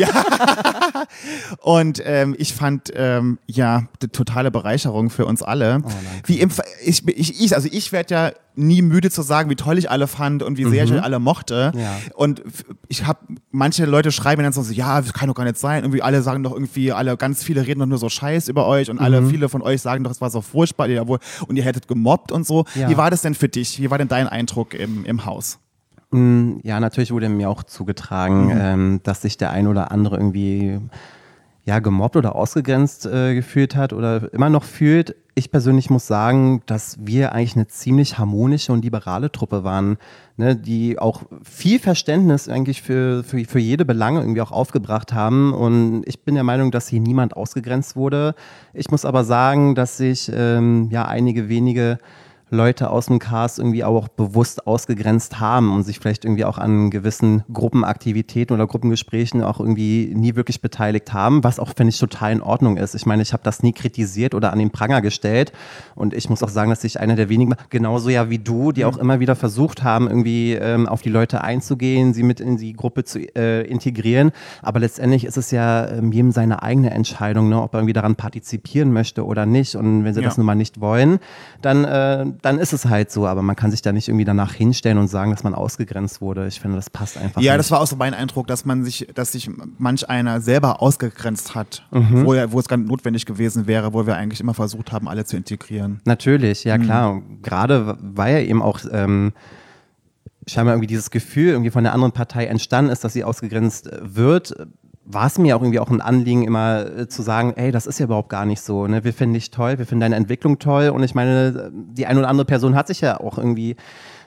[1.60, 5.82] Und ähm, ich fand ja ja die totale Bereicherung für uns alle.
[6.26, 6.50] wie im,
[6.84, 10.06] ich, ich, ich also ich werde ja nie müde zu sagen, wie toll ich alle
[10.06, 11.72] fand und wie sehr ich euch alle mochte.
[11.74, 11.98] Ja.
[12.14, 12.42] Und
[12.88, 15.84] ich habe manche Leute schreiben dann so, ja, das kann doch gar nicht sein.
[15.84, 18.90] Irgendwie alle sagen doch irgendwie, alle ganz viele reden doch nur so Scheiß über euch
[18.90, 21.64] und alle viele von euch sagen doch, es war so furchtbar, ihr, wohl- und ihr
[21.64, 22.64] hättet gemobbt und so.
[22.74, 22.88] Ja.
[22.88, 23.80] Wie war das denn für dich?
[23.80, 25.58] Wie war denn dein Eindruck im, im Haus?
[26.14, 30.78] Ja, natürlich wurde mir auch zugetragen, ähm, dass sich der ein oder andere irgendwie
[31.64, 35.14] ja, gemobbt oder ausgegrenzt äh, gefühlt hat oder immer noch fühlt.
[35.34, 39.96] Ich persönlich muss sagen, dass wir eigentlich eine ziemlich harmonische und liberale Truppe waren,
[40.36, 45.54] ne, die auch viel Verständnis eigentlich für, für, für jede Belange irgendwie auch aufgebracht haben.
[45.54, 48.34] Und ich bin der Meinung, dass hier niemand ausgegrenzt wurde.
[48.74, 51.98] Ich muss aber sagen, dass sich ähm, ja einige wenige
[52.52, 56.90] Leute aus dem Cast irgendwie auch bewusst ausgegrenzt haben und sich vielleicht irgendwie auch an
[56.90, 62.32] gewissen Gruppenaktivitäten oder Gruppengesprächen auch irgendwie nie wirklich beteiligt haben, was auch, finde ich, total
[62.32, 62.94] in Ordnung ist.
[62.94, 65.52] Ich meine, ich habe das nie kritisiert oder an den Pranger gestellt
[65.94, 68.84] und ich muss auch sagen, dass ich einer der wenigen, genauso ja wie du, die
[68.84, 72.74] auch immer wieder versucht haben, irgendwie ähm, auf die Leute einzugehen, sie mit in die
[72.74, 74.30] Gruppe zu äh, integrieren,
[74.60, 78.14] aber letztendlich ist es ja ähm, jedem seine eigene Entscheidung, ne, ob er irgendwie daran
[78.16, 80.28] partizipieren möchte oder nicht und wenn sie Ja.
[80.28, 81.18] das nun mal nicht wollen,
[81.62, 83.26] dann, äh, dann ist es halt so.
[83.26, 86.46] Aber man kann sich da nicht irgendwie danach hinstellen und sagen, dass man ausgegrenzt wurde.
[86.48, 87.60] Ich finde, das passt einfach Ja, nicht.
[87.60, 91.54] das war auch so mein Eindruck, dass man sich, dass sich manch einer selber ausgegrenzt
[91.54, 92.24] hat, Mhm.
[92.26, 95.24] wo, wo es gar nicht notwendig gewesen wäre, wo wir eigentlich immer versucht haben, alle
[95.24, 96.00] zu integrieren.
[96.04, 97.12] Natürlich, ja klar.
[97.12, 99.32] Und Gerade weil ja eben auch ähm,
[100.46, 104.00] scheinbar irgendwie dieses Gefühl irgendwie von der anderen Partei entstanden ist, dass sie ausgegrenzt äh,
[104.02, 104.54] wird,
[105.04, 107.98] war es mir auch irgendwie auch ein Anliegen, immer äh, zu sagen, ey, das ist
[107.98, 108.86] ja überhaupt gar nicht so.
[108.86, 109.04] Ne?
[109.04, 110.90] Wir finden dich toll, wir finden deine Entwicklung toll.
[110.90, 113.76] Und ich meine, die eine oder andere Person hat sich ja auch irgendwie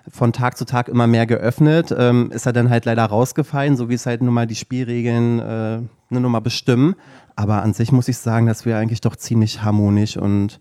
[0.09, 3.89] von Tag zu Tag immer mehr geöffnet, ähm, ist er dann halt leider rausgefallen, so
[3.89, 6.95] wie es halt nun mal die Spielregeln äh, ne, nun mal bestimmen.
[7.35, 10.59] Aber an sich muss ich sagen, dass wir eigentlich doch ziemlich harmonisch und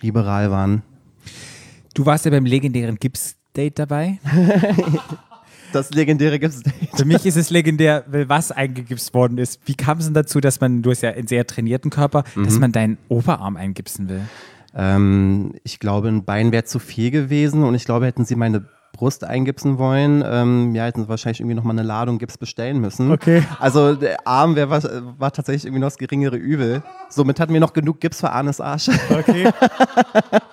[0.00, 0.82] liberal waren.
[1.94, 4.18] Du warst ja beim legendären Gips-Date dabei.
[5.72, 6.62] Das legendäre gibt's
[6.94, 9.60] Für mich ist es legendär, weil was eingegipst worden ist.
[9.66, 12.58] Wie kam es denn dazu, dass man, du hast ja einen sehr trainierten Körper, dass
[12.58, 14.22] man deinen Oberarm eingipsen will?
[14.74, 18.64] ähm, Ich glaube, ein Bein wäre zu viel gewesen und ich glaube, hätten sie meine
[18.92, 23.10] Brust eingipsen wollen, ähm, ja, hätten sie wahrscheinlich irgendwie nochmal eine Ladung Gips bestellen müssen.
[23.12, 23.42] Okay.
[23.60, 26.82] Also der Arm wär, was- war tatsächlich irgendwie noch das geringere Übel.
[27.08, 28.90] Somit hatten wir noch genug Gips für Arnes Arsch.
[29.10, 29.48] Okay.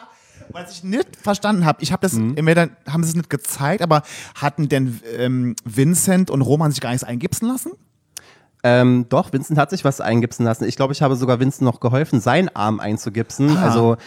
[0.51, 3.81] Was ich nicht verstanden habe, ich habe das, mir dann, haben sie es nicht gezeigt,
[3.81, 4.03] aber
[4.35, 7.71] hatten denn ähm, Vincent und Roman sich gar nichts eingipsen lassen?
[8.63, 10.65] Ähm, doch, Vincent hat sich was eingipsen lassen.
[10.65, 13.55] Ich glaube, ich habe sogar Vincent noch geholfen, seinen Arm einzugipsen.
[13.57, 13.97] Also,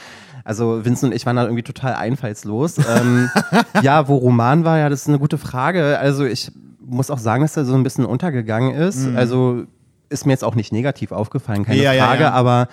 [0.44, 2.78] also Vincent und ich waren da irgendwie total einfallslos.
[2.78, 3.30] ähm,
[3.82, 5.98] ja, wo Roman war, ja, das ist eine gute Frage.
[5.98, 6.50] Also ich
[6.84, 9.06] muss auch sagen, dass er so ein bisschen untergegangen ist.
[9.14, 9.64] Also
[10.08, 12.32] ist mir jetzt auch nicht negativ aufgefallen, keine Ja, ja, Frage, ja.
[12.32, 12.66] aber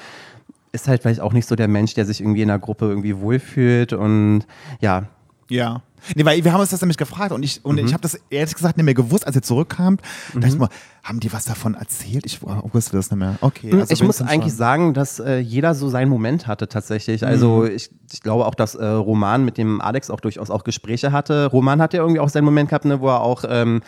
[0.71, 3.17] ist halt vielleicht auch nicht so der Mensch, der sich irgendwie in der Gruppe irgendwie
[3.17, 4.45] wohlfühlt und
[4.81, 5.03] ja,
[5.49, 5.81] Ja.
[6.15, 8.53] Nee, weil wir haben uns das nämlich gefragt und ich, und ich habe das ehrlich
[8.53, 10.01] gesagt nicht mehr gewusst, als ihr zurückkamt.
[10.33, 10.69] Da dachte ich mal,
[11.07, 12.25] haben die was davon erzählt?
[12.25, 13.35] Ich oh, wusste das nicht mehr.
[13.41, 13.71] Okay.
[13.73, 14.57] also ich muss eigentlich schon.
[14.57, 17.25] sagen, dass äh, jeder so seinen Moment hatte tatsächlich.
[17.25, 17.71] Also Mhm.
[17.75, 21.45] ich, ich glaube auch, dass äh, Roman mit dem Alex auch durchaus auch Gespräche hatte.
[21.47, 23.81] Roman hat ja irgendwie auch seinen Moment gehabt, ne, wo er auch ähm,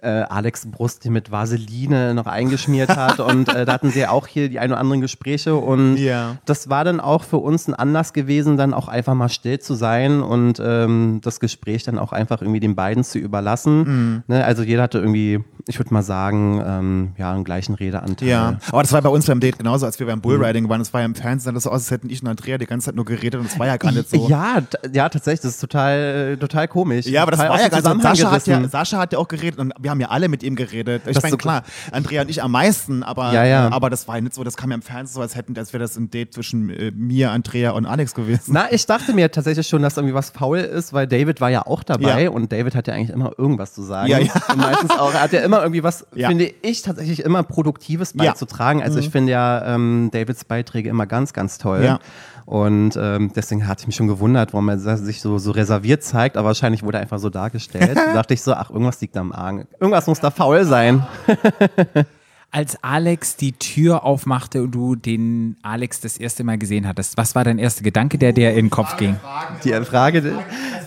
[0.00, 4.26] äh, Alex Brust mit Vaseline noch eingeschmiert hat und äh, da hatten sie ja auch
[4.26, 6.36] hier die ein oder anderen Gespräche und Ja.
[6.46, 9.74] das war dann auch für uns ein Anlass gewesen, dann auch einfach mal still zu
[9.74, 13.78] sein und ähm, das Gespräch dann auch einfach irgendwie den beiden zu überlassen.
[13.82, 14.22] Mhm.
[14.28, 18.28] Ne, also jeder hatte irgendwie, ich würde mal sagen, ähm, ja, einen gleichen Redeanteil.
[18.28, 20.78] Ja, aber das war bei uns beim Date genauso, als wir beim Bullriding waren.
[20.80, 22.86] Das war ja im Fernsehen, das so aus, als hätten ich und Andrea die ganze
[22.86, 24.28] Zeit nur geredet und es war ja gar nicht so.
[24.28, 24.58] Ja,
[24.92, 27.06] ja, tatsächlich, das ist total, äh, total komisch.
[27.06, 28.00] Ja, aber das war ja ganz dem so.
[28.02, 28.68] Sascha hat ja.
[28.68, 31.02] Sascha hat ja auch geredet und wir haben ja alle mit ihm geredet.
[31.06, 33.68] Ich meine, so- klar, Andrea und ich am meisten, aber, Ja, ja.
[33.72, 35.72] aber das war ja nicht so, das kam ja im Fernsehen so, als hätten, als
[35.72, 38.52] wäre das ein Date zwischen äh, mir, Andrea und Alex gewesen.
[38.52, 41.66] Na, ich dachte mir tatsächlich schon, dass irgendwie was faul ist, weil David war ja
[41.66, 42.30] auch dabei Ja.
[42.30, 44.08] und David hat ja eigentlich immer irgendwas zu sagen.
[44.08, 44.32] Ja, ja.
[44.50, 46.28] Und meistens auch, er hat ja immer irgendwie was, Ja.
[46.28, 48.22] finde ich, tatsächlich immer Produktives Ja.
[48.22, 48.26] Mhm.
[48.28, 48.82] beizutragen.
[48.82, 51.84] Also ich finde ja ähm, Davids Beiträge immer ganz, ganz toll.
[51.84, 51.98] Ja.
[52.46, 56.36] Und ähm, deswegen hatte ich mich schon gewundert, warum er sich so, so reserviert zeigt,
[56.36, 57.96] aber wahrscheinlich wurde er einfach so dargestellt.
[57.96, 59.66] da dachte ich so, ach, irgendwas liegt am Argen.
[59.80, 61.06] Irgendwas muss da faul sein.
[62.54, 67.34] Als Alex die Tür aufmachte und du den Alex das erste Mal gesehen hattest, was
[67.34, 69.16] war dein erster Gedanke, der dir in den Kopf ging?
[69.64, 70.20] Die Frage,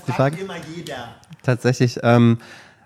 [0.07, 0.38] die Frage
[1.41, 2.38] tatsächlich, ähm,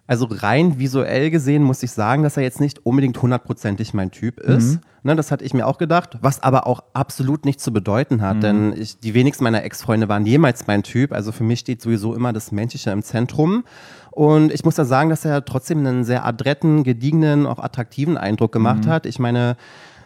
[0.09, 4.39] Also rein visuell gesehen muss ich sagen, dass er jetzt nicht unbedingt hundertprozentig mein Typ
[4.39, 4.79] ist.
[5.03, 8.41] Ne, das hatte ich mir auch gedacht, was aber auch absolut nichts zu bedeuten hat,
[8.41, 11.13] denn ich, die wenigsten meiner Ex-Freunde waren jemals mein Typ.
[11.13, 13.63] Also für mich steht sowieso immer das Menschliche im Zentrum.
[14.09, 18.51] Und ich muss da sagen, dass er trotzdem einen sehr adretten, gediegenen, auch attraktiven Eindruck
[18.51, 19.05] gemacht hat.
[19.05, 19.57] Ich meine,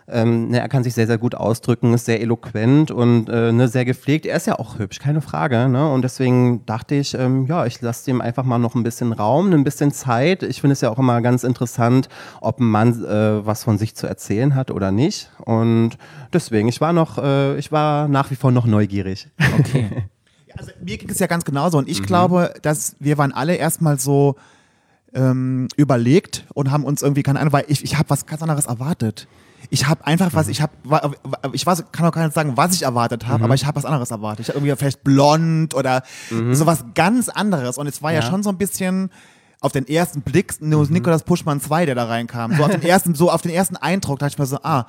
[0.07, 3.67] ähm, ne, er kann sich sehr, sehr gut ausdrücken, ist sehr eloquent und äh, ne,
[3.67, 4.25] sehr gepflegt.
[4.25, 5.69] Er ist ja auch hübsch, keine Frage.
[5.69, 5.89] Ne?
[5.89, 9.51] Und deswegen dachte ich, ähm, ja, ich lasse dem einfach mal noch ein bisschen Raum,
[9.53, 10.43] ein bisschen Zeit.
[10.43, 12.09] Ich finde es ja auch immer ganz interessant,
[12.41, 15.31] ob ein Mann äh, was von sich zu erzählen hat oder nicht.
[15.39, 15.91] Und
[16.33, 19.29] deswegen, ich war noch, äh, ich war nach wie vor noch neugierig.
[19.59, 19.89] Okay.
[20.55, 23.99] Also mir ging es ja ganz genauso und ich glaube, dass wir waren alle erstmal
[23.99, 24.35] so
[25.13, 28.65] ähm, überlegt und haben uns irgendwie keine Ahnung, weil ich, ich habe was ganz anderes
[28.65, 29.27] erwartet.
[29.69, 30.73] Ich habe einfach was, ich habe,
[31.53, 33.85] ich weiß, kann auch gar nicht sagen, was ich erwartet habe, aber ich habe was
[33.85, 34.41] anderes erwartet.
[34.41, 36.03] Ich habe irgendwie vielleicht blond oder
[36.51, 38.19] sowas ganz anderes und es war ja.
[38.19, 38.25] Ja.
[38.25, 39.09] schon so ein bisschen
[39.63, 42.55] auf den ersten Blick nur Nikolaus Puschmann 2, der da reinkam.
[42.55, 44.85] So auf den ersten, so auf den ersten Eindruck dachte ich mir so, ah,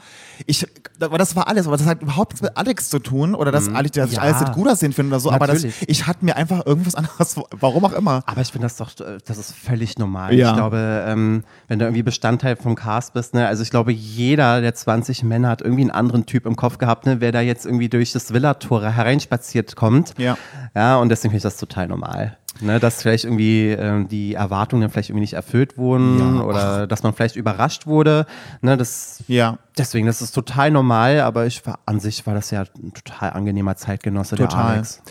[0.46, 0.66] ich,
[0.98, 3.92] das war alles, aber das hat überhaupt nichts mit Alex zu tun oder dass, Alex,
[3.96, 4.22] dass ich Ja.
[4.22, 5.88] alles nicht gut aussehen finde oder so, aber das, Natürlich.
[5.88, 8.22] ich hatte mir einfach irgendwas anderes, warum auch immer.
[8.26, 10.34] Aber ich finde das doch, das ist völlig normal.
[10.34, 10.50] Ja.
[10.50, 14.60] Ich glaube, ähm, wenn du irgendwie Bestandteil vom Cast bist, ne, also ich glaube, jeder
[14.60, 17.64] der 20 Männer hat irgendwie einen anderen Typ im Kopf gehabt, ne, wer da jetzt
[17.64, 20.14] irgendwie durch das Villator hereinspaziert kommt.
[20.18, 20.36] Ja.
[20.74, 22.36] Ja, und deswegen finde ich das total normal.
[22.60, 26.42] Ne, dass vielleicht irgendwie ähm, die Erwartungen vielleicht irgendwie nicht erfüllt wurden Ja.
[26.44, 28.26] oder dass man vielleicht überrascht wurde.
[28.62, 29.58] Ne, das, Ja.
[29.76, 33.30] deswegen, das ist total normal, aber ich war, an sich war das ja ein total
[33.30, 34.74] angenehmer Zeitgenosse, der Total.
[34.74, 35.02] Alex.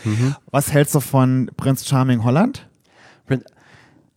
[0.52, 2.66] Was hältst du von Prinz Charming Holland?
[3.28, 3.44] Prin-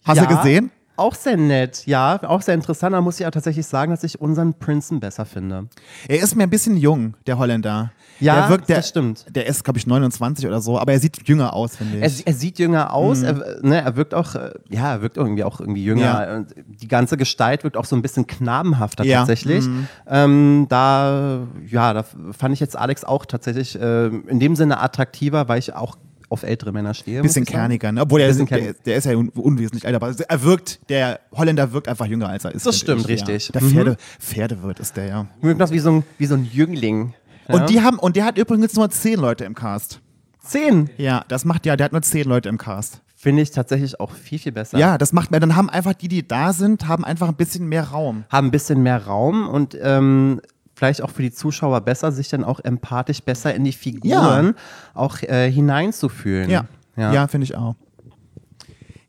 [0.04, 0.70] Hast du gesehen?
[0.96, 2.94] Auch sehr nett, ja, auch sehr interessant.
[2.94, 5.68] Da muss ich ja tatsächlich sagen, dass ich unseren Prinzen besser finde.
[6.08, 7.92] Er ist mir ein bisschen jung, der Holländer.
[8.18, 9.26] Ja, der wirkt, der, das stimmt.
[9.28, 12.02] Der ist, glaube ich, 29 oder so, aber er sieht jünger aus, finde ich.
[12.20, 15.44] Er, er sieht jünger aus, er, ne, er wirkt auch, äh, ja, er wirkt irgendwie
[15.44, 16.38] auch irgendwie jünger.
[16.38, 16.46] Mhm.
[16.56, 16.62] Ja.
[16.80, 19.18] Die ganze Gestalt wirkt auch so ein bisschen knabenhafter Ja.
[19.18, 19.66] tatsächlich.
[19.66, 19.88] Mhm.
[20.08, 25.48] Ähm, da, ja, da fand ich jetzt Alex auch tatsächlich äh, in dem Sinne attraktiver,
[25.48, 25.96] weil ich auch
[26.28, 27.22] auf ältere Männer stehe.
[27.22, 28.02] bisschen kerniger, ne?
[28.02, 31.72] Obwohl er Bisschen der, der ist ja un unwesentlich älter, aber er wirkt, der Holländer
[31.72, 32.66] wirkt einfach jünger als er ist.
[32.66, 33.48] Das stimmt, ich, richtig.
[33.48, 33.52] Ja.
[33.52, 35.26] Der Pferde, Pferdewirt ist der, ja.
[35.40, 37.14] Wirkt noch wie so ein, wie so ein Jüngling.
[37.48, 37.54] Ja?
[37.54, 40.00] Und die haben, und der hat übrigens nur zehn Leute im Cast.
[40.42, 43.02] zehn Ja, das macht ja, der hat nur zehn Leute im Cast.
[43.14, 44.78] finde ich tatsächlich auch viel, viel besser.
[44.78, 45.40] Ja, das macht mehr.
[45.40, 48.24] Dann haben einfach die, die da sind, haben einfach ein bisschen mehr Raum.
[48.30, 50.40] haben ein bisschen mehr Raum und ähm,
[50.76, 54.54] vielleicht auch für die Zuschauer besser, sich dann auch empathisch besser in die Figuren
[54.94, 56.50] auch äh, hineinzufühlen.
[56.50, 56.66] Ja,
[56.96, 57.12] ja.
[57.12, 57.74] ja, finde ich auch.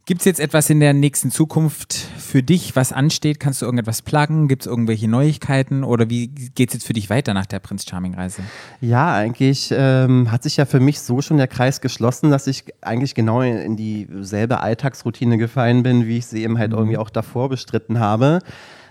[0.06, 3.42] Gibt es jetzt etwas in der nächsten Zukunft für dich, was ansteht?
[3.42, 4.48] Kannst du irgendetwas pluggen?
[4.48, 5.84] Gibt es irgendwelche Neuigkeiten?
[5.84, 8.42] Oder wie geht es jetzt für dich weiter nach der Prinz Charming-Reise?
[8.80, 12.64] Ja, eigentlich ähm, hat sich ja für mich so schon der Kreis geschlossen, dass ich
[12.80, 17.10] eigentlich genau in, in dieselbe Alltagsroutine gefallen bin, wie ich sie eben halt irgendwie auch
[17.10, 18.40] davor bestritten habe.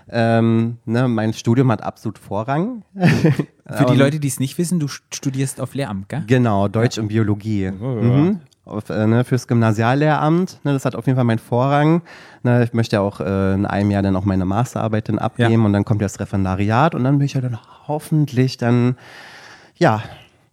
[0.09, 2.83] Ähm, ne, mein Studium hat absolut Vorrang.
[2.95, 6.23] Für die Leute, die es nicht wissen, du studierst auf Lehramt, gell?
[6.27, 7.69] Genau, Deutsch und Biologie.
[7.71, 8.39] Mhm.
[8.63, 10.59] Auf, äh, ne, fürs Gymnasiallehramt.
[10.63, 12.01] Ne, das hat auf jeden Fall meinen Vorrang.
[12.43, 15.61] Ne, ich möchte ja auch äh, in einem Jahr dann auch meine Masterarbeit dann abgeben
[15.61, 15.65] Ja.
[15.65, 18.95] und dann kommt ja das Referendariat und dann bin ich ja dann hoffentlich dann,
[19.77, 20.01] ja,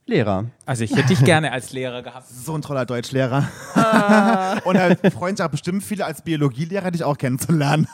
[0.07, 0.47] Lehrer.
[0.67, 2.29] Also ich hätte dich gerne als Lehrer gehabt.
[2.29, 3.49] So ein toller Deutschlehrer.
[3.75, 4.59] Ah.
[4.65, 7.89] Und er freut sich auch bestimmt viele als Biologielehrer, dich auch kennenzulernen.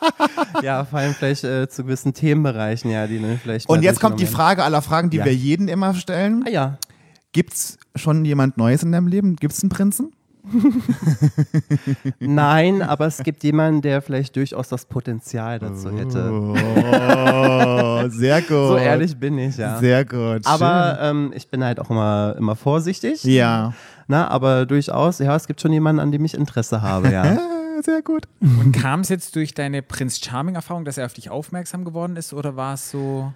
[0.62, 3.68] ja, vor allem vielleicht äh, zu gewissen Themenbereichen, ja, die ne, vielleicht.
[3.68, 5.24] Und jetzt kommt die Frage aller Fragen, die Ja.
[5.26, 6.44] wir jeden immer stellen.
[6.46, 6.78] Ah ja.
[7.32, 9.36] Gibt's schon jemand Neues in deinem Leben?
[9.36, 10.12] Gibt's einen Prinzen?
[12.18, 16.30] Nein, aber es gibt jemanden, der vielleicht durchaus das Potenzial dazu hätte.
[16.32, 18.48] Oh, sehr gut.
[18.48, 19.78] So ehrlich bin ich, ja.
[19.78, 20.46] Sehr gut.
[20.46, 23.24] Aber ähm, ich bin halt auch immer, immer vorsichtig.
[23.24, 23.72] Ja.
[24.08, 27.38] Na, aber durchaus, ja, es gibt schon jemanden, an dem ich Interesse habe, ja.
[27.82, 28.28] Sehr gut.
[28.40, 32.34] Und kam es jetzt durch deine Prinz Charming-Erfahrung, dass er auf dich aufmerksam geworden ist?
[32.34, 33.32] Oder war es so.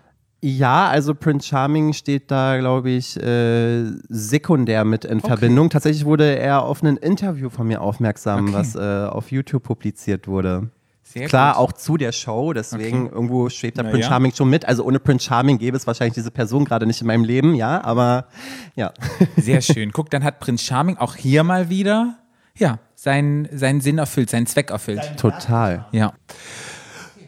[0.47, 5.71] Ja, also Prince Charming steht da, glaube ich, äh, sekundär mit in Verbindung.
[5.71, 8.53] Tatsächlich wurde er auf ein Interview von mir aufmerksam, Okay.
[8.53, 10.69] was äh, auf YouTube publiziert wurde.
[11.03, 11.63] Sehr Klar, gut.
[11.63, 14.11] auch zu der Show, deswegen irgendwo schwebt da Na Prince ja.
[14.11, 14.67] Charming schon mit.
[14.67, 17.83] Also ohne Prince Charming gäbe es wahrscheinlich diese Person gerade nicht in meinem Leben, ja,
[17.83, 18.27] aber
[18.75, 18.93] ja.
[19.39, 19.93] Sehr schön.
[19.93, 22.19] Guck, dann hat Prinz Charming auch hier mal wieder,
[22.59, 25.17] ja, seinen, seinen Sinn erfüllt, seinen Zweck erfüllt.
[25.17, 25.87] Total.
[25.93, 26.13] Ja.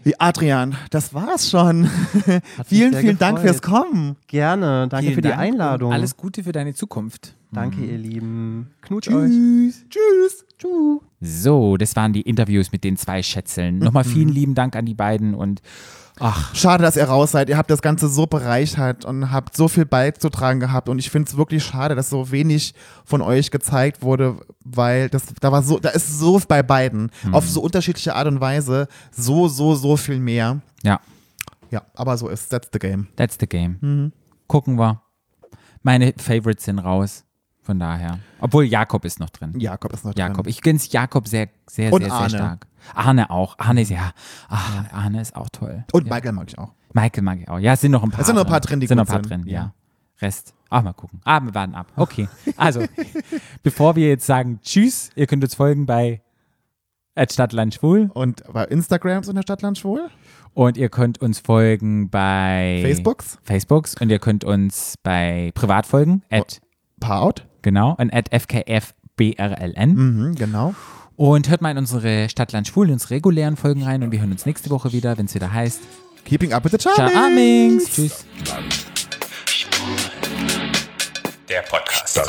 [0.06, 1.90] Wie Adrian, das war's schon.
[2.64, 3.56] vielen, vielen Dank gefreut.
[3.56, 4.14] fürs Kommen.
[4.28, 5.92] Gerne, danke Vielen für die Dank Einladung.
[5.92, 7.34] Alles Gute für deine Zukunft.
[7.50, 8.70] Danke, ihr Lieben.
[8.82, 9.32] Knutsch euch.
[9.90, 10.46] Tschüss.
[10.58, 11.00] Tschüss.
[11.20, 13.80] So, das waren die Interviews mit den zwei Schätzeln.
[13.80, 15.60] Nochmal vielen lieben Dank an die beiden und
[16.20, 17.48] ach, Schade, dass ihr raus seid.
[17.48, 20.88] Ihr habt das Ganze so bereichert und habt so viel beizutragen gehabt.
[20.88, 22.74] Und ich finde es wirklich schade, dass so wenig
[23.04, 27.48] von euch gezeigt wurde, weil das, da war so, da ist so bei beiden auf
[27.48, 30.60] so unterschiedliche Art und Weise so, so, so viel mehr.
[30.82, 31.00] ja,
[31.70, 33.08] Ja, aber so ist that's the game.
[33.16, 34.12] that's the game.
[34.46, 35.02] Gucken wir.
[35.82, 37.22] Meine Favorites sind raus.
[37.62, 38.20] Von daher.
[38.40, 39.58] Obwohl Jakob ist noch drin.
[39.58, 40.44] Jakob ist noch Jakob.
[40.44, 40.50] drin.
[40.50, 42.28] Ich gönn's Jakob sehr, sehr, Und sehr, sehr Arne.
[42.28, 42.66] stark.
[42.94, 43.58] Arne auch.
[43.58, 44.12] Arne ist ja,
[44.48, 45.84] ach, Arne ist auch toll.
[45.92, 46.14] Und ja.
[46.14, 46.72] Michael mag ich auch.
[46.92, 47.58] Michael mag ich auch.
[47.58, 48.20] Ja, es sind noch ein paar.
[48.20, 49.52] Es sind noch ein paar drin, die sind noch ein paar drin, ja.
[49.52, 49.72] Ja.
[50.20, 50.54] Rest.
[50.70, 51.20] Ach, mal gucken.
[51.24, 51.88] Ah, wir warten ab.
[51.96, 52.26] Okay.
[52.56, 52.82] Also,
[53.62, 56.22] bevor wir jetzt sagen Tschüss, ihr könnt uns folgen bei
[57.30, 60.08] Stadtlandschwul Und bei Instagram so in der Stadtland schwul.
[60.54, 63.38] und ihr könnt uns folgen bei Facebooks.
[63.42, 66.60] Facebooks und ihr könnt uns bei Privat folgen, at,
[67.00, 67.46] Paar-Out.
[67.62, 69.94] genau, und at FKFBRLN.
[69.94, 70.74] Mhm, genau.
[71.16, 74.32] Und hört mal in unsere Stadtland Schwul, in unsere regulären Folgen rein und wir hören
[74.32, 75.80] uns nächste Woche wieder, wenn es wieder heißt
[76.26, 77.16] Keeping up with the Ciao, Charmings.
[77.16, 77.94] Amings.
[77.94, 78.26] Tschüss.
[81.48, 82.20] Der Podcast.